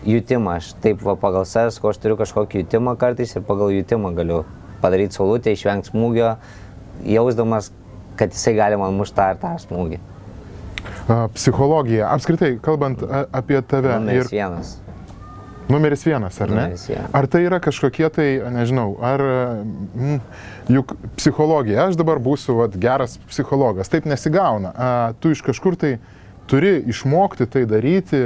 jutimą, 0.09 0.59
aš 0.59 0.73
taip 0.83 1.03
va, 1.05 1.17
pagal 1.19 1.47
savęs, 1.49 1.79
ko 1.81 1.93
aš 1.93 2.01
turiu 2.03 2.19
kažkokį 2.19 2.63
jutimą 2.63 2.95
kartais 2.99 3.35
ir 3.35 3.45
pagal 3.45 3.73
jutimą 3.75 4.13
galiu 4.17 4.43
padaryti 4.83 5.19
saulutę, 5.19 5.53
išvengti 5.53 5.91
smūgio, 5.91 6.37
jausdamas, 7.07 7.73
kad 8.19 8.35
jisai 8.35 8.55
gali 8.57 8.79
man 8.79 8.95
mušti 8.99 9.19
tą 9.19 9.33
ar 9.33 9.41
tą 9.41 9.57
smūgį. 9.63 9.99
Psichologija, 11.33 12.11
apskritai, 12.13 12.57
kalbant 12.61 13.01
apie 13.31 13.61
tave. 13.65 13.95
Numeris 13.99 14.31
vienas. 14.33 14.75
Numeris 15.69 16.05
vienas, 16.05 16.37
ar 16.41 16.49
ne? 16.49 16.55
Numeris 16.55 16.85
vienas. 16.89 17.09
Ar 17.13 17.27
tai 17.29 17.43
yra 17.45 17.59
kažkokie 17.61 18.09
tai, 18.13 18.27
nežinau, 18.53 18.91
ar 19.05 19.21
mm, 19.21 20.19
juk 20.73 20.95
psichologija, 21.17 21.89
aš 21.89 21.97
dabar 21.99 22.21
būsiu 22.21 22.59
vat, 22.61 22.77
geras 22.81 23.17
psichologas, 23.29 23.89
taip 23.89 24.07
nesigauna. 24.09 24.73
A, 24.73 24.89
tu 25.21 25.33
iš 25.33 25.43
kažkur 25.45 25.77
tai 25.77 25.95
turi 26.49 26.79
išmokti 26.89 27.45
tai 27.49 27.65
daryti, 27.69 28.21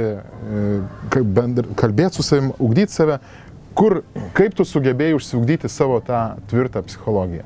kalbėti 1.76 2.16
su 2.16 2.24
savim, 2.24 2.52
ugdyti 2.56 2.96
save. 2.96 3.18
Kur, 3.74 4.02
kaip 4.36 4.54
tu 4.54 4.64
sugebėjai 4.64 5.16
užsiugdyti 5.18 5.68
savo 5.72 5.98
tą 6.04 6.38
tvirtą 6.48 6.84
psichologiją? 6.86 7.44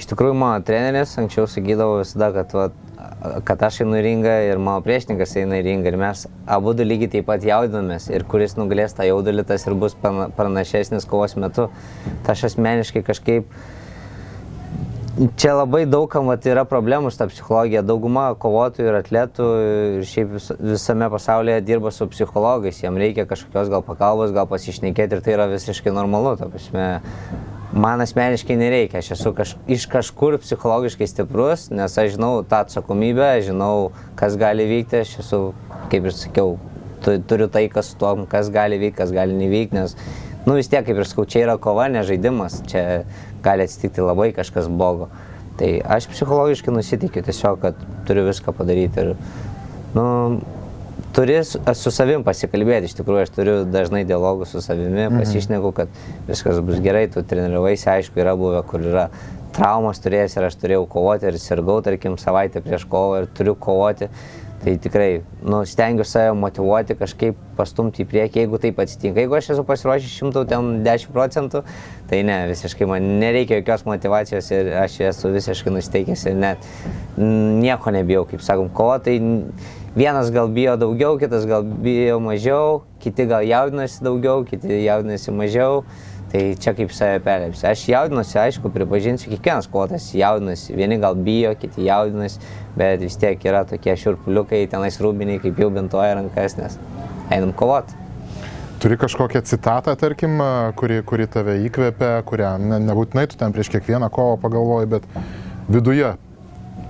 Iš 0.00 0.08
tikrųjų, 0.10 0.34
mano 0.36 0.64
treneris 0.66 1.12
anksčiau 1.20 1.46
sakydavo 1.48 2.00
visada, 2.00 2.32
kad, 2.34 2.52
va, 2.56 2.68
kad 3.48 3.62
aš 3.66 3.82
einu 3.84 3.98
į 3.98 4.04
ringą 4.04 4.36
ir 4.48 4.60
mano 4.62 4.84
priešininkas 4.84 5.36
eina 5.40 5.58
į 5.60 5.66
ringą 5.66 5.92
ir 5.92 5.98
mes 6.00 6.24
abu 6.58 6.74
du 6.76 6.86
lygiai 6.86 7.12
taip 7.16 7.28
pat 7.28 7.44
jaudinamės 7.46 8.08
ir 8.12 8.24
kuris 8.28 8.56
nugalės 8.58 8.96
tą 8.96 9.08
jaudulį, 9.08 9.44
tas 9.48 9.66
ir 9.66 9.76
bus 9.80 9.96
pranašesnis 10.00 11.08
kovos 11.10 11.36
metu. 11.40 11.68
Tai 12.24 12.36
aš 12.36 12.48
asmeniškai 12.52 13.04
kažkaip 13.06 13.52
Čia 15.36 15.52
labai 15.58 15.82
daugam 15.90 16.30
yra 16.32 16.62
problemų 16.64 17.10
su 17.12 17.18
ta 17.20 17.26
psichologija. 17.28 17.82
Dauguma 17.84 18.30
kovotojų 18.40 18.86
ir 18.88 18.96
atletų 19.02 19.48
ir 19.98 20.06
šiaip 20.08 20.30
vis, 20.36 20.46
visame 20.56 21.10
pasaulyje 21.12 21.58
dirba 21.66 21.90
su 21.92 22.06
psichologais. 22.08 22.78
Jam 22.80 22.96
reikia 22.96 23.26
kažkokios 23.28 23.68
gal 23.68 23.84
pagalbos, 23.84 24.32
gal 24.32 24.48
pasišnekėti 24.48 25.18
ir 25.18 25.24
tai 25.26 25.34
yra 25.34 25.50
visiškai 25.50 25.92
normalu. 25.92 26.38
ta 26.40 26.48
prasme. 26.48 26.86
Man 27.72 28.02
asmeniškai 28.02 28.56
nereikia. 28.58 28.98
Aš 28.98 29.12
esu 29.14 29.30
kaž, 29.36 29.52
iš 29.70 29.84
kažkur 29.90 30.40
psichologiškai 30.42 31.06
stiprus, 31.06 31.68
nes 31.70 31.94
aš 32.02 32.16
žinau 32.16 32.40
tą 32.42 32.64
atsakomybę, 32.64 33.28
žinau, 33.46 33.92
kas 34.18 34.34
gali 34.40 34.66
vykti. 34.66 35.04
Aš 35.04 35.12
esu, 35.22 35.40
kaip 35.92 36.08
ir 36.10 36.16
sakiau, 36.16 36.56
tu, 37.04 37.14
turiu 37.30 37.46
tai, 37.46 37.68
kas 37.70 37.92
su 37.92 38.00
tom, 38.00 38.26
kas 38.30 38.50
gali 38.50 38.80
vykti, 38.80 38.98
kas 38.98 39.14
gali 39.14 39.38
nevykti, 39.38 39.78
nes, 39.78 39.94
nu 40.48 40.58
vis 40.58 40.70
tiek, 40.72 40.82
kaip 40.86 40.98
ir 40.98 41.06
sakau, 41.06 41.28
čia 41.30 41.44
yra 41.46 41.56
kova, 41.62 41.86
ne 41.92 42.02
žaidimas, 42.06 42.58
čia 42.70 43.04
gali 43.44 43.68
atsitikti 43.68 44.02
labai 44.02 44.32
kažkas 44.34 44.66
blogo. 44.66 45.06
Tai 45.60 45.70
aš 45.94 46.10
psichologiškai 46.10 46.74
nusitikiu 46.74 47.22
tiesiog, 47.22 47.62
kad 47.62 47.78
turiu 48.08 48.26
viską 48.26 48.54
padaryti 48.56 49.04
ir, 49.04 49.14
nu, 49.94 50.06
turi 51.16 51.38
su, 51.44 51.90
savim 51.94 52.24
pasikalbėti, 52.26 52.90
iš 52.90 52.96
tikrųjų 52.98 53.24
aš 53.24 53.32
turiu 53.34 53.56
dažnai 53.68 54.04
dialogų 54.08 54.48
su 54.48 54.62
savimi, 54.64 55.08
pasišneku, 55.14 55.72
kad 55.76 56.02
viskas 56.28 56.60
bus 56.64 56.80
gerai, 56.84 57.06
tu 57.12 57.24
treniruojiesi, 57.26 57.88
aišku, 57.96 58.20
yra 58.22 58.36
buvę, 58.38 58.62
kur 58.70 58.84
yra 58.84 59.08
traumas 59.56 60.02
turėjęs 60.02 60.36
ir 60.36 60.46
aš 60.46 60.60
turėjau 60.60 60.84
kovoti 60.90 61.26
ir 61.30 61.40
sirgau, 61.42 61.80
tarkim, 61.84 62.18
savaitę 62.20 62.62
prieš 62.64 62.86
kovą 62.90 63.24
ir 63.24 63.34
turiu 63.34 63.56
kovoti. 63.58 64.10
Tai 64.60 64.74
tikrai, 64.76 65.22
nu, 65.40 65.62
stengiuosi 65.64 66.12
save 66.12 66.34
motivuoti, 66.36 66.92
kažkaip 67.00 67.38
pastumti 67.56 68.02
į 68.04 68.08
priekį, 68.10 68.42
jeigu 68.42 68.58
taip 68.60 68.82
atsitinka. 68.82 69.22
Jeigu 69.22 69.38
aš 69.38 69.48
esu 69.54 69.62
pasiruošęs 69.64 70.18
110 70.20 71.06
procentų, 71.14 71.62
tai 72.10 72.18
ne, 72.28 72.36
visiškai 72.50 72.88
man 72.90 73.06
nereikia 73.22 73.62
jokios 73.62 73.86
motivacijos 73.88 74.50
ir 74.52 74.68
aš 74.82 74.98
esu 75.08 75.32
visiškai 75.32 75.72
nusteikęs 75.72 76.26
ir 76.28 76.36
net 76.42 76.68
nieko 77.16 77.94
nebijau, 77.96 78.26
kaip 78.28 78.44
sakom, 78.44 78.68
kovo, 78.76 78.98
tai 79.00 79.16
vienas 79.96 80.30
gal 80.30 80.48
bijo 80.48 80.76
daugiau, 80.76 81.18
kitas 81.18 81.46
gal 81.46 81.64
bijo 81.64 82.20
mažiau, 82.20 82.82
kiti 83.00 83.26
gal 83.26 83.44
jaudinasi 83.46 84.04
daugiau, 84.04 84.44
kiti 84.44 84.84
jaudinasi 84.84 85.34
mažiau. 85.34 85.84
Tai 86.30 86.42
čia 86.62 86.70
kaip 86.78 86.92
save 86.94 87.18
perleipsi. 87.26 87.64
Aš 87.66 87.80
jaudinuosi, 87.90 88.36
aišku, 88.38 88.70
pripažinsiu, 88.70 89.32
kiekvienas 89.32 89.66
kotas 89.66 90.04
jaudinasi. 90.14 90.76
Vieni 90.78 91.00
gal 91.02 91.16
bijo, 91.18 91.56
kiti 91.58 91.88
jaudinasi, 91.88 92.38
bet 92.78 93.02
vis 93.02 93.18
tiek 93.18 93.42
yra 93.50 93.64
tokie 93.66 93.96
šurpuliukai, 93.98 94.60
tenais 94.70 95.00
rūbiniai, 95.02 95.40
kaip 95.42 95.58
jau 95.58 95.72
bintuoja 95.74 96.20
rankas, 96.20 96.54
nes 96.60 96.78
einam 97.34 97.50
kovoti. 97.50 97.98
Turi 98.80 98.94
kažkokią 98.96 99.42
citatą, 99.42 99.96
tarkim, 99.98 100.38
kuri, 100.78 101.02
kuri 101.02 101.26
tave 101.26 101.58
įkvėpia, 101.66 102.12
kurią 102.30 102.54
ne, 102.62 102.78
nebūtinai 102.86 103.26
tu 103.28 103.36
ten 103.42 103.50
prieš 103.50 103.74
kiekvieną 103.74 104.06
kovą 104.14 104.38
pagalvoji, 104.40 104.92
bet 104.94 105.10
viduje 105.66 106.14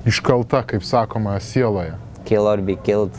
iškalta, 0.07 0.67
kaip 0.69 0.85
sakoma, 0.85 1.41
sieloje. 1.41 1.97
Kill 2.25 2.47
or 2.47 2.59
be 2.59 2.77
killed. 2.77 3.15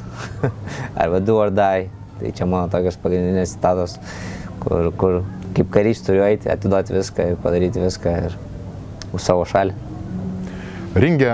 Arba 1.01 1.19
do 1.19 1.37
or 1.37 1.49
die. 1.49 1.89
Tai 2.19 2.31
čia 2.37 2.45
mano 2.45 2.69
tokios 2.69 2.99
pagrindinės 3.01 3.55
citatos, 3.55 3.97
kur, 4.61 4.91
kur 4.93 5.21
kaip 5.55 5.71
karys 5.73 6.03
turiu 6.05 6.21
eiti, 6.25 6.51
atiduoti 6.53 6.93
viską 6.93 7.31
ir 7.31 7.39
padaryti 7.41 7.81
viską 7.81 8.13
ir 8.27 8.37
už 9.11 9.23
savo 9.25 9.47
šalį. 9.47 9.73
Ringė, 11.01 11.31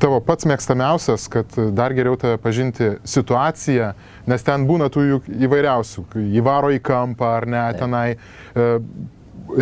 tavo 0.00 0.20
pats 0.24 0.46
mėgstamiausias, 0.48 1.26
kad 1.32 1.58
dar 1.76 1.94
geriau 1.96 2.16
tave 2.20 2.38
pažinti 2.40 2.94
situaciją, 3.08 3.92
nes 4.28 4.46
ten 4.46 4.64
būna 4.68 4.88
tų 4.92 5.04
juk 5.10 5.28
įvairiausių, 5.48 6.06
įvaro 6.40 6.72
į 6.74 6.80
kampą 6.84 7.34
ar 7.38 7.46
ne, 7.52 7.62
tenai 7.76 8.06
e, 8.16 8.66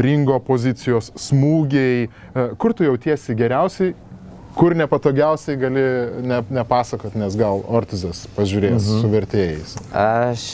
ringo 0.06 0.38
pozicijos, 0.46 1.12
smūgiai, 1.20 2.06
e, 2.06 2.46
kur 2.58 2.74
tu 2.74 2.86
jautiesi 2.86 3.36
geriausiai, 3.38 3.94
kur 4.54 4.74
nepatogiausiai 4.78 5.58
gali 5.58 5.84
ne, 6.22 6.40
nepasakot, 6.54 7.14
nes 7.18 7.36
gal 7.38 7.62
Ortizas 7.68 8.24
pažiūrės 8.36 8.82
mhm. 8.82 9.00
su 9.00 9.12
vertėjais. 9.12 9.78
Aš 9.90 10.48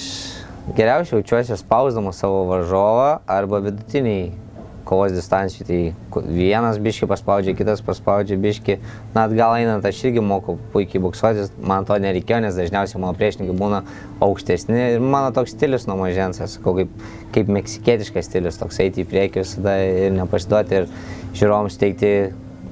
geriausiai 0.77 1.19
jaučiuosi 1.19 1.59
spausdamas 1.61 2.21
savo 2.23 2.45
varžovą 2.51 3.19
arba 3.29 3.61
vidutiniai 3.65 4.31
kovos 4.91 5.13
distancijų. 5.15 5.67
Tai 5.69 6.23
vienas 6.27 6.81
biški 6.83 7.07
paspaudžia, 7.11 7.55
kitas 7.59 7.83
paspaudžia 7.87 8.39
biški. 8.41 8.79
Na, 9.15 9.27
atgal 9.29 9.55
einant, 9.59 9.87
aš 9.87 10.03
irgi 10.09 10.25
moku 10.25 10.57
puikiai 10.75 11.03
buksuotis, 11.05 11.53
man 11.63 11.87
to 11.89 11.99
nereikėjo, 12.03 12.43
nes 12.47 12.59
dažniausiai 12.59 13.03
mano 13.03 13.15
priešininkai 13.19 13.57
būna 13.61 13.83
aukštesni. 14.25 14.83
Ir 14.97 15.05
mano 15.05 15.31
toks 15.37 15.55
stilius 15.55 15.87
nuo 15.91 16.01
mažens, 16.01 16.43
sakau, 16.57 16.75
kaip, 16.81 17.09
kaip 17.37 17.53
meksikietiškas 17.61 18.31
stilius, 18.31 18.61
toks 18.61 18.81
eiti 18.83 19.05
į 19.05 19.11
priekį 19.11 19.45
visada 19.45 19.77
ir 19.87 20.15
nepasiduoti 20.19 20.81
ir 20.81 20.95
žiūrovams 21.39 21.79
teikti 21.81 22.15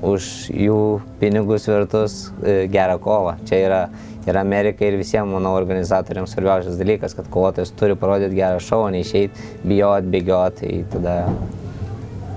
už 0.04 0.50
jų 0.54 0.82
pinigus 1.20 1.66
vertus 1.68 2.18
e, 2.42 2.66
gerą 2.70 2.98
kovą. 3.02 3.36
Čia 3.48 3.62
yra 3.64 3.80
ir 4.28 4.38
Amerikai, 4.38 4.90
ir 4.90 4.98
visiems 5.00 5.32
mano 5.32 5.54
organizatoriams 5.56 6.34
svarbiausias 6.34 6.78
dalykas, 6.78 7.16
kad 7.16 7.30
kovotojas 7.32 7.72
turi 7.78 7.96
parodyti 7.98 8.38
gerą 8.38 8.60
šou, 8.62 8.84
neišeiti, 8.94 9.48
bijot, 9.66 10.06
bėgiot, 10.12 10.60
tai 10.60 10.82
tada, 10.92 11.16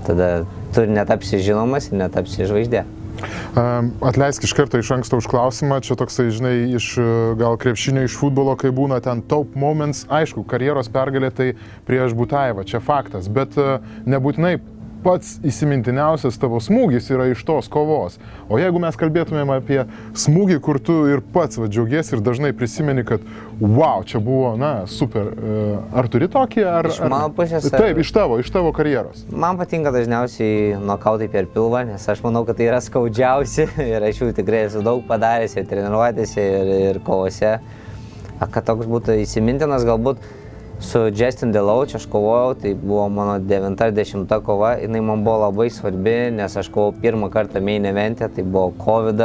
tada 0.08 0.32
tu 0.74 0.88
netapsi 0.88 1.42
žinomas 1.44 1.90
ir 1.90 2.00
netapsi 2.00 2.48
žvaigždė. 2.48 2.84
Atleisk 4.02 4.46
iš 4.46 4.54
karto 4.56 4.80
iš 4.80 4.90
anksto 4.96 5.18
už 5.20 5.28
klausimą, 5.30 5.82
čia 5.84 5.94
toksai, 6.00 6.30
žinai, 6.32 6.54
iš 6.74 6.94
gal 7.38 7.58
krepšinio, 7.60 8.06
iš 8.08 8.16
futbolo, 8.18 8.56
kai 8.58 8.72
būna 8.74 8.98
ten 9.04 9.20
top 9.28 9.52
moments, 9.58 10.06
aišku, 10.10 10.46
karjeros 10.48 10.88
pergalė 10.92 11.30
tai 11.30 11.48
prieš 11.86 12.16
Butaevą, 12.18 12.64
čia 12.68 12.80
faktas, 12.82 13.28
bet 13.28 13.54
nebūtinai 14.08 14.56
pats 15.02 15.36
įsimintiniausias 15.46 16.38
tavo 16.40 16.60
smūgis 16.62 17.10
yra 17.12 17.28
iš 17.32 17.42
tos 17.46 17.68
kovos. 17.72 18.18
O 18.48 18.58
jeigu 18.60 18.80
mes 18.82 18.96
kalbėtumėm 18.98 19.52
apie 19.54 19.82
smūgį, 20.18 20.58
kur 20.64 20.78
tu 20.82 20.96
ir 21.10 21.22
pats 21.34 21.58
va, 21.60 21.68
džiaugiesi 21.70 22.16
ir 22.16 22.24
dažnai 22.24 22.52
prisimeni, 22.56 23.04
kad 23.06 23.24
wow, 23.60 24.02
čia 24.06 24.20
buvo, 24.22 24.54
na, 24.60 24.72
super. 24.90 25.32
E, 25.32 25.76
ar 25.98 26.08
turi 26.12 26.28
tokį, 26.32 26.64
ar... 26.68 26.90
Iš 26.90 27.00
mano 27.06 27.30
pusės. 27.36 27.68
Ar... 27.70 27.84
Taip, 27.86 28.02
iš 28.02 28.12
tavo, 28.14 28.38
iš 28.42 28.50
tavo 28.54 28.72
karjeros. 28.76 29.24
Man 29.30 29.60
patinka 29.60 29.92
dažniausiai 29.94 30.76
nokautai 30.82 31.30
per 31.32 31.48
pilvą, 31.52 31.84
nes 31.92 32.08
aš 32.08 32.22
manau, 32.26 32.44
kad 32.48 32.60
tai 32.60 32.70
yra 32.70 32.82
skaudžiausi 32.84 33.68
ir 33.92 34.08
aš 34.10 34.22
jų 34.22 34.32
tikrai 34.38 34.66
esu 34.68 34.84
daug 34.86 35.02
padaręs 35.08 35.56
ir 35.58 35.66
treniruotėse, 35.70 36.46
ir, 36.60 36.76
ir 36.92 37.02
kovose. 37.06 37.56
Kad 38.42 38.64
toks 38.66 38.88
būtų 38.90 39.20
įsimintinas, 39.22 39.84
galbūt 39.86 40.22
Su 40.82 40.98
Justin 41.14 41.52
Delauč 41.54 41.94
aš 41.94 42.08
kovojau, 42.10 42.56
tai 42.58 42.72
buvo 42.74 43.04
mano 43.08 43.36
90 43.38 44.32
kova, 44.42 44.72
jinai 44.82 45.00
man 45.00 45.20
buvo 45.22 45.36
labai 45.44 45.68
svarbi, 45.70 46.14
nes 46.34 46.56
aš 46.58 46.68
kovojau 46.74 46.96
pirmą 47.04 47.28
kartą 47.30 47.62
main 47.62 47.86
eventę, 47.86 48.26
tai 48.26 48.42
buvo 48.42 48.72
COVID, 48.82 49.22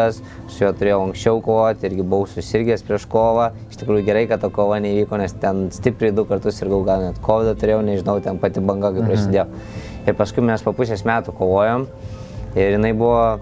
su 0.54 0.62
juo 0.62 0.70
turėjau 0.78 1.00
anksčiau 1.08 1.42
kovoti, 1.42 1.90
irgi 1.90 2.06
buvau 2.06 2.30
susirgęs 2.30 2.86
prieš 2.86 3.08
kovą. 3.10 3.50
Iš 3.72 3.82
tikrųjų 3.82 4.06
gerai, 4.06 4.28
kad 4.30 4.46
ta 4.46 4.52
kova 4.54 4.78
nevyko, 4.86 5.18
nes 5.18 5.34
ten 5.42 5.66
stipriai 5.74 6.14
du 6.14 6.28
kartus 6.30 6.62
ir 6.62 6.70
gal 6.70 7.08
net 7.08 7.18
COVID 7.26 7.58
turėjau, 7.58 7.82
nežinau, 7.90 8.20
ten 8.22 8.38
pati 8.38 8.62
banga 8.62 8.94
kaip 8.94 9.10
prasidėjo. 9.10 9.50
Mhm. 9.50 9.86
Ir 10.06 10.18
paskui 10.22 10.46
mes 10.46 10.62
po 10.62 10.78
pusės 10.78 11.02
metų 11.10 11.34
kovojom 11.40 11.88
ir 12.54 12.78
jinai 12.78 12.94
buvo 12.94 13.40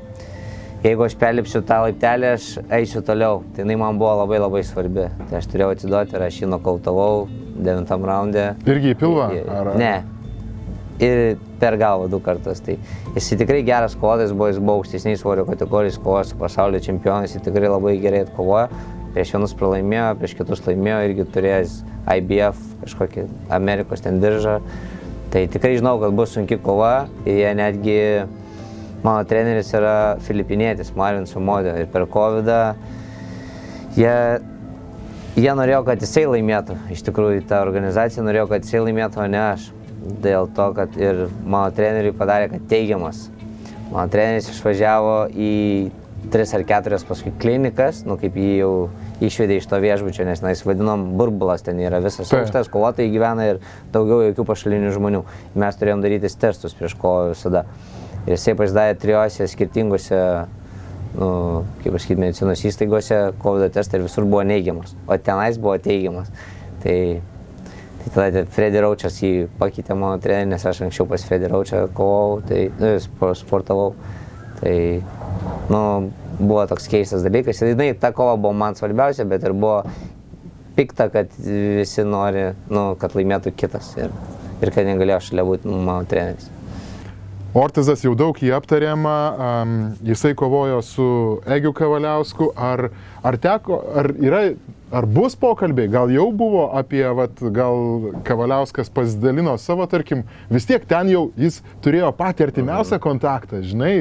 jeigu 0.86 1.04
aš 1.04 1.18
perlipsiu 1.20 1.66
tą 1.68 1.82
laiptelį, 1.84 2.32
aš 2.38 2.48
eisiu 2.80 3.04
toliau. 3.04 3.44
Tai 3.52 3.68
jinai 3.68 3.76
man 3.84 4.00
buvo 4.00 4.16
labai 4.22 4.40
labai 4.40 4.64
svarbi. 4.64 5.10
Tai 5.26 5.42
aš 5.42 5.52
turėjau 5.52 5.74
atsiduoti 5.76 6.16
ir 6.16 6.26
aš 6.30 6.40
jį 6.46 6.56
nokautavau 6.56 7.28
devintam 7.56 8.06
raundė. 8.08 8.52
Irgi 8.68 8.94
į 8.94 9.00
pilvą? 9.00 9.30
Ar... 9.52 9.72
Ne. 9.80 9.94
Ir 11.04 11.40
per 11.60 11.76
galvą 11.80 12.08
du 12.12 12.22
kartus. 12.24 12.62
Tai 12.64 12.78
jis 13.16 13.32
tikrai 13.40 13.64
geras 13.68 13.98
kovotojas 14.00 14.32
buvo, 14.36 14.52
jis 14.52 14.62
buvo 14.62 14.78
aukštesniais 14.80 15.24
svorio 15.24 15.48
kategorijais, 15.48 16.00
kovojo 16.02 16.30
su 16.30 16.40
pasaulio 16.40 16.80
čempionais, 16.84 17.36
jis 17.36 17.44
tikrai 17.44 17.72
labai 17.72 17.98
gerai 18.04 18.24
atkovojo. 18.28 18.70
Prieš 19.16 19.32
vienus 19.36 19.56
pralaimėjo, 19.56 20.08
prieš 20.20 20.34
kitus 20.40 20.64
laimėjo, 20.66 21.02
irgi 21.10 21.28
turėjęs 21.36 21.76
IBF, 22.18 22.64
kažkokį 22.84 23.28
Amerikos 23.56 24.04
ten 24.04 24.20
diržą. 24.24 24.58
Tai 25.32 25.44
tikrai 25.52 25.78
žinau, 25.80 25.98
kad 26.00 26.16
bus 26.16 26.36
sunki 26.36 26.60
kova 26.64 27.08
ir 27.28 27.40
jie 27.40 27.54
netgi 27.60 28.00
Mano 29.06 29.22
treneris 29.30 29.68
yra 29.78 30.18
filipinietis, 30.26 30.88
Marvin 30.98 31.28
Sumodė. 31.30 31.76
Ir 31.84 31.90
per 31.94 32.08
COVID 32.10 32.48
jie, 33.94 34.14
jie 35.36 35.52
norėjo, 35.58 35.84
kad 35.88 36.04
jisai 36.04 36.26
laimėtų. 36.30 36.78
Iš 36.96 37.04
tikrųjų, 37.08 37.44
ta 37.50 37.62
organizacija 37.66 38.24
norėjo, 38.26 38.48
kad 38.52 38.66
jisai 38.66 38.84
laimėtų, 38.88 39.22
o 39.24 39.28
ne 39.32 39.42
aš. 39.52 39.70
Dėl 40.22 40.48
to, 40.54 40.70
kad 40.78 40.96
ir 41.02 41.26
mano 41.44 41.74
treneriui 41.74 42.14
padarė, 42.16 42.52
kad 42.54 42.68
teigiamas. 42.70 43.26
Mano 43.90 44.06
treneris 44.14 44.52
išvažiavo 44.54 45.16
į 45.34 45.54
tris 46.34 46.54
ar 46.58 46.64
keturias 46.66 47.06
paskui 47.06 47.34
klinikas, 47.42 48.04
nu 48.06 48.18
kaip 48.22 48.38
jį 48.38 48.52
jau 48.60 48.72
išvedė 49.24 49.60
iš 49.60 49.68
to 49.70 49.80
viešbučio, 49.82 50.26
nes 50.28 50.42
mes 50.44 50.64
vadinom 50.66 51.06
burbulas, 51.20 51.64
ten 51.66 51.80
yra 51.84 52.02
visas 52.04 52.32
aukštas, 52.34 52.70
kovotojai 52.74 53.12
gyvena 53.14 53.50
ir 53.52 53.62
daugiau 53.94 54.24
jokių 54.30 54.46
pašalinių 54.50 54.94
žmonių. 54.96 55.22
Mes 55.62 55.80
turėjom 55.80 56.04
daryti 56.06 56.32
testus 56.42 56.76
prieš 56.78 56.98
kovą 57.00 57.32
visada. 57.34 57.66
Ir 58.26 58.34
jisai 58.34 58.56
pasidarė 58.58 58.98
trijose 58.98 59.46
skirtingose, 59.52 60.20
nu, 61.16 61.30
kaip 61.84 61.96
pasakyti, 61.96 62.20
medicinos 62.20 62.66
įstaigose 62.68 63.22
COVID 63.44 63.74
testai 63.76 64.02
visur 64.04 64.28
buvo 64.28 64.44
neigiamas, 64.48 64.96
o 65.08 65.18
tenais 65.18 65.60
buvo 65.62 65.78
teigiamas. 65.82 66.32
Tai, 66.84 66.98
tai 68.04 68.12
tada 68.18 68.44
Freddy 68.56 68.84
Raučias 68.84 69.22
jį 69.24 69.48
pakeitė 69.60 69.98
mano 69.98 70.20
trenerį, 70.22 70.52
nes 70.52 70.68
aš 70.68 70.84
anksčiau 70.86 71.08
pas 71.10 71.24
Freddy 71.26 71.50
Raučią 71.52 71.86
kovau, 71.96 72.42
tai 72.46 72.68
nu, 72.82 72.96
sportavau. 73.40 73.96
Tai, 74.60 74.76
nu, 75.72 75.82
buvo 76.40 76.66
toks 76.68 76.90
keistas 76.92 77.24
dalykas. 77.26 77.62
Ir 77.62 77.74
jinai, 77.74 77.94
ta 78.00 78.12
kova 78.16 78.36
buvo 78.40 78.54
man 78.58 78.76
svarbiausia, 78.76 79.28
bet 79.30 79.44
ir 79.44 79.56
buvo 79.56 79.82
pikta, 80.76 81.10
kad 81.14 81.32
visi 81.40 82.04
nori, 82.08 82.50
nu, 82.72 82.88
kad 83.00 83.16
laimėtų 83.16 83.56
kitas 83.56 83.94
ir, 84.00 84.12
ir 84.60 84.76
kad 84.76 84.88
negalėjo 84.88 85.22
šalia 85.30 85.48
būti 85.48 85.72
mano 85.72 86.04
treneris. 86.10 86.52
Ortizas 87.56 88.02
jau 88.04 88.12
daug 88.20 88.36
jį 88.36 88.50
aptarėma, 88.58 89.12
um, 89.32 89.76
jisai 90.04 90.34
kovojo 90.36 90.82
su 90.84 91.06
Egiu 91.56 91.72
Kavaliausku, 91.72 92.50
ar, 92.52 92.90
ar 93.24 93.38
teko, 93.40 93.78
ar 93.96 94.10
yra, 94.20 94.42
ar 94.92 95.08
bus 95.08 95.38
pokalbiai, 95.40 95.88
gal 95.94 96.12
jau 96.12 96.26
buvo 96.36 96.66
apie, 96.76 97.06
vat, 97.16 97.40
gal 97.56 98.12
Kavaliauskas 98.28 98.92
pasidalino 98.92 99.56
savo, 99.56 99.88
tarkim, 99.88 100.26
vis 100.52 100.68
tiek 100.68 100.84
ten 100.90 101.14
jau 101.14 101.30
jis 101.40 101.62
turėjo 101.86 102.12
patį 102.20 102.50
artimiausią 102.50 103.00
kontaktą, 103.00 103.64
žinai, 103.64 103.94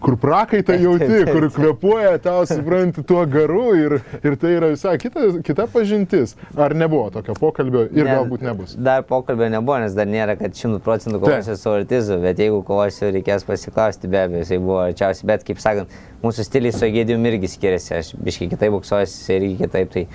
kur 0.00 0.16
prakaitą 0.16 0.76
jauti, 0.80 1.24
kur 1.28 1.46
kvepuoja 1.52 2.16
tau, 2.22 2.46
supranti, 2.48 3.02
tuo 3.06 3.24
garu 3.28 3.74
ir, 3.76 3.96
ir 4.24 4.36
tai 4.40 4.54
yra 4.56 4.70
visai 4.72 4.94
kita, 5.00 5.28
kita 5.44 5.66
pažintis. 5.72 6.34
Ar 6.56 6.74
nebuvo 6.78 7.10
tokio 7.12 7.36
pokalbio 7.38 7.84
ir 7.90 8.06
Ne, 8.06 8.14
galbūt 8.16 8.46
nebus? 8.46 8.74
Dar 8.76 9.04
pokalbio 9.08 9.50
nebuvo, 9.52 9.78
nes 9.82 9.96
dar 9.96 10.08
nėra, 10.08 10.36
kad 10.40 10.56
100 10.56 10.80
procentų 10.84 11.20
kovosiu 11.22 11.58
su 11.60 11.74
artizu, 11.74 12.18
bet 12.24 12.40
jeigu 12.40 12.62
kovosiu, 12.66 13.10
reikės 13.12 13.46
pasiklausti, 13.48 14.10
be 14.12 14.24
abejo, 14.24 14.46
jisai 14.46 14.60
buvo 14.62 14.80
arčiausiai, 14.86 15.28
bet 15.32 15.46
kaip 15.48 15.62
sakant, 15.62 16.00
mūsų 16.24 16.48
stiliai 16.48 16.74
su 16.76 16.88
Egidijum 16.88 17.28
irgi 17.28 17.52
skiriasi, 17.52 17.94
aš 17.98 18.12
biškai 18.22 18.50
kitaip 18.54 18.76
buksuosi, 18.78 19.18
jisai 19.20 19.38
irgi 19.40 19.54
kitaip, 19.64 19.92
tai 19.92 20.06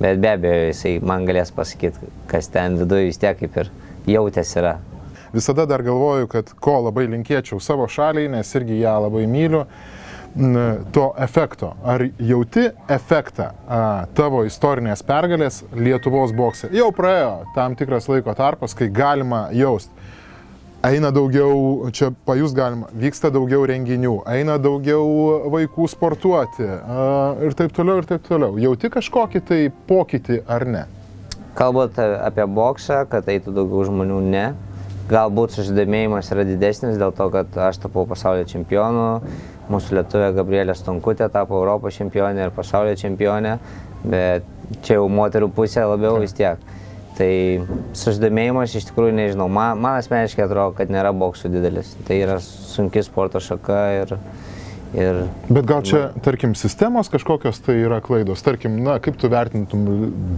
bet 0.00 0.20
be 0.22 0.32
abejo, 0.32 0.66
jisai 0.72 0.96
man 1.04 1.28
galės 1.28 1.52
pasakyti, 1.56 2.12
kas 2.30 2.48
ten 2.54 2.80
viduje 2.80 3.10
vis 3.10 3.20
tiek 3.20 3.38
kaip 3.40 3.64
ir 3.64 3.72
jautės 4.16 4.56
yra. 4.56 4.78
Visada 5.36 5.66
dar 5.68 5.82
galvoju, 5.84 6.30
kad 6.32 6.48
ko 6.64 6.78
labai 6.86 7.04
linkėčiau 7.12 7.60
savo 7.60 7.84
šaliai, 7.92 8.30
nes 8.32 8.54
irgi 8.56 8.80
ją 8.80 8.94
labai 9.04 9.26
myliu, 9.28 9.66
to 10.96 11.06
efekto. 11.20 11.74
Ar 11.84 12.06
jauti 12.18 12.70
efektą 12.88 13.50
a, 13.68 13.80
tavo 14.16 14.44
istorinės 14.48 15.04
pergalės 15.04 15.62
Lietuvos 15.76 16.32
bokse? 16.36 16.70
Jau 16.76 16.88
praėjo 16.96 17.46
tam 17.56 17.76
tikras 17.76 18.08
laiko 18.08 18.32
tarpas, 18.36 18.76
kai 18.76 18.88
galima 18.92 19.46
jausti. 19.52 19.92
Eina 20.86 21.10
daugiau, 21.10 21.88
čia 21.92 22.12
pajus 22.28 22.52
galima, 22.54 22.88
vyksta 22.94 23.28
daugiau 23.34 23.64
renginių, 23.66 24.20
eina 24.30 24.58
daugiau 24.62 25.48
vaikų 25.52 25.88
sportuoti 25.90 26.68
a, 26.68 27.08
ir 27.44 27.56
taip 27.58 27.76
toliau, 27.76 28.00
ir 28.00 28.08
taip 28.08 28.24
toliau. 28.28 28.56
Jauti 28.60 28.92
kažkokį 28.92 29.42
tai 29.48 29.60
pokytį 29.88 30.44
ar 30.48 30.64
ne? 30.68 30.84
Kalbant 31.56 31.96
apie 31.98 32.44
boksą, 32.44 33.06
kad 33.10 33.28
eitų 33.32 33.56
daugiau 33.56 33.88
žmonių, 33.88 34.20
ne. 34.28 34.46
Galbūt 35.06 35.54
susidomėjimas 35.54 36.32
yra 36.34 36.42
didesnis 36.48 36.96
dėl 36.98 37.12
to, 37.14 37.28
kad 37.30 37.58
aš 37.68 37.76
tapau 37.84 38.02
pasaulio 38.10 38.42
čempionu, 38.50 39.04
mūsų 39.70 40.00
lietuvė 40.00 40.32
Gabrielė 40.34 40.74
Stonkutė 40.74 41.28
tapo 41.30 41.60
Europos 41.60 41.94
čempionė 41.94 42.48
ir 42.48 42.54
pasaulio 42.56 42.96
čempionė, 42.98 43.52
bet 44.02 44.48
čia 44.82 44.96
jau 44.98 45.06
moterų 45.06 45.52
pusė 45.54 45.84
labiau 45.86 46.18
vis 46.22 46.34
tiek. 46.34 46.58
Tai 47.16 47.30
susidomėjimas 47.96 48.74
iš 48.74 48.88
tikrųjų 48.90 49.14
nežinau, 49.20 49.46
man, 49.46 49.78
man 49.80 50.00
asmeniškai 50.00 50.42
atrodo, 50.48 50.74
kad 50.76 50.90
nėra 50.90 51.14
boksų 51.16 51.52
didelis. 51.54 51.94
Tai 52.08 52.18
yra 52.26 52.40
sunki 52.42 53.04
sporto 53.06 53.40
šaka 53.40 53.78
ir, 54.00 54.16
ir 54.96 55.22
Bet 55.48 55.68
gal 55.68 55.84
čia, 55.86 56.02
tarkim, 56.24 56.56
sistemos 56.58 57.10
kažkokios 57.12 57.60
tai 57.64 57.78
yra 57.84 58.00
klaidos? 58.04 58.42
Tarkim, 58.44 58.78
na, 58.84 58.96
kaip 59.02 59.18
tu 59.20 59.30
vertintum 59.32 59.86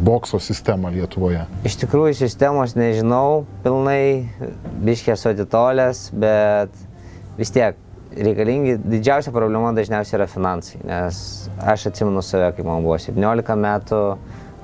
bokso 0.05 0.41
sistemą 0.43 0.93
Lietuvoje? 0.95 1.45
Iš 1.69 1.79
tikrųjų, 1.85 2.17
sistemos 2.19 2.77
nežinau 2.79 3.45
pilnai, 3.65 4.29
biškė 4.85 5.15
esu 5.15 5.33
atitolęs, 5.33 6.09
bet 6.19 6.75
vis 7.39 7.55
tiek 7.55 7.79
reikalingi, 8.19 8.79
didžiausia 8.83 9.33
problema 9.35 9.71
dažniausiai 9.77 10.19
yra 10.19 10.27
finansai, 10.31 10.81
nes 10.87 11.21
aš 11.63 11.89
atsimenu 11.91 12.23
save, 12.25 12.51
kai 12.57 12.67
man 12.67 12.83
buvo 12.87 12.97
17 13.01 13.59
metų, 13.63 14.03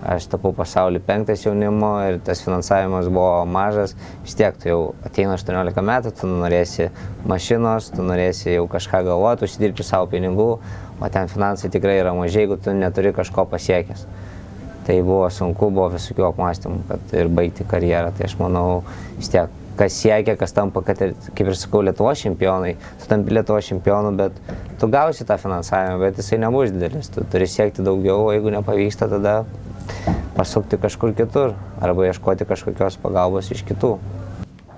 aš 0.04 0.26
tapau 0.32 0.52
pasaulį 0.56 1.00
penktas 1.06 1.44
jaunimo 1.46 1.94
ir 2.04 2.18
tas 2.24 2.42
finansavimas 2.44 3.08
buvo 3.08 3.44
mažas, 3.48 3.94
vis 4.24 4.36
tiek 4.38 4.56
tu 4.60 4.68
jau 4.68 4.80
ateina 5.06 5.38
18 5.38 5.84
metų, 5.88 6.12
tu 6.20 6.28
norėsi 6.30 6.90
mašinos, 7.28 7.90
tu 7.94 8.04
norėsi 8.04 8.52
jau 8.58 8.68
kažką 8.70 9.04
galvoti, 9.08 9.48
užsidirbti 9.48 9.86
savo 9.86 10.10
pinigų, 10.12 10.50
o 11.00 11.10
ten 11.12 11.32
finansai 11.32 11.72
tikrai 11.72 11.98
yra 12.02 12.14
mažai, 12.16 12.44
jeigu 12.44 12.60
tu 12.60 12.76
neturi 12.76 13.14
kažko 13.16 13.46
pasiekęs. 13.50 14.06
Tai 14.84 15.00
buvo 15.00 15.24
sunku, 15.32 15.70
buvo 15.72 15.88
visokių 15.94 16.26
apmąstymų, 16.28 16.82
kad 16.90 17.12
ir 17.16 17.30
baigti 17.32 17.64
karjerą. 17.64 18.10
Tai 18.12 18.26
aš 18.26 18.34
manau, 18.36 18.82
vis 19.16 19.30
tiek, 19.32 19.52
kas 19.78 19.96
siekia, 19.96 20.34
kas 20.36 20.52
tampa, 20.52 20.82
kad 20.84 21.00
ir, 21.00 21.14
kaip 21.32 21.48
ir 21.48 21.56
sakau, 21.56 21.80
Lietuvos 21.86 22.20
čempionai, 22.20 22.74
tu 23.00 23.08
tampi 23.08 23.32
Lietuvos 23.32 23.70
čempionu, 23.70 24.12
bet 24.18 24.36
tu 24.80 24.88
gausi 24.92 25.24
tą 25.24 25.38
finansavimą, 25.40 25.96
bet 26.04 26.20
jisai 26.20 26.42
nebus 26.44 26.74
didelis. 26.74 27.08
Tu 27.14 27.24
turi 27.32 27.48
siekti 27.48 27.86
daugiau, 27.86 28.26
o 28.28 28.34
jeigu 28.36 28.52
nepavyksta, 28.54 29.08
tada 29.08 29.38
pasukti 30.36 30.78
kažkur 30.80 31.14
kitur 31.16 31.54
arba 31.80 32.08
ieškoti 32.08 32.46
kažkokios 32.48 32.98
pagalbos 33.02 33.50
iš 33.54 33.64
kitų. 33.68 33.96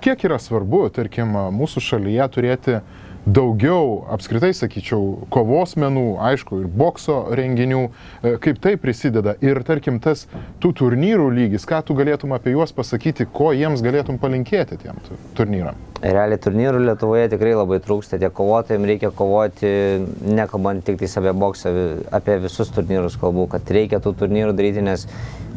Kiek 0.03 0.23
yra 0.27 0.37
svarbu, 0.39 0.85
tarkim, 0.93 1.33
mūsų 1.57 1.81
šalyje 1.83 2.27
turėti 2.35 2.79
daugiau, 3.27 4.05
apskritai 4.13 4.53
sakyčiau, 4.55 5.27
kovos 5.33 5.75
menų, 5.79 6.05
aišku, 6.29 6.61
ir 6.63 6.69
bokso 6.71 7.17
renginių, 7.35 7.81
e, 8.23 8.35
kaip 8.43 8.61
tai 8.63 8.75
prisideda 8.79 9.35
ir, 9.43 9.59
tarkim, 9.67 9.99
tas 9.99 10.25
tų 10.63 10.71
turnyrų 10.79 11.27
lygis, 11.35 11.65
ką 11.67 11.81
tu 11.85 11.97
galėtum 11.97 12.31
apie 12.35 12.53
juos 12.55 12.71
pasakyti, 12.71 13.27
ko 13.27 13.51
jiems 13.51 13.83
galėtum 13.83 14.19
palinkėti 14.21 14.79
tiem 14.79 15.01
tu- 15.07 15.19
turnyram. 15.35 15.75
Realiai 16.01 16.37
turnyrų 16.37 16.85
Lietuvoje 16.85 17.27
tikrai 17.33 17.55
labai 17.57 17.79
trūksta, 17.83 18.19
tiek 18.21 18.31
kovotojams 18.31 18.85
reikia 18.85 19.11
kovoti, 19.11 20.05
nekalbant 20.23 20.85
tik 20.85 20.99
tais 20.99 21.17
apie 21.17 21.33
boksą, 21.33 21.73
apie 22.11 22.37
visus 22.39 22.69
turnyrus 22.69 23.17
kalbu, 23.19 23.49
kad 23.49 23.65
reikia 23.65 23.99
tų 23.99 24.13
turnyrų 24.15 24.55
daryti, 24.55 24.83
nes 24.85 25.07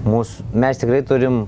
mūsų, 0.04 0.48
mes 0.54 0.80
tikrai 0.80 1.02
turim, 1.06 1.46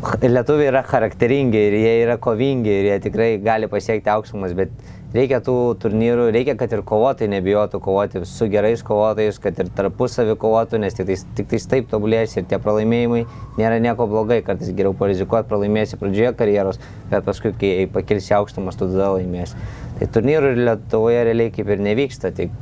lietuviai 0.00 0.70
yra 0.70 0.80
charakteringi 0.82 1.60
ir 1.60 1.74
jie 1.76 1.92
yra 2.06 2.16
kovingi 2.16 2.70
ir 2.72 2.86
jie 2.88 2.96
tikrai 3.04 3.34
gali 3.44 3.68
pasiekti 3.68 4.08
aukštumas, 4.08 4.54
bet 4.56 4.70
reikia 5.12 5.42
tų 5.44 5.76
turnyrų, 5.82 6.30
reikia, 6.32 6.54
kad 6.56 6.72
ir 6.72 6.80
kovotojai 6.88 7.28
nebijotų 7.34 7.80
kovoti 7.84 8.22
su 8.24 8.48
gerais 8.48 8.80
kovotojais, 8.86 9.36
kad 9.42 9.60
ir 9.60 9.68
tarpusavį 9.76 10.38
kovotų, 10.40 10.80
nes 10.80 10.96
tik 10.96 11.10
tais, 11.10 11.26
tik 11.36 11.50
tais 11.52 11.68
taip 11.68 11.92
tobulės 11.92 12.38
ir 12.38 12.48
tie 12.48 12.56
pralaimėjimai 12.62 13.26
nėra 13.58 13.76
nieko 13.84 14.08
blogai, 14.08 14.40
kartais 14.46 14.72
geriau 14.72 14.96
parizikuoti, 14.96 15.50
pralaimėsi 15.52 16.00
pradžioje 16.00 16.32
karjeros, 16.38 16.80
bet 17.12 17.26
paskui, 17.28 17.52
kai 17.60 17.84
pakilsi 17.92 18.32
aukštumas, 18.38 18.80
tu 18.80 18.88
tada 18.88 19.12
laimėsi. 19.18 19.60
Tai 20.00 20.12
turnyrų 20.16 20.56
Lietuvoje 20.62 21.24
realiai 21.28 21.52
kaip 21.52 21.68
ir 21.68 21.84
nevyksta, 21.90 22.32
tik 22.32 22.56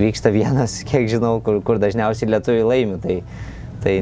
vyksta 0.00 0.32
vienas, 0.32 0.80
kiek 0.88 1.10
žinau, 1.12 1.42
kur, 1.44 1.60
kur 1.60 1.82
dažniausiai 1.82 2.32
lietuviai 2.32 2.70
laimi. 2.70 3.02
Tai, 3.02 3.20
tai 3.82 3.96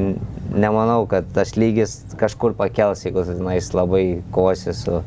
nemanau, 0.51 1.05
kad 1.09 1.27
tas 1.35 1.55
lygis 1.57 1.99
kažkur 2.19 2.55
pakels, 2.59 3.05
jeigu 3.05 3.25
tu 3.25 3.35
tenais 3.37 3.71
labai 3.75 4.05
kovosi 4.35 4.75
su, 4.77 5.01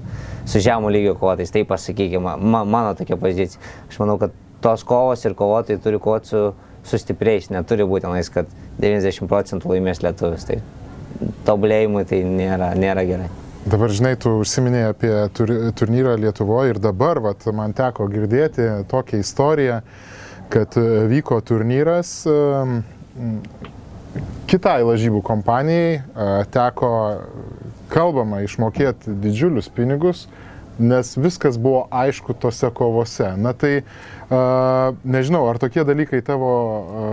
su 0.48 0.62
žemų 0.64 0.92
lygio 0.94 1.16
kovotais. 1.20 1.52
Tai 1.54 1.64
pasakykime, 1.70 2.36
ma, 2.38 2.64
mano 2.64 2.94
tokia 2.98 3.18
pozicija. 3.20 3.62
Aš 3.88 4.00
manau, 4.02 4.18
kad 4.22 4.34
tos 4.64 4.84
kovos 4.88 5.24
ir 5.24 5.36
kovotojai 5.38 5.82
turi 5.84 6.00
kovoti 6.02 6.32
su, 6.32 6.44
su 6.84 7.00
stipriais. 7.00 7.50
Neturi 7.54 7.86
būti 7.88 8.08
tenais, 8.08 8.32
kad 8.32 8.50
90 8.80 9.30
procentų 9.30 9.74
laimės 9.74 10.02
lietuvis. 10.04 10.48
Tai 10.48 10.60
tobulėjimui 11.46 12.04
tai 12.08 12.22
nėra, 12.26 12.74
nėra 12.78 13.06
gerai. 13.08 13.30
Dabar, 13.64 13.88
žinai, 13.96 14.12
tu 14.20 14.28
užsiminėjai 14.42 14.88
apie 14.92 15.12
tur, 15.32 15.50
turnyrą 15.78 16.18
Lietuvoje 16.20 16.74
ir 16.74 16.80
dabar, 16.84 17.16
vat, 17.24 17.46
man 17.56 17.72
teko 17.72 18.10
girdėti 18.12 18.66
tokią 18.90 19.22
istoriją, 19.22 19.78
kad 20.52 20.76
e, 20.76 20.82
vyko 21.08 21.38
turnyras 21.40 22.10
em, 22.28 22.82
kitai 24.50 24.80
lažybų 24.86 25.22
kompanijai, 25.26 26.00
e, 26.00 26.32
teko 26.54 26.90
kalbama 27.92 28.42
išmokėti 28.44 29.14
didžiulius 29.22 29.70
pinigus, 29.72 30.26
nes 30.78 31.12
viskas 31.16 31.58
buvo 31.60 31.84
aišku 31.94 32.34
tose 32.42 32.70
kovose. 32.74 33.28
Na 33.38 33.52
tai 33.54 33.84
a, 34.26 34.94
nežinau, 35.04 35.44
ar 35.46 35.60
tokie 35.62 35.84
dalykai 35.86 36.18
tavo 36.26 36.50
a, 36.50 37.10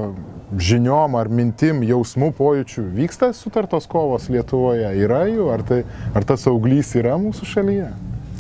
žiniom 0.58 1.18
ar 1.20 1.30
mintim, 1.30 1.84
jausmų, 1.86 2.32
pojūčių 2.40 2.86
vyksta 2.96 3.32
sutartos 3.38 3.86
kovos 3.92 4.30
Lietuvoje? 4.34 4.90
Yra 5.04 5.26
jų? 5.30 5.52
Ar, 5.54 5.66
tai, 5.68 5.84
ar 6.18 6.26
tas 6.28 6.48
auglys 6.50 6.96
yra 6.98 7.18
mūsų 7.22 7.52
šalyje? 7.54 7.92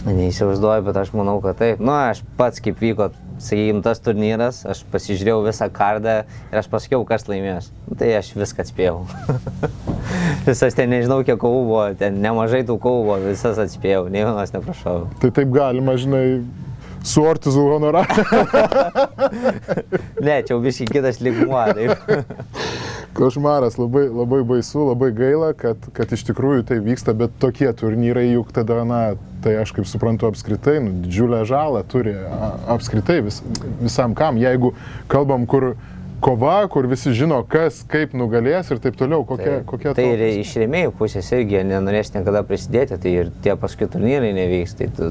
Neįsivaizduoju, 0.07 0.87
bet 0.87 0.97
aš 0.97 1.13
manau, 1.13 1.37
kad 1.43 1.59
taip. 1.59 1.81
Nu, 1.83 1.93
aš 1.93 2.23
pats 2.39 2.63
kaip 2.63 2.81
vyko, 2.81 3.11
sakykime, 3.43 3.81
tas 3.85 4.01
turnyras, 4.03 4.61
aš 4.69 4.83
pasižiūrėjau 4.93 5.41
visą 5.45 5.67
kardą 5.73 6.15
ir 6.23 6.61
aš 6.61 6.69
pasakiau, 6.71 7.05
kas 7.07 7.27
laimės. 7.29 7.71
Nu, 7.87 7.97
tai 7.99 8.13
aš 8.17 8.31
viską 8.37 8.65
atspėjau. 8.65 9.03
visas 10.49 10.77
ten 10.77 10.91
nežinau, 10.93 11.21
kiek 11.27 11.39
kovų 11.41 11.61
buvo, 11.67 11.85
ten 11.99 12.21
nemažai 12.23 12.63
tų 12.67 12.77
kovų 12.81 13.05
buvo, 13.07 13.21
visas 13.27 13.61
atspėjau, 13.61 14.07
nei 14.13 14.25
vienos 14.25 14.53
neprašau. 14.55 14.97
Tai 15.21 15.33
taip 15.37 15.53
galima, 15.55 15.97
žinai, 15.99 16.25
su 17.03 17.23
ortizu 17.23 17.61
honorarą. 17.61 18.05
Ne, 20.21 20.41
čia 20.45 20.53
jau 20.53 20.59
visiškai 20.61 20.99
kitas 20.99 21.19
lygmuo. 21.23 21.61
Taip. 21.73 21.91
Košmaras, 23.17 23.75
labai, 23.81 24.05
labai 24.07 24.41
baisu, 24.47 24.85
labai 24.87 25.09
gaila, 25.15 25.51
kad, 25.57 25.81
kad 25.95 26.13
iš 26.13 26.23
tikrųjų 26.29 26.63
tai 26.69 26.77
vyksta, 26.83 27.15
bet 27.17 27.33
tokie 27.41 27.67
turnyrai 27.75 28.27
juk 28.29 28.53
tada, 28.55 28.83
na, 28.87 29.01
tai 29.43 29.57
aš 29.63 29.73
kaip 29.75 29.89
suprantu 29.89 30.29
apskritai, 30.29 30.77
nu, 30.83 30.93
didžiulę 31.03 31.41
žalą 31.49 31.81
turi 31.91 32.13
apskritai 32.71 33.19
vis, 33.25 33.41
visam 33.81 34.15
kam. 34.15 34.39
Jeigu 34.39 34.73
kalbam, 35.11 35.47
kur 35.49 35.73
kova, 36.21 36.67
kur 36.71 36.85
visi 36.89 37.13
žino, 37.17 37.41
kas 37.49 37.81
kaip 37.89 38.13
nugalės 38.17 38.69
ir 38.71 38.81
taip 38.83 38.97
toliau. 38.99 39.25
Kokia, 39.27 39.61
kokia 39.67 39.95
tai 39.97 40.05
ir 40.13 40.23
iš 40.43 40.53
rėmėjų 40.61 40.93
pusės 40.99 41.31
irgi 41.35 41.63
nenorės 41.67 42.13
niekada 42.13 42.43
prisidėti, 42.47 42.99
tai 43.01 43.15
ir 43.23 43.33
tie 43.45 43.55
paskui 43.59 43.89
turnyrai 43.91 44.31
nevyks. 44.37 44.77
Tai 44.79 44.89
tu, 44.97 45.09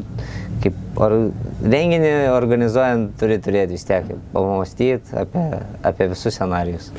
kaip 0.65 1.03
or, 1.03 1.19
renginį 1.65 2.15
organizuojant 2.37 3.13
turi 3.21 3.41
turėti 3.43 3.77
vis 3.77 3.87
tiek 3.89 4.15
pamastyti 4.35 5.19
apie, 5.25 5.45
apie 5.91 6.11
visus 6.15 6.39
scenarius. 6.39 6.93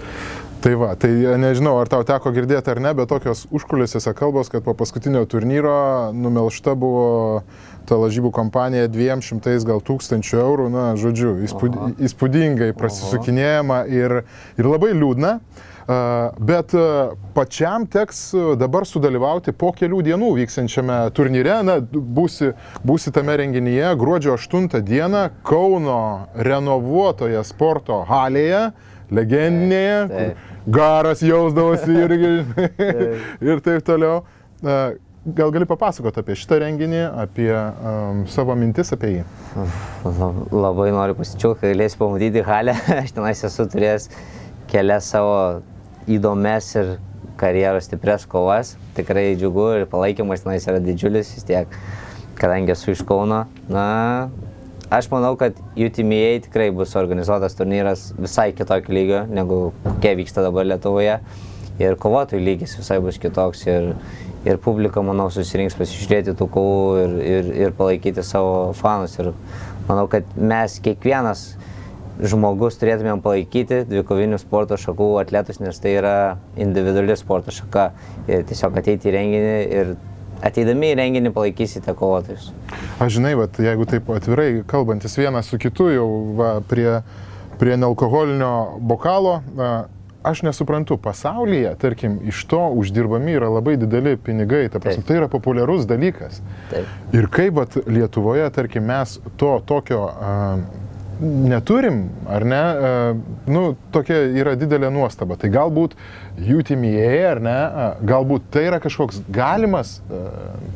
Tai 0.61 0.75
va, 0.77 0.91
tai 0.93 1.09
nežinau, 1.41 1.79
ar 1.81 1.89
tau 1.89 2.03
teko 2.05 2.29
girdėti 2.35 2.69
ar 2.69 2.77
ne, 2.83 2.91
bet 2.93 3.09
tokios 3.09 3.47
užkulisiuose 3.49 4.11
kalbos, 4.13 4.51
kad 4.53 4.61
po 4.61 4.75
paskutinio 4.77 5.23
turnyro 5.25 6.11
numelšta 6.13 6.75
buvo 6.77 7.07
ta 7.89 7.97
lažybų 7.99 8.31
kompanija 8.35 8.89
200 8.91 9.57
gal 9.67 9.81
tūkstančių 9.85 10.39
eurų, 10.43 10.69
na, 10.73 10.85
žodžiu, 10.99 11.35
įspūd, 11.47 11.77
įspūdingai 12.07 12.71
prasisukinėjama 12.77 13.83
ir, 13.91 14.21
ir 14.59 14.71
labai 14.71 14.93
liūdna. 14.95 15.37
Bet 16.39 16.71
pačiam 17.35 17.87
teks 17.89 18.19
dabar 18.59 18.85
sudalyvauti 18.87 19.51
po 19.51 19.71
kelių 19.75 20.01
dienų 20.05 20.29
vyksiančiame 20.37 20.99
turnyre. 21.17 21.57
Na, 21.67 21.79
būsi, 21.81 22.53
būsi 22.87 23.11
tame 23.11 23.35
renginyje 23.41 23.89
gruodžio 23.99 24.37
8 24.37 24.69
dieną 24.87 25.25
Kauno 25.47 26.29
renovuotoje 26.37 27.43
sporto 27.49 28.03
halėje, 28.07 28.69
legendinėje, 29.11 29.99
Taip, 30.07 30.37
kur 30.37 30.51
garas 30.79 31.23
jausdavosi 31.25 31.97
irgi 32.05 32.33
ir 33.49 33.63
taip 33.65 33.83
toliau. 33.87 34.21
Gal 35.21 35.51
gali 35.53 35.67
papasakoti 35.69 36.17
apie 36.23 36.33
šitą 36.33 36.57
renginį, 36.63 37.01
apie 37.21 37.51
um, 37.53 38.23
savo 38.25 38.55
mintis 38.57 38.89
apie 38.95 39.11
jį? 39.19 39.25
Lab- 40.17 40.39
Labai 40.49 40.87
noriu 40.95 41.13
pasidžiaugti, 41.19 41.61
kad 41.61 41.75
galėsiu 41.75 41.99
pamatyti 41.99 42.41
halę. 42.47 42.73
Aš 43.03 43.13
tenais 43.13 43.43
esu 43.45 43.67
turėjęs 43.69 44.07
kelias 44.71 45.11
savo 45.13 45.35
įdomias 46.09 46.71
ir 46.81 46.95
karjeros 47.37 47.85
stipres 47.85 48.25
kovas. 48.31 48.73
Tikrai 48.97 49.35
džiugu 49.37 49.67
ir 49.83 49.85
palaikymas 49.93 50.41
tenais 50.41 50.65
yra 50.65 50.81
didžiulis 50.81 51.29
vis 51.37 51.45
tiek, 51.45 51.77
kadangi 52.41 52.73
esu 52.73 52.95
iš 52.95 53.05
Kauno. 53.05 53.43
Na, 53.69 53.85
aš 54.89 55.11
manau, 55.13 55.35
kad 55.37 55.53
UTMA 55.77 56.41
tikrai 56.47 56.71
bus 56.73 56.97
organizuotas 56.97 57.53
turnyras 57.61 58.09
visai 58.17 58.49
kitokio 58.57 58.97
lygio, 58.97 59.21
negu 59.29 59.67
kokie 59.85 60.17
vyksta 60.23 60.41
dabar 60.49 60.65
Lietuvoje. 60.65 61.19
Ir 61.79 61.95
kovotojų 62.01 62.43
lygis 62.43 62.75
visai 62.79 62.99
bus 63.03 63.19
kitoks. 63.21 63.63
Ir, 63.69 63.93
ir 64.45 64.59
publika, 64.61 65.03
manau, 65.05 65.29
susirinks 65.33 65.77
pasižiūrėti 65.77 66.35
tų 66.37 66.47
kovų 66.51 66.85
ir, 67.01 67.17
ir, 67.31 67.51
ir 67.65 67.75
palaikyti 67.77 68.25
savo 68.25 68.71
fanus. 68.77 69.17
Ir 69.21 69.31
manau, 69.87 70.07
kad 70.11 70.27
mes 70.37 70.79
kiekvienas 70.83 71.51
žmogus 72.21 72.77
turėtumėm 72.81 73.21
palaikyti 73.23 73.81
dvikovinių 73.89 74.37
sporto 74.41 74.77
šakų 74.77 75.09
atletus, 75.23 75.61
nes 75.61 75.79
tai 75.81 75.95
yra 75.97 76.15
individuali 76.59 77.15
sporto 77.17 77.53
šaka. 77.55 77.91
Ir 78.29 78.45
tiesiog 78.49 78.77
ateiti 78.81 79.09
į 79.09 79.15
renginį 79.15 79.55
ir 79.79 79.93
ateidami 80.45 80.91
į 80.91 80.97
renginį 80.99 81.31
palaikysite 81.35 81.93
kovotojus. 81.97 82.49
Aš 83.01 83.17
žinai, 83.17 83.33
vat, 83.39 83.57
jeigu 83.61 83.87
taip 83.89 84.09
atvirai 84.13 84.49
kalbantis 84.69 85.17
vienas 85.19 85.49
su 85.49 85.59
kitu 85.61 85.89
jau 85.93 86.07
va, 86.37 86.53
prie, 86.67 86.99
prie 87.61 87.77
nealkoholinio 87.77 88.53
bokalo, 88.89 89.39
a, 89.41 89.71
aš 90.23 90.41
nesuprantu, 90.45 90.97
pasaulyje, 90.97 91.75
tarkim, 91.81 92.19
iš 92.27 92.43
to 92.49 92.61
uždirbami 92.77 93.33
yra 93.37 93.49
labai 93.49 93.77
dideli 93.81 94.17
pinigai, 94.17 94.67
ta 94.69 94.79
prasme, 94.79 95.03
tai 95.07 95.17
yra 95.21 95.29
populiarus 95.31 95.87
dalykas. 95.89 96.41
Taip. 96.69 96.93
Ir 97.15 97.27
kaip 97.31 97.57
vat, 97.57 97.79
Lietuvoje, 97.87 98.45
tarkim, 98.53 98.85
mes 98.89 99.17
to 99.41 99.55
tokio 99.65 100.05
a, 100.11 100.35
neturim, 101.21 102.03
ar 102.29 102.45
ne, 102.45 102.61
a, 102.61 102.93
nu, 103.49 103.63
tokia 103.93 104.23
yra 104.41 104.55
didelė 104.59 104.91
nuostaba. 104.93 105.37
Tai 105.41 105.51
galbūt 105.53 105.97
UTMA, 106.37 106.95
ar 107.31 107.41
ne, 107.41 107.57
a, 107.57 107.87
galbūt 108.13 108.49
tai 108.53 108.67
yra 108.69 108.81
kažkoks 108.83 109.23
galimas, 109.33 109.99
a, 110.05 110.23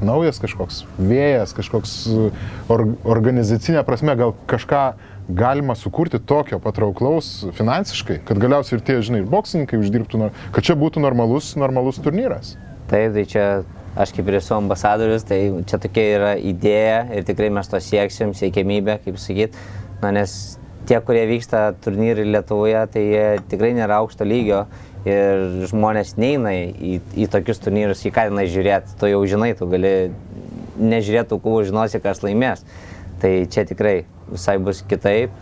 naujas 0.06 0.42
kažkoks 0.42 0.84
vėjas, 0.98 1.54
kažkoks 1.58 1.98
or, 2.70 2.88
organizacinė 3.18 3.86
prasme, 3.86 4.18
gal 4.18 4.34
kažką 4.50 4.88
galima 5.30 5.76
sukurti 5.76 6.20
tokio 6.20 6.60
patrauklaus 6.62 7.46
finansiškai, 7.58 8.20
kad 8.28 8.40
galiausiai 8.42 8.80
ir 8.80 8.84
tie, 8.86 9.00
žinai, 9.06 9.24
ir 9.24 9.32
boksininkai 9.32 9.80
uždirbtų, 9.82 10.30
kad 10.54 10.68
čia 10.68 10.78
būtų 10.80 11.02
normalus, 11.04 11.56
normalus 11.60 12.02
turnyras. 12.04 12.56
Taip, 12.92 13.16
tai 13.16 13.26
čia 13.30 13.46
aš 13.98 14.12
kaip 14.14 14.28
ir 14.30 14.38
esu 14.42 14.54
ambasadorius, 14.58 15.26
tai 15.26 15.40
čia 15.70 15.80
tokia 15.82 16.06
yra 16.18 16.34
idėja 16.38 17.00
ir 17.16 17.26
tikrai 17.28 17.50
mes 17.54 17.70
to 17.72 17.80
sieksim, 17.82 18.36
siekiamybė, 18.38 19.00
kaip 19.06 19.18
sakyt. 19.22 19.56
Na, 20.04 20.12
nes 20.14 20.60
tie, 20.86 21.00
kurie 21.02 21.24
vyksta 21.30 21.70
turnyrai 21.82 22.28
Lietuvoje, 22.28 22.82
tai 22.94 23.06
jie 23.08 23.26
tikrai 23.50 23.72
nėra 23.78 24.02
aukšto 24.04 24.28
lygio 24.28 24.66
ir 25.06 25.66
žmonės 25.70 26.16
neina 26.18 26.54
į, 26.54 27.00
į 27.18 27.30
tokius 27.34 27.62
turnyrus, 27.64 28.04
į 28.06 28.14
ką 28.14 28.28
tenai 28.32 28.46
žiūrėti. 28.52 28.98
Tu 29.00 29.14
jau 29.14 29.22
žinai, 29.30 29.54
tu 29.58 29.70
gali 29.70 29.96
nežiūrėti 30.76 31.32
tų 31.32 31.40
kovų, 31.42 31.64
žinosi, 31.70 32.02
kas 32.04 32.22
laimės. 32.26 32.66
Tai 33.26 33.34
čia 33.50 33.64
tikrai 33.66 34.04
visai 34.30 34.60
bus 34.62 34.84
kitaip, 34.86 35.34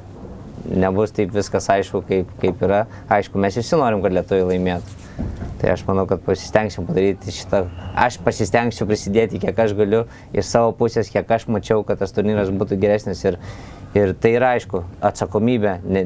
nebus 0.71 1.11
taip 1.11 1.33
viskas 1.35 1.65
aišku, 1.67 1.99
kaip, 2.07 2.29
kaip 2.39 2.61
yra. 2.63 2.85
Aišku, 3.11 3.35
mes 3.43 3.57
visi 3.59 3.75
norim, 3.75 3.99
kad 4.05 4.13
lietuviai 4.15 4.53
laimėtų. 4.53 5.01
Tai 5.59 5.73
aš 5.73 5.83
manau, 5.89 6.05
kad 6.07 6.23
pasistengsiu 6.23 6.85
padaryti 6.87 7.33
šitą. 7.35 7.65
Aš 7.99 8.21
pasistengsiu 8.23 8.87
prisidėti, 8.87 9.41
kiek 9.43 9.59
aš 9.65 9.75
galiu 9.75 10.05
iš 10.31 10.47
savo 10.47 10.71
pusės, 10.79 11.11
kiek 11.11 11.27
aš 11.27 11.49
mačiau, 11.51 11.83
kad 11.83 11.99
tas 11.99 12.15
turnyras 12.15 12.53
būtų 12.55 12.77
geresnis. 12.79 13.25
Ir, 13.27 13.39
ir 13.99 14.15
tai 14.15 14.31
yra 14.37 14.53
aišku, 14.55 14.85
atsakomybė 15.03 15.75
ne, 15.83 16.05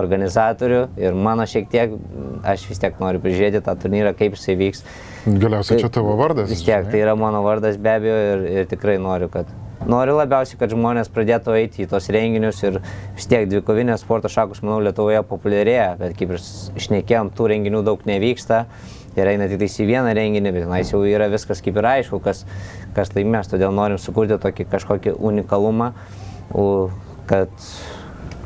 organizatorių 0.00 0.82
ir 0.98 1.14
mano 1.28 1.46
šiek 1.46 1.70
tiek, 1.70 1.94
aš 2.42 2.66
vis 2.72 2.82
tiek 2.82 2.98
noriu 2.98 3.22
prižiūrėti 3.22 3.62
tą 3.70 3.78
turnyrą, 3.86 4.16
kaip 4.18 4.34
jisai 4.34 4.58
vyks. 4.64 4.82
Galiausiai 5.30 5.78
čia 5.78 5.94
tavo 5.94 6.18
vardas. 6.18 6.50
Vis 6.50 6.66
tiek, 6.66 6.82
žinai. 6.82 6.90
tai 6.90 7.06
yra 7.06 7.14
mano 7.14 7.46
vardas 7.46 7.78
be 7.78 7.94
abejo 7.94 8.20
ir, 8.34 8.46
ir 8.58 8.70
tikrai 8.74 8.98
noriu, 8.98 9.30
kad 9.30 9.46
noriu 9.88 10.14
labiausiai, 10.18 10.58
kad 10.60 10.70
žmonės 10.74 11.08
pradėtų 11.12 11.54
eiti 11.58 11.82
į 11.84 11.88
tos 11.90 12.08
renginius 12.12 12.60
ir 12.64 12.78
vis 13.16 13.26
tiek 13.30 13.48
dvikovinės 13.50 14.04
sporto 14.04 14.28
šakos, 14.32 14.60
manau, 14.62 14.78
Lietuvoje 14.84 15.22
populiarėja, 15.26 15.96
bet 16.00 16.16
kaip 16.18 16.34
ir 16.36 16.40
s- 16.42 16.70
šnekėjom, 16.76 17.32
tų 17.34 17.48
renginių 17.54 17.82
daug 17.86 18.04
nevyksta. 18.08 18.66
Ir 19.18 19.26
eina 19.26 19.48
tik 19.50 19.64
į 19.66 19.86
vieną 19.88 20.12
renginį, 20.14 20.52
bet 20.54 20.62
tenais 20.68 20.92
jau 20.92 21.00
yra 21.08 21.26
viskas 21.32 21.58
kaip 21.64 21.76
ir 21.80 21.88
aišku, 21.90 22.20
kas, 22.22 22.44
kas 22.94 23.10
laimės. 23.16 23.48
Todėl 23.50 23.72
norim 23.74 23.98
sukurti 23.98 24.36
tokį 24.38 24.68
kažkokį 24.70 25.16
unikalumą, 25.18 25.92
kad, 27.26 27.48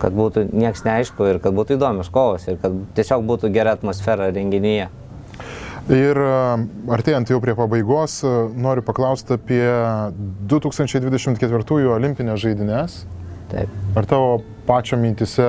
kad 0.00 0.16
būtų 0.16 0.46
nieks 0.54 0.86
neaišku 0.86 1.28
ir 1.28 1.42
kad 1.44 1.52
būtų 1.52 1.76
įdomios 1.76 2.08
kovos 2.14 2.48
ir 2.48 2.56
kad 2.62 2.72
tiesiog 2.96 3.26
būtų 3.28 3.52
gera 3.52 3.76
atmosfera 3.76 4.30
renginyje. 4.32 4.88
Ir 5.90 6.18
a, 6.22 6.60
artėjant 6.94 7.32
jau 7.32 7.40
prie 7.42 7.56
pabaigos, 7.58 8.20
a, 8.22 8.34
noriu 8.54 8.84
paklausti 8.86 9.34
apie 9.34 9.64
2024 10.50 11.88
olimpinės 11.96 12.44
žaidynės. 12.44 13.00
Taip. 13.50 13.72
Ar 13.98 14.06
tavo 14.08 14.36
pačio 14.68 14.96
mintise 15.00 15.48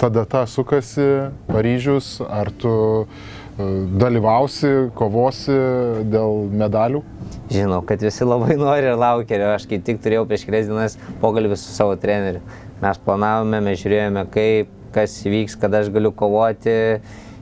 ta 0.00 0.08
data 0.08 0.46
sukasi, 0.48 1.28
Paryžius, 1.50 2.14
ar 2.24 2.48
tu 2.48 2.72
a, 3.04 3.68
dalyvausi, 4.00 4.88
kovosi 4.96 5.58
dėl 6.16 6.48
medalių? 6.48 7.04
Žinau, 7.52 7.82
kad 7.84 8.00
visi 8.04 8.24
labai 8.24 8.56
nori 8.56 8.88
ir 8.88 8.96
laukia 8.96 9.36
ir 9.36 9.46
aš 9.52 9.68
kaip 9.68 9.84
tik 9.84 10.00
turėjau 10.00 10.24
prieš 10.30 10.48
kelias 10.48 10.72
dienas 10.72 10.96
pokalbį 11.20 11.60
su 11.60 11.76
savo 11.76 11.96
treneriu. 12.00 12.40
Mes 12.80 13.04
planavome, 13.04 13.60
mes 13.68 13.80
žiūrėjome, 13.82 14.24
kaip, 14.32 14.72
kas 14.96 15.20
įvyks, 15.28 15.60
kada 15.60 15.82
aš 15.84 15.92
galiu 15.92 16.14
kovoti 16.16 16.78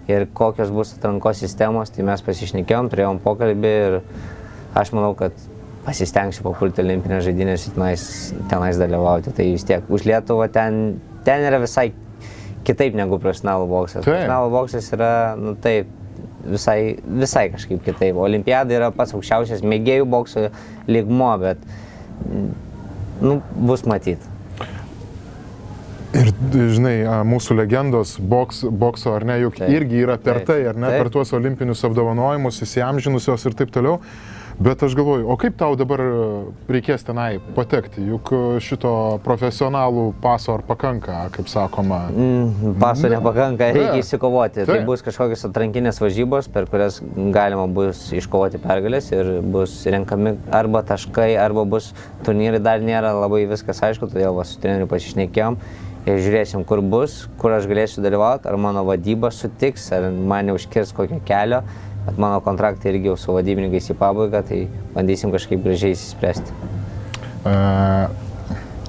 ir 0.08 0.28
kokios 0.36 0.70
bus 0.74 0.94
atrankos 0.96 1.42
sistemos, 1.42 1.90
tai 1.94 2.06
mes 2.06 2.22
pasišnekėjom, 2.26 2.90
turėjom 2.92 3.20
pokalbį 3.24 3.74
ir 3.88 3.98
aš 4.76 4.92
manau, 4.94 5.12
kad 5.18 5.34
pasistengsiu 5.86 6.42
papulti 6.46 6.82
olimpinės 6.82 7.24
žaidynės 7.26 7.68
ir 7.68 7.76
tenais, 7.76 8.06
tenais 8.50 8.80
dalyvauti. 8.80 9.34
Tai 9.34 9.46
vis 9.52 9.66
tiek 9.66 9.86
už 9.90 10.06
Lietuvą 10.08 10.48
ten, 10.52 10.98
ten 11.26 11.46
yra 11.46 11.60
visai 11.62 11.92
kitaip 12.66 12.96
negu 12.98 13.20
profesionalų 13.22 13.68
boksas. 13.70 14.02
Taip. 14.02 14.10
Profesionalų 14.10 14.52
boksas 14.54 14.90
yra, 14.96 15.12
nu 15.38 15.54
taip, 15.62 15.90
visai, 16.46 16.78
visai 17.06 17.46
kažkaip 17.54 17.82
kitaip. 17.86 18.18
Olimpiada 18.18 18.74
yra 18.78 18.92
pats 18.94 19.14
aukščiausias 19.16 19.62
mėgėjų 19.66 20.08
bokso 20.10 20.48
lygmo, 20.90 21.32
bet 21.42 21.62
nu, 23.22 23.38
bus 23.54 23.86
matyti. 23.86 24.35
Ir, 26.16 26.30
žinai, 26.76 26.94
mūsų 27.28 27.58
legendos 27.58 28.16
boks, 28.20 28.64
bokso, 28.70 29.12
ar 29.16 29.26
ne, 29.28 29.40
juk 29.42 29.58
Taip. 29.60 29.72
irgi 29.74 30.00
yra 30.06 30.16
per 30.16 30.40
Taip. 30.40 30.48
tai, 30.48 30.62
ar 30.70 30.78
ne, 30.78 30.88
Taip. 30.88 31.02
per 31.02 31.12
tuos 31.12 31.34
olimpinius 31.36 31.84
apdovanojimus, 31.88 32.62
įsiamžinusios 32.64 33.46
ir 33.50 33.58
taip 33.58 33.74
toliau. 33.74 34.00
Bet 34.56 34.80
aš 34.80 34.94
galvoju, 34.96 35.26
o 35.28 35.34
kaip 35.36 35.58
tau 35.60 35.74
dabar 35.76 36.00
reikės 36.72 37.02
tenai 37.04 37.42
patekti, 37.52 38.00
juk 38.08 38.30
šito 38.64 38.92
profesionalų 39.20 40.06
paso 40.22 40.54
ar 40.54 40.62
pakanka, 40.64 41.26
kaip 41.34 41.50
sakoma. 41.52 42.06
Mm, 42.08 42.78
Paso 42.80 43.10
nepakanka, 43.12 43.68
reikia 43.76 44.00
įsikovoti. 44.00 44.62
Tai 44.62 44.78
Taip. 44.78 44.86
bus 44.88 45.04
kažkokios 45.04 45.44
atrankinės 45.50 46.00
varžybos, 46.00 46.48
per 46.54 46.70
kurias 46.72 47.02
galima 47.36 47.66
bus 47.68 48.06
iškovoti 48.16 48.62
pergalės 48.64 49.10
ir 49.12 49.28
bus 49.44 49.82
renkami 49.84 50.38
arba 50.48 50.80
taškai, 50.88 51.34
arba 51.36 51.66
bus 51.68 51.90
turnyrai, 52.24 52.62
dar 52.64 52.80
nėra 52.80 53.12
labai 53.12 53.44
viskas 53.52 53.84
aišku, 53.84 54.08
todėl 54.08 54.40
va, 54.40 54.48
su 54.48 54.56
treneriu 54.64 54.88
pasišnekėjom 54.88 55.60
Ir 56.06 56.20
žiūrėsim, 56.22 56.62
kur 56.62 56.78
bus, 56.86 57.24
kur 57.40 57.50
aš 57.56 57.64
galėsiu 57.66 58.02
dalyvauti, 58.04 58.46
ar 58.46 58.54
mano 58.62 58.84
vadyba 58.86 59.32
sutiks, 59.34 59.88
ar 59.90 60.06
man 60.14 60.46
neužkirs 60.52 60.94
kokio 60.94 61.18
kelio. 61.26 61.64
Bet 62.06 62.20
mano 62.22 62.38
kontraktai 62.44 62.92
irgi 62.92 63.10
jau 63.10 63.16
su 63.18 63.34
vadybininkais 63.34 63.90
į 63.90 63.96
pabaigą, 63.98 64.44
tai 64.46 64.60
bandysim 64.94 65.32
kažkaip 65.34 65.64
gražiai 65.64 65.96
įsispręsti. 65.96 66.54
E, 67.42 67.54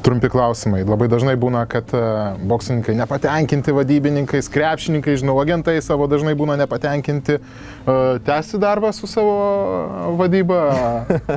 Trumpi 0.05 0.29
klausimai. 0.29 0.83
Labai 0.85 1.09
dažnai 1.09 1.33
būna, 1.41 1.63
kad 1.67 1.89
e, 1.97 2.03
boksininkai 2.47 2.93
nepatenkinti 3.01 3.73
vadybininkais, 3.73 4.51
krepšininkai, 4.53 5.17
žinau, 5.17 5.39
agentai 5.41 5.79
savo 5.81 6.05
dažnai 6.11 6.35
būna 6.37 6.59
nepatenkinti. 6.61 7.39
E, 7.41 7.97
Tęsti 8.29 8.61
darbą 8.61 8.93
su 8.93 9.09
savo 9.09 10.13
vadyba, 10.21 10.61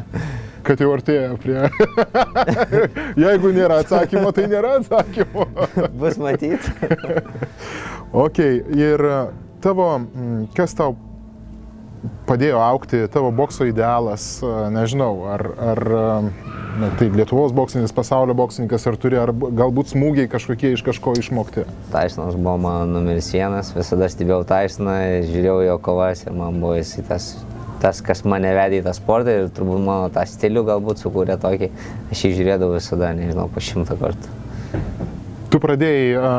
kad 0.66 0.80
jau 0.82 0.90
artėja 0.94 1.34
prie... 1.40 1.58
Jeigu 3.24 3.52
nėra 3.56 3.80
atsakymo, 3.84 4.32
tai 4.36 4.46
nėra 4.50 4.76
atsakymo. 4.80 5.46
Bus 6.00 6.20
matyti. 6.20 6.74
Ok, 8.10 8.40
ir 8.74 9.04
e, 9.06 9.18
tavo, 9.62 9.84
kas 10.56 10.72
tau 10.74 10.96
padėjo 12.26 12.58
aukti, 12.58 13.04
tavo 13.14 13.28
bokso 13.30 13.68
idealas, 13.68 14.24
e, 14.42 14.50
nežinau, 14.74 15.12
ar, 15.30 15.44
ar 15.62 15.80
e, 15.94 16.00
na, 16.80 16.88
tai 16.98 17.06
Lietuvos 17.14 17.54
boksininkas, 17.54 17.94
pasaulio 17.94 18.34
boksininkas, 18.34 18.88
ar 18.90 18.98
turi, 18.98 19.18
ar 19.20 19.30
galbūt 19.30 19.92
smūgiai 19.94 20.30
kažkokie 20.32 20.72
iš 20.74 20.84
kažko 20.86 21.14
išmokti. 21.20 21.66
Taisonas 21.94 22.34
buvo 22.38 22.56
mano 22.66 22.88
numeris 22.96 23.30
vienas, 23.34 23.70
visada 23.76 24.10
stebėjau 24.10 24.42
Taisoną, 24.48 24.98
žiūrėjau 25.30 25.60
jo 25.68 25.78
kovas 25.86 26.24
ir 26.26 26.36
man 26.36 26.58
buvo 26.62 26.74
jis 26.80 26.96
tas, 27.08 27.30
tas, 27.80 28.02
kas 28.04 28.22
mane 28.28 28.50
vedė 28.56 28.80
į 28.80 28.84
tą 28.86 28.94
sportą 28.96 29.36
ir 29.36 29.48
turbūt 29.54 29.80
mano 29.84 30.10
tą 30.12 30.24
stilių 30.28 30.66
galbūt 30.68 31.02
sukūrė 31.02 31.38
tokį. 31.40 31.70
Aš 32.12 32.26
jį 32.26 32.34
žiūrėdavau 32.38 32.76
visada, 32.76 33.14
nežinau, 33.16 33.48
po 33.52 33.62
šimtą 33.64 33.96
kartų. 34.00 34.36
Tu 35.50 35.58
pradėjai, 35.58 36.06
a, 36.20 36.32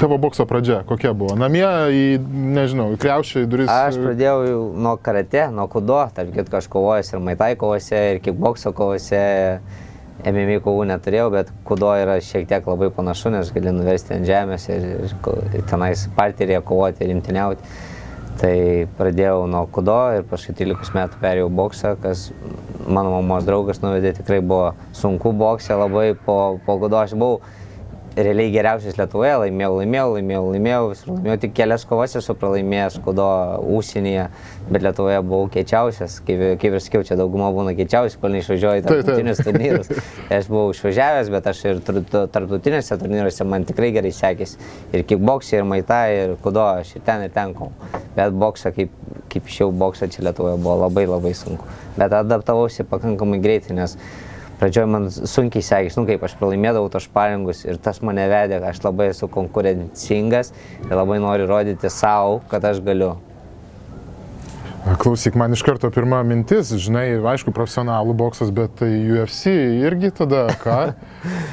tavo 0.00 0.16
bokso 0.22 0.46
pradžia 0.48 0.80
kokia 0.88 1.12
buvo? 1.16 1.36
Namie 1.38 1.66
į, 1.92 2.04
nežinau, 2.56 2.92
į 2.94 3.00
kreušį 3.02 3.44
duris. 3.50 3.70
Aš 3.72 4.00
pradėjau 4.00 4.36
jau 4.48 4.60
nuo 4.86 4.96
karate, 4.96 5.46
nuo 5.52 5.68
kudo, 5.72 6.00
tarp 6.16 6.32
kitko 6.36 6.62
aš 6.62 6.68
kovojęs 6.72 7.12
ir 7.12 7.24
maitai 7.24 7.54
kovose, 7.60 8.04
ir 8.14 8.22
kickbokso 8.24 8.74
kovose. 8.76 9.22
MMA 10.22 10.60
kovų 10.62 10.84
neturėjau, 10.86 11.30
bet 11.34 11.48
kudo 11.66 11.88
yra 11.98 12.20
šiek 12.22 12.44
tiek 12.46 12.66
labai 12.68 12.92
panašu, 12.94 13.32
nes 13.34 13.48
gali 13.50 13.72
nuversti 13.74 14.14
ant 14.14 14.28
žemės 14.28 14.68
ir, 14.70 14.84
ir, 15.08 15.14
ir 15.56 15.64
tenais 15.66 16.04
parterėje 16.14 16.60
kovoti 16.68 17.02
ir 17.02 17.10
imtiniauti. 17.16 17.72
Tai 18.42 18.88
pradėjau 18.98 19.44
nuo 19.46 19.62
kudo 19.70 19.94
ir 20.16 20.24
paskui 20.26 20.54
13 20.58 20.96
metų 20.96 21.18
perėjau 21.22 21.50
boksą, 21.54 21.92
kas 22.02 22.24
mano 22.90 23.12
mamos 23.14 23.46
draugas 23.46 23.78
nuvedė, 23.84 24.16
tikrai 24.16 24.40
buvo 24.42 24.72
sunku 24.98 25.30
boksė, 25.38 25.76
labai 25.78 26.08
po, 26.26 26.58
po 26.66 26.74
kudo. 26.82 26.98
Aš 26.98 27.14
buvau 27.14 27.38
realiai 28.16 28.50
geriausias 28.52 28.96
Lietuvoje, 28.98 29.32
laimėjau, 29.44 29.76
laimėjau, 29.78 30.06
laimėjau, 30.16 30.42
laimėjau, 30.52 30.80
visur 30.90 31.10
laimėjau, 31.14 31.36
tik 31.44 31.54
kelias 31.56 31.84
kovas 31.88 32.16
esu 32.18 32.34
pralaimėjęs, 32.38 32.98
kudo 33.04 33.26
užsienyje, 33.76 34.26
bet 34.68 34.84
Lietuvoje 34.84 35.20
buvau 35.24 35.48
kečiausias, 35.52 36.18
kaip, 36.26 36.42
kaip 36.60 36.76
ir 36.76 36.82
sakiau, 36.84 37.04
čia 37.08 37.16
dauguma 37.20 37.48
būna 37.54 37.74
kečiausi, 37.78 38.18
kol 38.20 38.34
neišvažiuoju 38.36 38.82
į 38.82 38.86
tarptautinius 38.86 39.42
turnyrus. 39.46 39.92
Aš 40.32 40.50
buvau 40.52 40.72
išvažiavęs, 40.74 41.30
bet 41.32 41.48
aš 41.52 41.62
ir 41.70 41.80
tarptautinėse 41.88 42.98
turnyruose 43.00 43.46
man 43.48 43.64
tikrai 43.68 43.92
gerai 43.96 44.12
sekėsi. 44.16 44.60
Ir 44.92 45.06
kickboxai, 45.08 45.60
ir 45.60 45.68
maitai, 45.68 46.08
ir 46.24 46.34
kudo, 46.44 46.64
aš 46.82 46.96
ir 46.98 47.06
ten, 47.06 47.24
ir 47.26 47.32
ten 47.32 47.54
kovau. 47.56 47.72
Bet 48.16 48.36
boksą, 48.36 48.74
kaip, 48.76 48.92
kaip 49.32 49.48
šiau 49.48 49.72
boksą 49.72 50.10
čia 50.12 50.26
Lietuvoje 50.28 50.60
buvo 50.60 50.82
labai 50.84 51.06
labai 51.08 51.32
sunku. 51.36 51.64
Bet 51.96 52.12
adaptavausi 52.16 52.84
pakankamai 52.88 53.40
greitai, 53.44 53.76
nes 53.78 53.96
Pradžioje 54.62 54.86
man 54.86 55.08
sunkiai 55.10 55.64
sekėsi, 55.66 55.98
nu 55.98 56.06
kaip 56.06 56.22
aš 56.22 56.36
pralaimėdavau 56.38 56.86
tos 56.94 57.08
paringus 57.10 57.64
ir 57.66 57.80
tas 57.82 57.98
mane 58.06 58.28
vedė, 58.30 58.60
aš 58.62 58.78
labai 58.84 59.08
esu 59.10 59.26
konkurencingas 59.26 60.52
ir 60.84 60.92
labai 60.94 61.16
noriu 61.18 61.48
rodyti 61.50 61.90
savo, 61.90 62.36
kad 62.46 62.62
aš 62.70 62.78
galiu. 62.86 63.16
Klausyk, 65.02 65.34
man 65.34 65.50
iš 65.54 65.64
karto 65.66 65.90
pirma 65.94 66.20
mintis, 66.26 66.70
žinai, 66.78 67.08
aišku, 67.34 67.50
profesionalų 67.54 68.14
boksas, 68.22 68.54
bet 68.54 68.78
tai 68.78 68.92
UFC 69.10 69.50
irgi 69.82 70.12
tada 70.14 70.44
ką? 70.62 70.78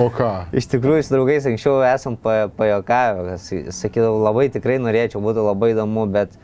O 0.06 0.12
ką? 0.14 0.30
Iš 0.62 0.70
tikrųjų, 0.76 1.08
su 1.10 1.16
draugais 1.18 1.50
anksčiau 1.50 1.82
esam 1.90 2.14
pa- 2.14 2.52
pajokavę, 2.62 3.40
sakydavau, 3.74 4.22
labai 4.30 4.52
tikrai 4.54 4.78
norėčiau, 4.82 5.26
būtų 5.26 5.50
labai 5.50 5.74
įdomu, 5.74 6.06
bet 6.14 6.38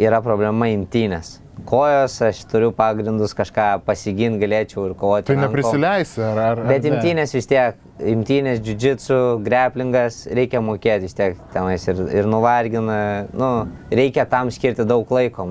yra 0.00 0.24
problema 0.24 0.72
imtynės. 0.72 1.41
Kojos, 1.68 2.16
aš 2.24 2.40
turiu 2.48 2.70
pagrindus 2.74 3.34
kažką 3.36 3.66
pasiginti, 3.86 4.40
galėčiau 4.40 4.86
ir 4.88 4.94
kovoti. 4.98 5.28
Tai 5.28 5.36
neprisileisi, 5.36 6.22
ar... 6.24 6.38
ar 6.40 6.62
ar 6.62 6.70
Bet 6.70 6.86
ne? 6.86 6.94
imtynės 6.96 7.34
vis 7.36 7.48
tiek, 7.50 7.76
imtynės, 8.00 8.62
jiu-jitsu, 8.64 9.18
greplingas, 9.44 10.22
reikia 10.32 10.62
mokėti 10.64 11.06
vis 11.06 11.16
tiek 11.18 11.38
tenais 11.52 11.84
ir, 11.92 12.00
ir 12.22 12.28
nuvargina, 12.30 12.98
nu, 13.36 13.50
reikia 13.92 14.24
tam 14.32 14.50
skirti 14.54 14.88
daug 14.88 15.12
laiko. 15.12 15.46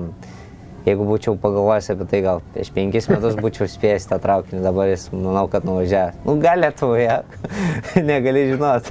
Jeigu 0.82 1.04
būčiau 1.06 1.36
pagalvojęs 1.38 1.92
apie 1.94 2.06
tai, 2.10 2.20
gal 2.24 2.40
prieš 2.54 2.72
penkis 2.74 3.06
metus 3.10 3.36
būčiau 3.38 3.68
spėjęs 3.70 4.08
tą 4.10 4.18
traukinį, 4.22 4.62
dabar 4.64 4.90
jis, 4.90 5.04
manau, 5.14 5.44
kad 5.50 5.66
nuvažiavęs. 5.68 6.18
Nu, 6.26 6.34
gal 6.42 6.58
Lietuvoje, 6.64 7.20
negali 8.10 8.48
žinot. 8.50 8.90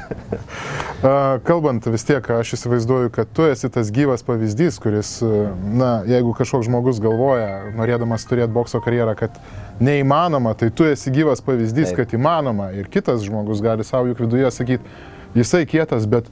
Kalbant 1.48 1.88
vis 1.92 2.08
tiek, 2.08 2.32
aš 2.38 2.54
įsivaizduoju, 2.56 3.12
kad 3.16 3.30
tu 3.36 3.44
esi 3.50 3.68
tas 3.74 3.92
gyvas 3.92 4.24
pavyzdys, 4.24 4.80
kuris, 4.80 5.18
na, 5.66 5.92
jeigu 6.08 6.32
kažkoks 6.38 6.70
žmogus 6.70 7.02
galvoja, 7.04 7.74
norėdamas 7.76 8.28
turėti 8.30 8.54
bokso 8.56 8.80
karjerą, 8.86 9.18
kad 9.20 9.40
neįmanoma, 9.84 10.54
tai 10.56 10.70
tu 10.72 10.88
esi 10.88 11.12
gyvas 11.12 11.44
pavyzdys, 11.44 11.92
Taip. 11.92 12.04
kad 12.04 12.16
įmanoma. 12.16 12.70
Ir 12.78 12.88
kitas 12.94 13.26
žmogus 13.26 13.64
gali 13.66 13.84
savo 13.88 14.12
juk 14.12 14.22
viduje 14.24 14.52
sakyti, 14.54 15.00
jisai 15.36 15.66
kietas, 15.68 16.08
bet 16.08 16.30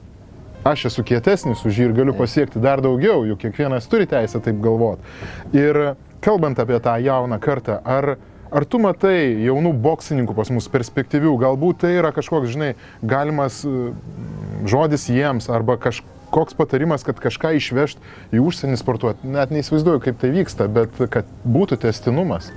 aš 0.64 0.86
esu 0.90 1.04
kietesnis 1.06 1.64
už 1.64 1.78
jį 1.78 1.88
ir 1.88 1.96
galiu 1.96 2.14
pasiekti 2.16 2.60
dar 2.62 2.82
daugiau, 2.84 3.24
juk 3.28 3.40
kiekvienas 3.44 3.88
turi 3.90 4.08
teisę 4.10 4.40
taip 4.44 4.60
galvoti. 4.62 5.02
Ir 5.56 5.94
kalbant 6.24 6.60
apie 6.60 6.80
tą 6.82 6.96
jauną 7.00 7.40
kartą, 7.40 7.80
ar, 7.84 8.16
ar 8.52 8.66
tu 8.68 8.80
matai 8.82 9.32
jaunų 9.46 9.72
boksininkų 9.80 10.36
pas 10.36 10.52
mus 10.52 10.68
perspektyvių, 10.72 11.36
galbūt 11.40 11.84
tai 11.84 11.94
yra 11.98 12.12
kažkoks, 12.16 12.52
žinai, 12.52 12.74
galimas 13.02 13.62
e, 13.64 13.92
žodis 14.68 15.08
jiems 15.08 15.48
arba 15.52 15.78
kažkoks 15.80 16.58
patarimas, 16.58 17.06
kad 17.06 17.20
kažką 17.22 17.54
išvežt 17.60 18.02
į 18.34 18.42
užsienį 18.44 18.80
sportuoti. 18.80 19.30
Net 19.32 19.54
neįsivaizduoju, 19.54 20.04
kaip 20.04 20.20
tai 20.20 20.34
vyksta, 20.34 20.68
bet 20.68 21.00
kad 21.12 21.30
būtų 21.48 21.80
testinumas. 21.86 22.52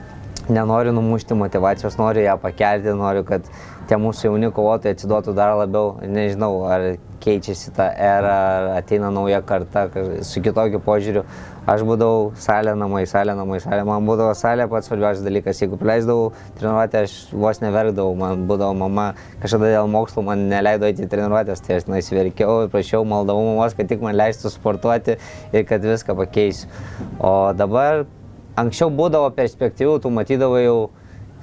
Nenoriu 0.51 0.91
numušti 0.91 1.37
motivacijos, 1.39 1.95
noriu 1.95 2.25
ją 2.25 2.35
pakelti, 2.41 2.91
noriu, 2.99 3.23
kad 3.23 3.47
tie 3.87 3.95
mūsų 3.95 4.27
jauni 4.27 4.49
kovotojai 4.51 4.97
atsiduotų 4.97 5.31
dar 5.37 5.53
labiau. 5.55 5.93
Nežinau, 6.03 6.51
ar 6.67 6.97
keičiasi 7.23 7.71
ta 7.75 7.87
era, 7.95 8.35
ateina 8.77 9.09
nauja 9.13 9.41
karta 9.47 9.87
ka- 9.93 10.23
su 10.27 10.41
kitokiu 10.43 10.81
požiūriu. 10.83 11.23
Aš 11.63 11.81
būdavau 11.87 12.33
salė 12.35 12.73
namai, 12.75 13.05
salė 13.07 13.35
namai, 13.39 13.61
salė. 13.63 13.85
Man 13.87 14.03
būdavo 14.03 14.33
salė 14.35 14.65
pats 14.67 14.89
svarbiausias 14.89 15.23
dalykas. 15.23 15.61
Jeigu 15.63 15.77
leisdavau 15.79 16.33
treniruotę, 16.59 17.03
aš 17.07 17.13
vos 17.31 17.61
neverkdavau. 17.63 18.17
Man 18.19 18.43
būdavo 18.49 18.75
mama 18.75 19.13
kažkada 19.39 19.69
dėl 19.71 19.87
mokslo 19.87 20.25
man 20.27 20.49
neleido 20.51 20.89
eiti 20.89 21.07
treniruotės, 21.07 21.63
tai 21.63 21.77
aš 21.79 21.87
naisiverkiau 21.87 22.65
ir 22.65 22.73
prašiau 22.73 23.05
maldavau 23.07 23.45
mamos, 23.53 23.77
kad 23.77 23.87
tik 23.87 24.03
man 24.03 24.17
leistų 24.19 24.51
sportuoti 24.51 25.15
ir 25.53 25.63
kad 25.69 25.87
viską 25.87 26.17
pakeisiu. 26.19 26.67
O 27.23 27.53
dabar 27.55 28.03
anksčiau 28.59 28.91
būdavo 28.91 29.31
perspektyvų, 29.37 30.01
tu 30.03 30.11
matydavai 30.11 30.65
jau, 30.65 30.89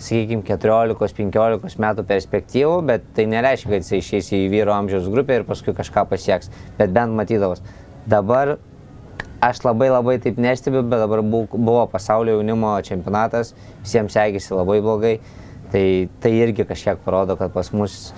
sakykime, 0.00 0.42
14-15 0.48 1.76
metų 1.82 2.04
perspektyvų, 2.08 2.78
bet 2.88 3.04
tai 3.16 3.26
nereiškia, 3.30 3.68
kad 3.74 3.84
jis 3.84 3.92
išeis 4.00 4.30
į 4.36 4.40
vyro 4.52 4.72
amžiaus 4.76 5.08
grupę 5.12 5.40
ir 5.40 5.46
paskui 5.48 5.74
kažką 5.76 6.06
pasieks, 6.10 6.50
bet 6.78 6.92
bent 6.96 7.12
matydavos. 7.18 7.60
Dabar 8.08 8.56
aš 9.44 9.62
labai 9.64 9.90
labai 9.92 10.18
taip 10.20 10.40
nestebiu, 10.40 10.82
bet 10.82 11.00
dabar 11.04 11.22
bu- 11.24 11.46
buvo 11.52 11.86
pasaulio 11.92 12.38
jaunimo 12.38 12.72
čempionatas, 12.84 13.54
visiems 13.84 14.16
sekėsi 14.16 14.56
labai 14.56 14.80
blogai, 14.84 15.14
tai 15.72 16.08
tai 16.20 16.32
irgi 16.40 16.64
kažkiek 16.68 16.98
parodo, 17.04 17.36
kad 17.38 17.52
pas 17.52 17.72
mus 17.72 18.12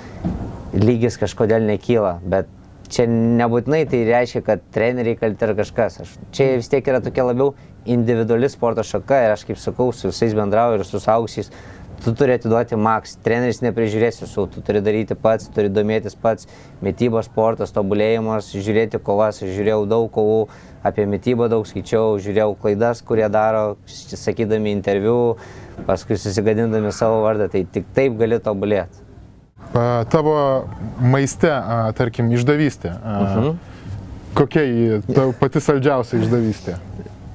lygis 0.73 1.19
kažkodėl 1.21 1.67
nekyla, 1.69 2.21
bet 2.25 2.49
čia 2.93 3.07
nebūtinai 3.11 3.85
tai 3.89 4.03
reiškia, 4.09 4.43
kad 4.47 4.65
treneriai 4.75 5.19
kalti 5.19 5.47
ar 5.47 5.55
kažkas. 5.59 6.01
Aš, 6.05 6.17
čia 6.35 6.55
vis 6.61 6.71
tiek 6.73 6.89
yra 6.89 7.01
tokia 7.05 7.27
labiau 7.29 7.55
individuali 7.89 8.51
sporto 8.53 8.85
šaka 8.87 9.23
ir 9.27 9.37
aš 9.37 9.47
kaip 9.49 9.61
sakau, 9.61 9.91
su 9.97 10.11
visais 10.11 10.35
bendrauju 10.37 10.81
ir 10.81 10.89
su 10.89 11.01
saugusiais. 11.03 11.53
Tu 12.03 12.11
turi 12.19 12.35
atiduoti 12.35 12.75
maks, 12.75 13.13
treneris 13.23 13.61
neprižiūrės 13.63 14.17
visų, 14.25 14.49
tu 14.51 14.63
turi 14.67 14.81
daryti 14.83 15.15
pats, 15.15 15.47
turi 15.55 15.71
domėtis 15.71 16.17
pats, 16.19 16.49
mytybos 16.83 17.29
sportas, 17.29 17.71
tobulėjimas, 17.77 18.49
žiūrėti 18.57 18.99
kovas, 19.07 19.39
žiūrėjau 19.45 19.85
daug 19.87 20.09
kovų, 20.11 20.41
apie 20.83 21.07
mytybą 21.07 21.47
daug 21.53 21.69
skaičiau, 21.69 22.19
žiūrėjau 22.25 22.57
klaidas, 22.65 23.05
kurie 23.07 23.29
daro, 23.31 23.77
sakydami 23.87 24.75
interviu, 24.75 25.39
paskui 25.87 26.19
susigadindami 26.19 26.91
savo 26.91 27.23
vardą, 27.23 27.47
tai 27.55 27.63
tik 27.71 27.95
taip 27.95 28.19
gali 28.19 28.43
tobulėti. 28.43 29.12
Tavo 29.73 30.37
maiste, 31.01 31.51
tarkim, 31.97 32.29
išdavystė. 32.37 32.93
a, 33.03 33.53
Kokia 34.37 34.63
ji 34.65 35.01
tau 35.13 35.33
pati 35.37 35.61
saldžiausia 35.61 36.23
išdavystė? 36.23 36.79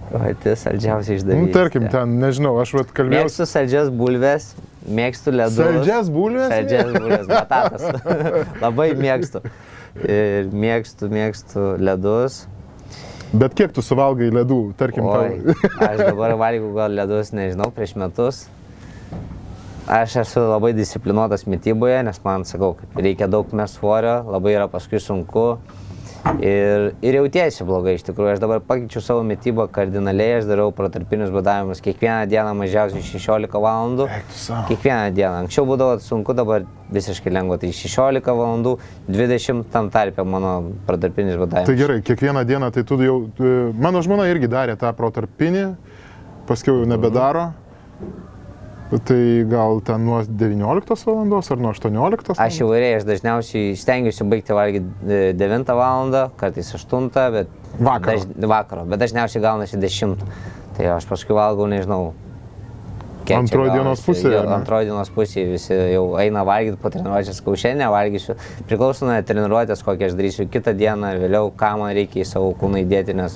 O, 0.07 0.21
tai 0.41 0.53
saldžiausiai 0.57 1.17
Nu, 1.17 1.19
išdavystė. 1.19 1.53
tarkim, 1.53 1.87
ten, 1.93 2.13
nežinau, 2.21 2.55
aš 2.61 2.71
vat 2.77 2.93
kalbėjau. 2.95 3.25
Mėgstu 3.27 3.45
saldžias 3.49 3.89
bulves, 3.93 4.51
mėgstu 4.87 5.33
ledus. 5.35 5.57
Saldžias 5.59 6.09
bulves? 6.13 6.47
Saldžias 6.53 6.93
bulves, 6.95 7.25
batatas. 7.27 7.87
labai 8.63 8.91
mėgstu. 8.97 9.41
Ir 10.07 10.47
mėgstu, 10.53 11.09
mėgstu 11.11 11.65
ledus. 11.81 12.45
Bet 13.35 13.53
kiek 13.59 13.73
tu 13.75 13.83
suvalgai 13.83 14.29
ledų, 14.31 14.61
tarkim, 14.79 15.05
Oi, 15.11 15.41
tau? 15.43 15.71
aš 15.89 15.99
dabar 16.05 16.37
valgiau 16.39 16.69
gal 16.77 16.93
ledus, 16.95 17.33
nežinau, 17.35 17.67
prieš 17.75 17.97
metus. 17.99 18.45
Aš 19.87 20.17
esu 20.19 20.41
labai 20.43 20.73
disciplinuotas 20.75 21.45
mytyboje, 21.47 22.01
nes 22.03 22.17
man, 22.25 22.43
sakau, 22.43 22.73
reikia 22.99 23.29
daug 23.31 23.53
mes 23.55 23.71
svorio, 23.71 24.17
labai 24.27 24.57
yra 24.57 24.65
paskui 24.67 24.99
sunku. 24.99 25.45
Ir, 26.43 26.89
ir 27.05 27.15
jautiesi 27.15 27.63
blogai 27.63 27.93
iš 27.95 28.03
tikrųjų. 28.03 28.33
Aš 28.33 28.41
dabar 28.43 28.59
pakeičiu 28.67 28.99
savo 29.05 29.21
mytybą 29.23 29.69
kardinaliai, 29.71 30.41
aš 30.41 30.49
darau 30.49 30.73
protarpinius 30.75 31.31
badavimus 31.31 31.79
kiekvieną 31.85 32.27
dieną 32.27 32.51
mažiausiai 32.59 33.05
16 33.05 33.55
valandų. 33.63 34.09
Kiekvieną 34.67 35.13
dieną. 35.15 35.45
Anksčiau 35.45 35.63
būdavo 35.69 36.01
sunku, 36.03 36.35
dabar 36.35 36.65
visiškai 36.91 37.31
lengva. 37.31 37.55
Tai 37.61 37.71
16 37.79 38.35
valandų, 38.41 38.75
20 39.07 39.71
tam 39.71 39.87
tarpe 39.93 40.25
mano 40.27 40.55
protarpinis 40.89 41.39
badavimas. 41.39 41.69
Tai 41.69 41.77
gerai, 41.79 42.01
kiekvieną 42.03 42.43
dieną, 42.49 42.73
tai 42.75 42.83
tu 42.83 42.99
jau, 43.07 43.21
mano 43.79 44.03
žmona 44.03 44.27
irgi 44.33 44.51
darė 44.51 44.75
tą 44.75 44.91
protarpinį, 44.99 45.69
paskui 46.49 46.75
jau 46.75 46.89
nebedaro. 46.91 47.53
Tai 48.87 49.43
gal 49.51 49.81
ten 49.83 50.05
nuo 50.05 50.21
19 50.23 51.05
valandos 51.05 51.51
ar 51.51 51.59
nuo 51.59 51.73
18? 51.75 52.37
Aš 52.39 52.59
įvairiai, 52.63 53.01
aš 53.01 53.07
dažniausiai 53.09 53.73
stengiuosi 53.75 54.27
baigti 54.31 54.55
valgyti 54.55 55.17
9 55.35 55.73
val. 55.75 56.13
kartais 56.39 56.69
8, 56.71 57.09
bet... 57.33 57.51
Vakaro. 57.83 58.23
vakaro, 58.47 58.85
bet 58.87 59.03
dažniausiai 59.03 59.43
gaunasi 59.43 59.81
10. 59.81 60.15
Tai 60.77 60.87
aš 60.93 61.09
paskui 61.09 61.35
valgau, 61.35 61.67
nežinau. 61.67 62.13
kiek 63.27 63.35
čia 63.35 63.41
Antroj 63.43 63.73
dienos 63.75 64.05
pusėje? 64.07 64.39
Antroji 64.55 64.87
dienos 64.87 65.11
pusėje 65.11 65.47
visi 65.51 65.75
jau 65.75 66.05
eina 66.23 66.45
valgyti 66.47 66.79
po 66.79 66.87
treniruotės, 66.93 67.43
kau 67.43 67.59
šiandien 67.59 67.91
valgysiu. 67.91 68.37
Priklauso 68.69 69.09
nuo 69.09 69.19
treniruotės, 69.19 69.83
kokią 69.83 70.13
aš 70.13 70.15
darysiu 70.15 70.47
kitą 70.47 70.71
dieną 70.79 71.11
vėliau, 71.25 71.51
ką 71.59 71.73
man 71.81 71.91
reikia 71.97 72.23
į 72.23 72.29
savo 72.29 72.53
kūną 72.55 72.85
įdėti, 72.85 73.17
nes 73.19 73.35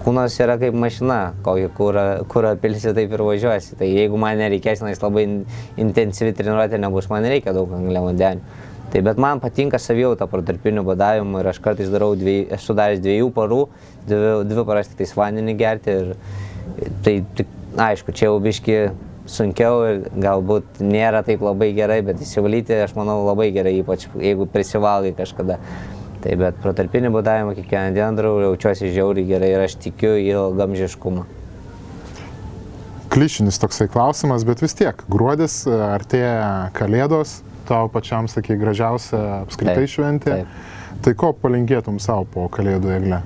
kūnas 0.00 0.36
yra 0.42 0.56
kaip 0.60 0.76
mašina, 0.76 1.18
kokį 1.44 1.68
kūrą, 1.76 2.04
kūrą 2.30 2.54
pilsi, 2.62 2.94
taip 2.96 3.12
ir 3.12 3.24
važiuosi. 3.26 3.76
Tai 3.80 3.88
jeigu 3.88 4.20
man 4.20 4.40
nereikės, 4.40 4.82
nes 4.86 5.02
labai 5.02 5.26
in- 5.26 5.44
intensyvi 5.80 6.32
treniruotė 6.36 6.80
nebus, 6.80 7.10
man 7.12 7.26
reikia 7.28 7.54
daug 7.56 7.72
angliavandenių. 7.76 8.58
Tai 8.90 9.02
bet 9.06 9.20
man 9.22 9.38
patinka 9.38 9.78
savijauta 9.78 10.26
protarpinių 10.26 10.82
badavimų 10.88 11.44
ir 11.44 11.48
aš 11.52 11.60
kartais 11.62 11.92
darau, 11.92 12.16
dviej, 12.18 12.48
esu 12.56 12.74
daręs 12.74 12.98
dviejų 13.04 13.28
parų, 13.36 13.60
dvi, 14.08 14.32
dvi 14.50 14.64
paras 14.66 14.90
tik 14.90 14.98
tais 15.04 15.14
vandenį 15.14 15.54
gerti 15.60 15.94
ir 15.94 16.10
tai 17.04 17.14
tik, 17.38 17.52
aišku, 17.78 18.14
čia 18.16 18.26
jau 18.26 18.40
biški 18.42 18.80
sunkiau 19.30 19.84
ir 19.86 20.02
galbūt 20.18 20.80
nėra 20.82 21.22
taip 21.26 21.44
labai 21.44 21.70
gerai, 21.76 22.00
bet 22.02 22.18
įsivalyti 22.24 22.80
aš 22.82 22.96
manau 22.98 23.20
labai 23.28 23.52
gerai, 23.54 23.76
ypač 23.84 24.08
jeigu 24.18 24.48
prisivalgai 24.50 25.14
kažkada. 25.18 25.60
Tai 26.20 26.36
bet 26.36 26.58
protarpinį 26.60 27.10
badavimą 27.14 27.54
kiekvieną 27.56 27.94
dieną 27.96 28.16
darau, 28.18 28.34
jaučiuosi 28.44 28.90
žiauriai 28.92 29.28
gerai 29.28 29.54
ir 29.54 29.62
aš 29.64 29.78
tikiu 29.80 30.12
į 30.20 30.26
ilgamžiškumą. 30.34 31.24
Klišinis 33.10 33.58
toksai 33.58 33.88
klausimas, 33.90 34.44
bet 34.46 34.60
vis 34.62 34.76
tiek, 34.78 35.00
gruodis, 35.10 35.64
e, 35.66 35.72
artėja 35.74 36.68
kalėdos, 36.76 37.40
tau 37.66 37.88
pačiam, 37.90 38.28
sakai, 38.30 38.58
gražiausia 38.60 39.18
apskritai 39.40 39.80
Taip, 39.82 39.94
šventė. 39.94 40.36
taip. 40.42 41.00
Tai 41.00 41.14
ko 41.16 41.32
palinkėtum 41.32 41.98
savo 42.02 42.28
po 42.28 42.46
kalėdų 42.52 42.92
egle? 42.98 43.22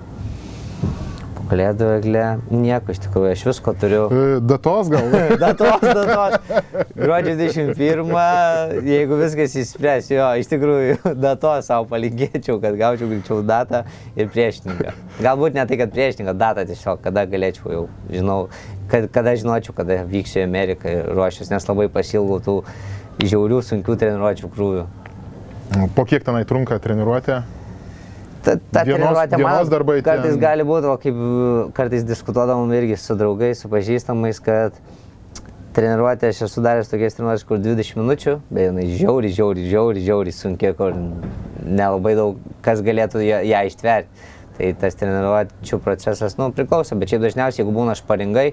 Kalėdų 1.44 1.88
eglė, 1.98 2.22
nieko 2.48 2.94
iš 2.94 3.02
tikrųjų, 3.04 3.30
aš 3.34 3.42
visko 3.48 3.74
turiu. 3.76 4.02
E, 4.08 4.36
Datos 4.40 4.88
gal? 4.92 5.10
Datos, 5.42 5.82
datos. 5.84 6.36
Gruodžio 6.96 7.34
21, 7.36 8.12
jeigu 8.88 9.18
viskas 9.20 9.56
įspręs, 9.60 10.08
jo, 10.14 10.28
iš 10.40 10.48
tikrųjų, 10.48 11.14
datos 11.20 11.68
savo 11.68 11.88
palinkėčiau, 11.90 12.56
kad 12.62 12.78
gaučiau 12.80 13.10
greičiau 13.10 13.42
datą 13.44 13.82
ir 14.16 14.30
priešininką. 14.32 14.94
Galbūt 15.24 15.58
ne 15.58 15.66
tai, 15.68 15.78
kad 15.82 15.92
priešininką, 15.92 16.36
datą 16.40 16.64
tiesiog, 16.70 17.02
kada 17.04 17.26
galėčiau 17.28 17.74
jau, 17.74 17.82
žinau, 18.12 18.38
kad, 18.92 19.10
kada 19.12 19.34
žinočiau, 19.40 19.76
kada 19.76 20.00
vyksiu 20.08 20.40
į 20.42 20.46
Ameriką 20.48 20.96
ir 20.96 21.10
ruošiuosi, 21.12 21.52
nes 21.52 21.68
labai 21.68 21.90
pasilgau 21.92 22.40
tų 22.44 22.56
žiaurių, 23.20 23.60
sunkių 23.68 23.98
treniruočių 24.00 24.52
krūvių. 24.54 24.86
Po 25.96 26.06
kiek 26.08 26.24
tenai 26.24 26.46
trunka 26.48 26.80
treniruotė? 26.80 27.42
Ta, 28.44 28.58
ta 28.58 28.82
Dienos- 28.84 29.00
treniruotė 29.08 29.38
man 29.40 29.70
darbai 29.72 30.02
Kartais 30.04 30.36
gali 30.40 30.66
būti, 30.68 30.90
o 30.90 30.98
kaip 31.00 31.16
kartais 31.76 32.04
diskutuodavom 32.04 32.72
irgi 32.76 32.98
su 33.00 33.16
draugais, 33.16 33.62
su 33.62 33.70
pažįstamais, 33.72 34.40
kad 34.44 34.76
treniruotė 35.74 36.28
aš 36.30 36.42
esu 36.46 36.62
daręs 36.64 36.90
tokias 36.92 37.16
treniruotės, 37.16 37.46
kur 37.48 37.58
20 37.58 37.96
minučių, 37.98 38.36
bet 38.50 38.68
jinai 38.68 38.84
žiauri, 38.92 39.32
žiauri, 39.34 39.64
žiauri, 39.70 40.04
žiauri 40.04 40.34
sunkiai, 40.36 40.76
kur 40.76 40.92
nelabai 41.64 42.14
daug 42.18 42.38
kas 42.62 42.84
galėtų 42.84 43.24
ją, 43.24 43.40
ją 43.48 43.64
ištverti. 43.70 44.30
Tai 44.54 44.68
tas 44.78 44.94
treniruotčių 44.94 45.80
procesas, 45.82 46.36
nu, 46.38 46.52
priklauso, 46.54 46.94
bet 46.94 47.10
šiaip 47.10 47.24
dažniausiai, 47.24 47.64
jeigu 47.64 47.72
būna 47.74 47.96
šparingai, 47.98 48.52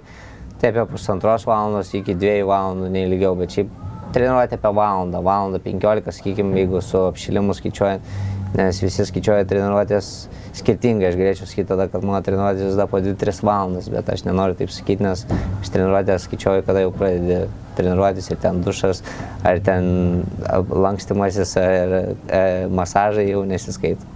tai 0.62 0.72
apie 0.72 0.88
pusantros 0.90 1.46
valandos 1.46 1.92
iki 1.94 2.16
dviejų 2.18 2.48
valandų, 2.50 2.90
nei 2.90 3.06
ilgiau, 3.06 3.36
bet 3.38 3.54
šiaip 3.54 3.70
treniruotė 4.16 4.58
apie 4.58 4.72
valandą, 4.80 5.22
valandą 5.22 5.62
15, 5.62 6.10
sakykime, 6.18 6.58
jeigu 6.58 6.82
su 6.82 7.04
apšilimu 7.06 7.54
skaičiuojant, 7.54 8.10
nes 8.56 8.82
visi 8.84 9.06
skaičiuoja 9.08 9.48
treniruotės 9.48 10.12
skirtingai, 10.58 11.10
aš 11.10 11.18
galėčiau 11.20 11.48
sakyti 11.48 11.70
tada, 11.70 11.88
kad 11.92 12.04
mano 12.04 12.20
treniruotės 12.26 12.68
visada 12.68 12.88
po 12.92 13.00
2-3 13.04 13.44
valandas, 13.48 13.90
bet 13.92 14.10
aš 14.12 14.26
nenoriu 14.28 14.58
taip 14.60 14.74
sakyti, 14.74 15.06
nes 15.06 15.26
aš 15.30 15.72
treniruotės 15.72 16.28
skaičiuoju, 16.28 16.66
kada 16.68 16.84
jau 16.84 16.94
pradedi 16.96 17.42
treniruotis 17.78 18.32
ir 18.34 18.40
ten 18.44 18.64
dušas, 18.66 19.04
ar 19.48 19.62
ten 19.64 20.24
lankstimasis, 20.70 21.54
ar 21.62 22.00
e, 22.02 22.42
masažai 22.72 23.30
jau 23.30 23.46
nesiskaito. 23.48 24.10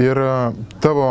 Ir 0.00 0.16
e, 0.16 0.30
tavo 0.80 1.10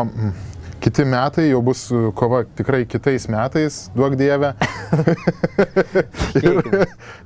kiti 0.81 1.05
metai 1.05 1.51
jau 1.51 1.61
bus 1.65 1.85
e, 1.93 2.07
kova 2.17 2.41
tikrai 2.57 2.81
kitais 2.89 3.29
metais, 3.29 3.83
duok 3.93 4.17
Dieve. 4.17 4.55
ir, 6.41 6.57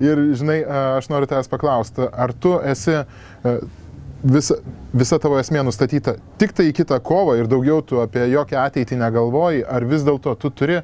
ir, 0.03 0.25
žinai, 0.35 0.59
e, 0.59 0.83
aš 0.99 1.07
noriu 1.13 1.31
tavęs 1.31 1.49
paklausti, 1.51 2.11
ar 2.11 2.35
tu 2.35 2.57
esi 2.59 2.99
visa, 4.23 4.59
visa 4.93 5.19
tavo 5.21 5.39
esmė 5.39 5.63
nustatyta 5.65 6.15
tik 6.41 6.53
tai 6.55 6.69
į 6.69 6.75
kitą 6.81 6.99
kovą 7.03 7.37
ir 7.39 7.49
daugiau 7.51 7.81
tu 7.85 8.01
apie 8.03 8.27
jokią 8.31 8.61
ateitį 8.65 8.99
negalvoji, 9.01 9.65
ar 9.65 9.85
vis 9.87 10.05
dėlto 10.07 10.35
tu 10.39 10.51
turi 10.51 10.81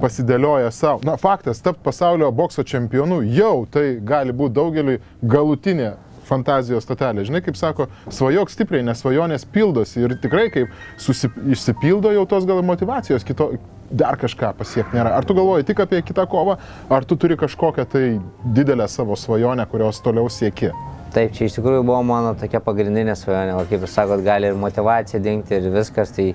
pasidėlioja 0.00 0.70
savo. 0.74 1.00
Na, 1.08 1.16
faktas, 1.20 1.62
tapti 1.64 1.84
pasaulio 1.84 2.28
bokso 2.32 2.64
čempionu 2.66 3.22
jau 3.24 3.64
tai 3.70 3.96
gali 4.04 4.34
būti 4.36 4.56
daugeliui 4.58 4.98
galutinė 5.22 5.94
fantazijos 6.26 6.84
statelė. 6.84 7.24
Žinai, 7.26 7.40
kaip 7.46 7.56
sako, 7.58 7.86
svajok 8.12 8.50
stipriai, 8.50 8.84
nes 8.86 8.98
svajonės 9.00 9.46
pildosi 9.52 10.02
ir 10.02 10.16
tikrai 10.22 10.48
kaip 10.52 10.74
susi, 11.00 11.30
išsipildo 11.54 12.12
jau 12.16 12.26
tos 12.28 12.48
gal 12.48 12.62
motivacijos, 12.66 13.24
kito, 13.26 13.52
dar 13.90 14.18
kažką 14.18 14.50
pasiekti 14.58 14.98
nėra. 14.98 15.14
Ar 15.16 15.26
tu 15.26 15.36
galvoji 15.38 15.68
tik 15.68 15.84
apie 15.86 16.02
kitą 16.02 16.26
kovą, 16.30 16.58
ar 16.90 17.06
tu 17.06 17.18
turi 17.20 17.38
kažkokią 17.38 17.86
tai 17.92 18.04
didelę 18.58 18.88
savo 18.90 19.16
svajonę, 19.16 19.68
kurios 19.70 20.02
toliau 20.02 20.30
sieki? 20.32 20.72
Taip, 21.16 21.30
čia 21.32 21.46
iš 21.48 21.54
tikrųjų 21.56 21.80
buvo 21.80 22.02
mano 22.04 22.34
tokia 22.36 22.60
pagrindinė 22.60 23.14
svajonė, 23.16 23.54
o 23.56 23.62
kaip 23.64 23.86
jūs 23.86 23.94
sakot, 23.96 24.20
gali 24.20 24.50
ir 24.50 24.56
motivacija 24.60 25.16
dingti 25.24 25.54
ir 25.56 25.70
viskas. 25.72 26.10
Tai 26.12 26.26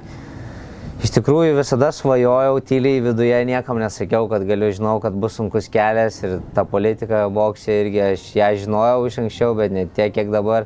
iš 1.05 1.11
tikrųjų 1.19 1.51
visada 1.59 1.91
svajojau 1.93 2.55
tyliai 2.65 3.03
viduje, 3.05 3.35
niekam 3.45 3.77
nesakiau, 3.77 4.25
kad 4.31 4.41
galiu, 4.49 4.71
žinau, 4.73 4.95
kad 5.03 5.13
bus 5.21 5.35
sunkus 5.37 5.67
kelias 5.69 6.17
ir 6.25 6.39
ta 6.55 6.63
politika 6.65 7.27
boksė 7.29 7.75
irgi 7.83 8.01
aš 8.07 8.23
ją 8.39 8.47
žinojau 8.63 9.05
iš 9.05 9.19
anksčiau, 9.21 9.53
bet 9.59 9.75
ne 9.75 9.85
tiek, 9.85 10.15
kiek 10.15 10.33
dabar. 10.33 10.65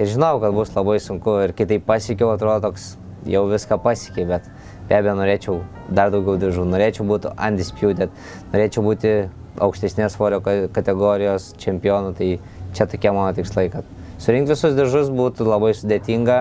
Ir 0.00 0.08
žinau, 0.08 0.38
kad 0.40 0.56
bus 0.56 0.72
labai 0.72 0.96
sunku 1.04 1.36
ir 1.44 1.52
kitaip 1.52 1.84
pasiekiau, 1.84 2.32
atrodo 2.32 2.70
toks 2.70 2.94
jau 3.28 3.44
viską 3.52 3.76
pasiekė, 3.84 4.26
bet 4.32 4.48
be 4.88 4.96
abejo 4.96 5.18
norėčiau 5.20 5.58
dar 5.92 6.08
daugiau 6.14 6.40
diržų, 6.40 6.64
norėčiau 6.72 7.04
būti 7.04 7.36
undisputed, 7.36 8.16
norėčiau 8.56 8.88
būti 8.88 9.14
aukštesnės 9.60 10.16
svorio 10.16 10.40
ka- 10.40 10.72
kategorijos 10.72 11.52
čempionu, 11.60 12.16
tai 12.16 12.38
čia 12.76 12.86
tokie 12.90 13.12
mano 13.14 13.32
tikslai, 13.36 13.68
kad 13.72 13.88
surinkti 14.22 14.54
visus 14.54 14.76
diržus 14.78 15.10
būtų 15.12 15.46
labai 15.48 15.72
sudėtinga, 15.76 16.38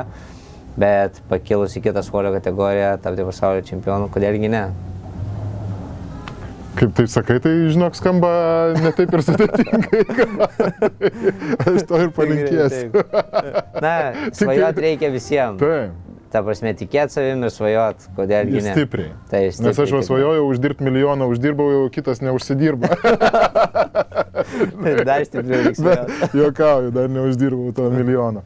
bet 0.80 1.20
pakilus 1.32 1.76
į 1.78 1.86
kitą 1.88 2.04
svorio 2.06 2.32
kategoriją, 2.36 2.96
tapti 3.04 3.28
pasaulio 3.28 3.66
čempionu, 3.68 4.10
kodėlgi 4.14 4.52
ne. 4.52 4.66
Kaip 6.72 6.94
taip 6.96 7.10
sakai, 7.12 7.36
tai 7.44 7.52
žinok, 7.74 7.98
skamba 8.00 8.30
ne 8.80 8.94
taip 8.96 9.12
ir 9.12 9.24
sudėtingai. 9.28 10.04
Aš 11.68 11.84
to 11.90 12.00
ir 12.00 12.14
palinkėsiu. 12.16 13.04
Na, 13.84 13.96
svajot 14.40 14.80
reikia 14.80 15.12
visiems. 15.12 15.60
Taip, 15.60 16.11
Ta 16.32 16.40
prasme, 16.46 16.72
tikėti 16.80 17.18
savim 17.18 17.44
ir 17.44 17.52
svajot, 17.52 18.06
kodėlgi 18.16 18.62
ne. 18.64 18.76
stipriai. 18.76 19.12
Tai 19.32 19.42
Nes 19.50 19.68
aš 19.68 19.76
va 19.82 19.84
stipriai, 19.84 20.08
svajojau 20.08 20.46
uždirbti 20.48 20.88
milijoną, 20.88 21.28
uždirbau, 21.34 21.68
jau 21.74 21.84
kitas 21.92 22.24
neužsidirba. 22.24 22.88
Dar 25.10 25.28
stipriau 25.28 25.76
juokauju, 26.40 26.96
dar 26.96 27.12
neuždirbau 27.12 27.76
to 27.76 27.92
milijono. 27.92 28.46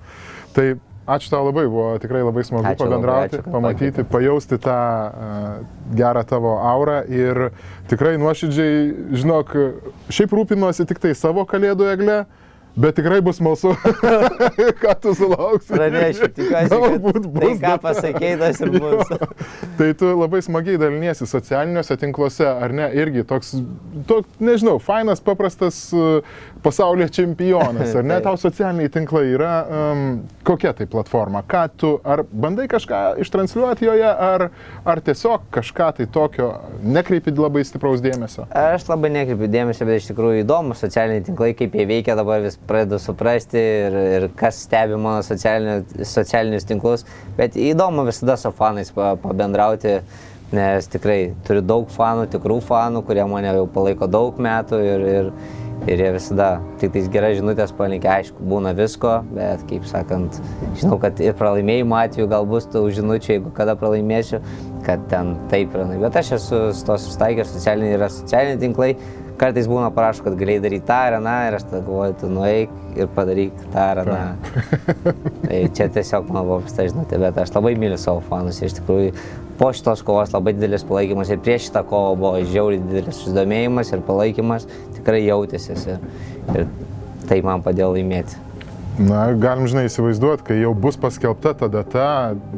Tai 0.58 0.74
Ačiū 1.06 1.30
tau 1.30 1.46
labai, 1.46 1.68
buvo 1.70 2.00
tikrai 2.02 2.24
labai 2.26 2.42
smagu 2.42 2.66
Ačiū 2.66 2.82
labai, 2.82 2.90
pabendrauti, 2.90 3.28
ačiū, 3.30 3.44
kad 3.46 3.54
pamatyti, 3.54 3.90
pakvietėt. 3.94 4.08
pajausti 4.10 4.58
tą 4.58 4.78
uh, 5.06 5.60
gerą 5.94 6.24
tavo 6.26 6.54
aurą 6.58 6.96
ir 7.14 7.40
tikrai 7.92 8.16
nuoširdžiai, 8.18 8.80
žinok, 9.14 9.54
šiaip 10.10 10.34
rūpinuosi 10.34 10.88
tik 10.90 11.04
tai 11.04 11.14
savo 11.14 11.44
kalėdų 11.46 11.92
eglę, 11.92 12.18
bet 12.76 12.96
tikrai 13.00 13.22
bus 13.24 13.38
smalsu, 13.40 13.72
ką 14.84 14.94
tu 15.02 15.14
sulauksi. 15.16 15.72
Pranešiu, 15.74 16.30
tikiuosi, 16.36 16.70
Galbūt 16.72 17.20
kad 17.20 17.28
bus. 17.28 17.42
tai, 17.42 17.52
ką 17.62 17.72
bet- 17.76 17.84
pasakei, 17.86 18.34
tas 18.42 18.62
ir 18.66 18.74
bus. 18.76 19.14
Tai 19.80 19.90
tu 20.00 20.08
labai 20.16 20.40
smagiai 20.46 20.78
daliniesi 20.80 21.26
socialiniuose 21.28 21.98
tinkluose, 22.00 22.46
ar 22.48 22.72
ne? 22.76 22.86
Irgi 22.96 23.26
toks, 23.28 23.54
toks 24.08 24.38
nežinau, 24.40 24.78
fainas, 24.80 25.20
paprastas 25.24 25.80
uh, 25.96 26.22
pasaulio 26.64 27.08
čempionas, 27.12 27.92
ar 28.00 28.06
ne? 28.08 28.20
Tau 28.26 28.38
socialiniai 28.40 28.92
tinklai 28.94 29.26
yra, 29.34 29.54
um, 29.68 30.06
kokia 30.48 30.72
tai 30.78 30.88
platforma? 30.92 31.44
Ką 31.52 31.66
tu, 31.76 31.92
ar 32.08 32.24
bandai 32.32 32.70
kažką 32.72 33.02
ištransliuoti 33.26 33.90
joje, 33.90 34.08
ar, 34.08 34.48
ar 34.88 35.04
tiesiog 35.04 35.50
kažką 35.56 35.90
tai 36.00 36.08
tokio 36.16 36.54
nekreipi 36.84 37.36
labai 37.36 37.66
stipraus 37.68 38.04
dėmesio? 38.06 38.48
Aš 38.56 38.88
labai 38.92 39.12
nekreipiu 39.18 39.52
dėmesio, 39.52 39.88
bet 39.90 40.00
iš 40.04 40.10
tikrųjų 40.14 40.46
įdomu 40.46 40.78
socialiniai 40.80 41.26
tinklai, 41.28 41.52
kaip 41.60 41.76
jie 41.76 41.88
veikia, 41.92 42.16
dabar 42.20 42.40
vis 42.48 42.56
pradedu 42.68 43.00
suprasti 43.02 43.60
ir, 43.62 43.98
ir 44.20 44.28
kas 44.38 44.64
stebi 44.68 44.98
mano 45.00 45.24
socialinio- 45.26 46.06
socialinius 46.06 46.68
tinklus. 46.70 47.06
Bet 47.38 47.58
įdomu 47.60 48.06
visada 48.08 48.38
su 48.38 48.52
fanais 48.56 48.92
pa- 48.96 49.16
pabendrauti, 49.22 50.00
nes 50.56 50.88
tikrai 50.88 51.34
turiu 51.48 51.62
daug 51.66 51.90
fanų, 51.92 52.28
tikrų 52.36 52.60
fanų, 52.64 53.02
kurie 53.08 53.26
mane 53.28 53.52
jau 53.56 53.66
palaiko 53.68 54.08
daug 54.08 54.38
metų 54.40 54.78
ir, 54.86 55.06
ir, 55.16 55.32
ir 55.90 56.04
jie 56.06 56.12
visada 56.16 56.50
tik 56.80 56.94
tais 56.94 57.10
geras 57.12 57.36
žinutės 57.40 57.74
palinkia, 57.76 58.14
aišku, 58.22 58.46
būna 58.54 58.72
visko, 58.78 59.18
bet 59.36 59.66
kaip 59.70 59.84
sakant, 59.90 60.38
žinau, 60.80 61.00
kad 61.02 61.20
ir 61.20 61.34
pralaimėjimo 61.36 61.98
atveju 61.98 62.30
gal 62.32 62.46
bus 62.48 62.70
tų 62.72 62.86
žinučių, 62.96 63.34
jeigu 63.36 63.52
kada 63.58 63.76
pralaimėsiu, 63.76 64.40
kad 64.86 65.04
ten 65.12 65.34
taip 65.52 65.74
yra. 65.76 65.90
Bet 66.06 66.16
aš 66.22 66.36
esu 66.38 66.62
su 66.78 66.86
to 66.88 66.96
sustaikęs, 67.02 67.52
socialiniai 67.58 67.98
yra 67.98 68.08
socialiniai 68.14 68.62
tinklai, 68.62 68.94
kartais 69.40 69.68
būna 69.70 69.90
parašo, 69.96 70.24
kad 70.26 70.38
galėjai 70.40 70.64
daryti 70.64 70.88
tą 70.88 71.00
ar 71.10 71.18
aną 71.20 71.36
ir 71.48 71.58
aš 71.58 71.66
tada 71.68 71.82
galvoju, 71.86 72.16
tu 72.22 72.30
nueik 72.32 72.76
ir 72.96 73.10
padaryk 73.16 73.66
tą 73.74 73.88
ar 73.92 74.02
aną. 74.04 74.22
tai 75.48 75.60
čia 75.78 75.90
tiesiog 75.98 76.30
mano 76.30 76.46
paprasta 76.56 76.88
žinutė, 76.88 77.20
bet 77.22 77.42
aš 77.44 77.54
labai 77.56 77.76
myliu 77.80 78.00
savo 78.02 78.24
fanus 78.30 78.62
ir 78.62 78.72
iš 78.72 78.80
tikrųjų 78.80 79.12
po 79.60 79.72
šitos 79.76 80.04
kovos 80.08 80.34
labai 80.36 80.56
didelis 80.56 80.88
palaikymas 80.88 81.32
ir 81.32 81.44
prieš 81.44 81.70
šitą 81.70 81.86
kovą 81.90 82.16
buvo 82.20 82.42
žiauriai 82.44 82.84
didelis 82.84 83.22
susidomėjimas 83.22 83.94
ir 83.96 84.04
palaikymas 84.08 84.68
tikrai 84.98 85.24
jautėsi 85.26 85.76
ir, 85.76 86.10
ir 86.56 86.68
tai 87.30 87.42
man 87.46 87.64
padėjo 87.66 87.94
laimėti. 87.96 88.45
Na, 88.96 89.26
galim, 89.36 89.66
žinai, 89.68 89.90
įsivaizduoti, 89.90 90.46
kai 90.48 90.56
jau 90.62 90.70
bus 90.78 90.96
paskelbta 90.96 91.52
ta 91.60 91.68
data, 91.68 92.06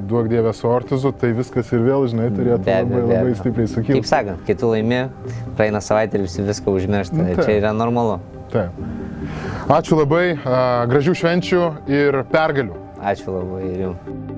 duok 0.09 0.27
dievę 0.29 0.51
su 0.53 0.67
ortizu, 0.69 1.09
tai 1.17 1.31
viskas 1.33 1.71
ir 1.73 1.81
vėl, 1.81 2.05
žinai, 2.11 2.27
turėtų 2.35 2.61
Be 2.67 2.75
labai, 2.75 2.91
be 2.93 3.01
labai 3.01 3.17
abejo. 3.23 3.37
stipriai 3.39 3.65
Kaip 3.65 3.73
sukilti. 3.73 4.07
sakant, 4.11 4.43
kai 4.45 4.55
tu 4.61 4.69
laimi, 4.69 4.99
praeina 5.57 5.81
savaitė 5.81 6.19
ir 6.21 6.27
visi 6.27 6.45
viską 6.45 6.75
užmiršta. 6.77 7.17
Nu, 7.17 7.25
Nu, 7.31 7.41
čia 7.41 7.57
yra 7.57 7.73
normalu. 7.73 8.19
Taip. 8.53 8.77
Ačiū 9.79 9.97
labai, 9.97 10.37
gražių 10.93 11.17
švenčių 11.23 11.63
ir 11.89 12.21
pergalių. 12.31 12.77
Ačiū 13.01 13.33
labai 13.33 13.63
ir 13.73 13.81
jums. 13.87 14.36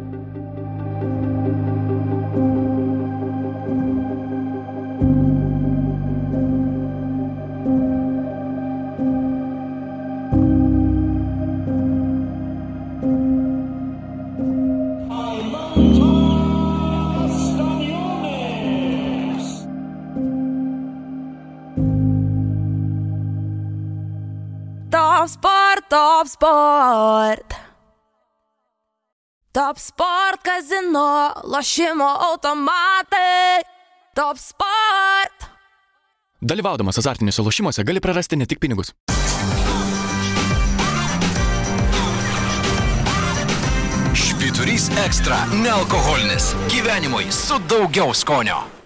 Sport. 26.39 27.53
Top 29.51 29.77
sport 29.77 30.39
kazino, 30.43 31.33
lošimo 31.43 32.17
automatai. 32.31 33.63
Top 34.15 34.37
sport. 34.37 35.51
Dalyvaudamas 36.41 36.97
azartiniuose 36.97 37.41
lošimuose 37.41 37.83
gali 37.83 37.99
prarasti 37.99 38.35
ne 38.35 38.45
tik 38.45 38.59
pinigus. 38.59 38.93
Švyturys 44.13 44.89
ekstra- 45.05 45.45
nealkoholinis. 45.63 46.55
Gyvenimui 46.71 47.31
su 47.31 47.59
daugiau 47.69 48.13
skonio. 48.13 48.79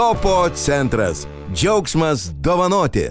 Topo 0.00 0.48
centras. 0.54 1.26
Džiaugsmas 1.54 2.30
dovanoti. 2.34 3.08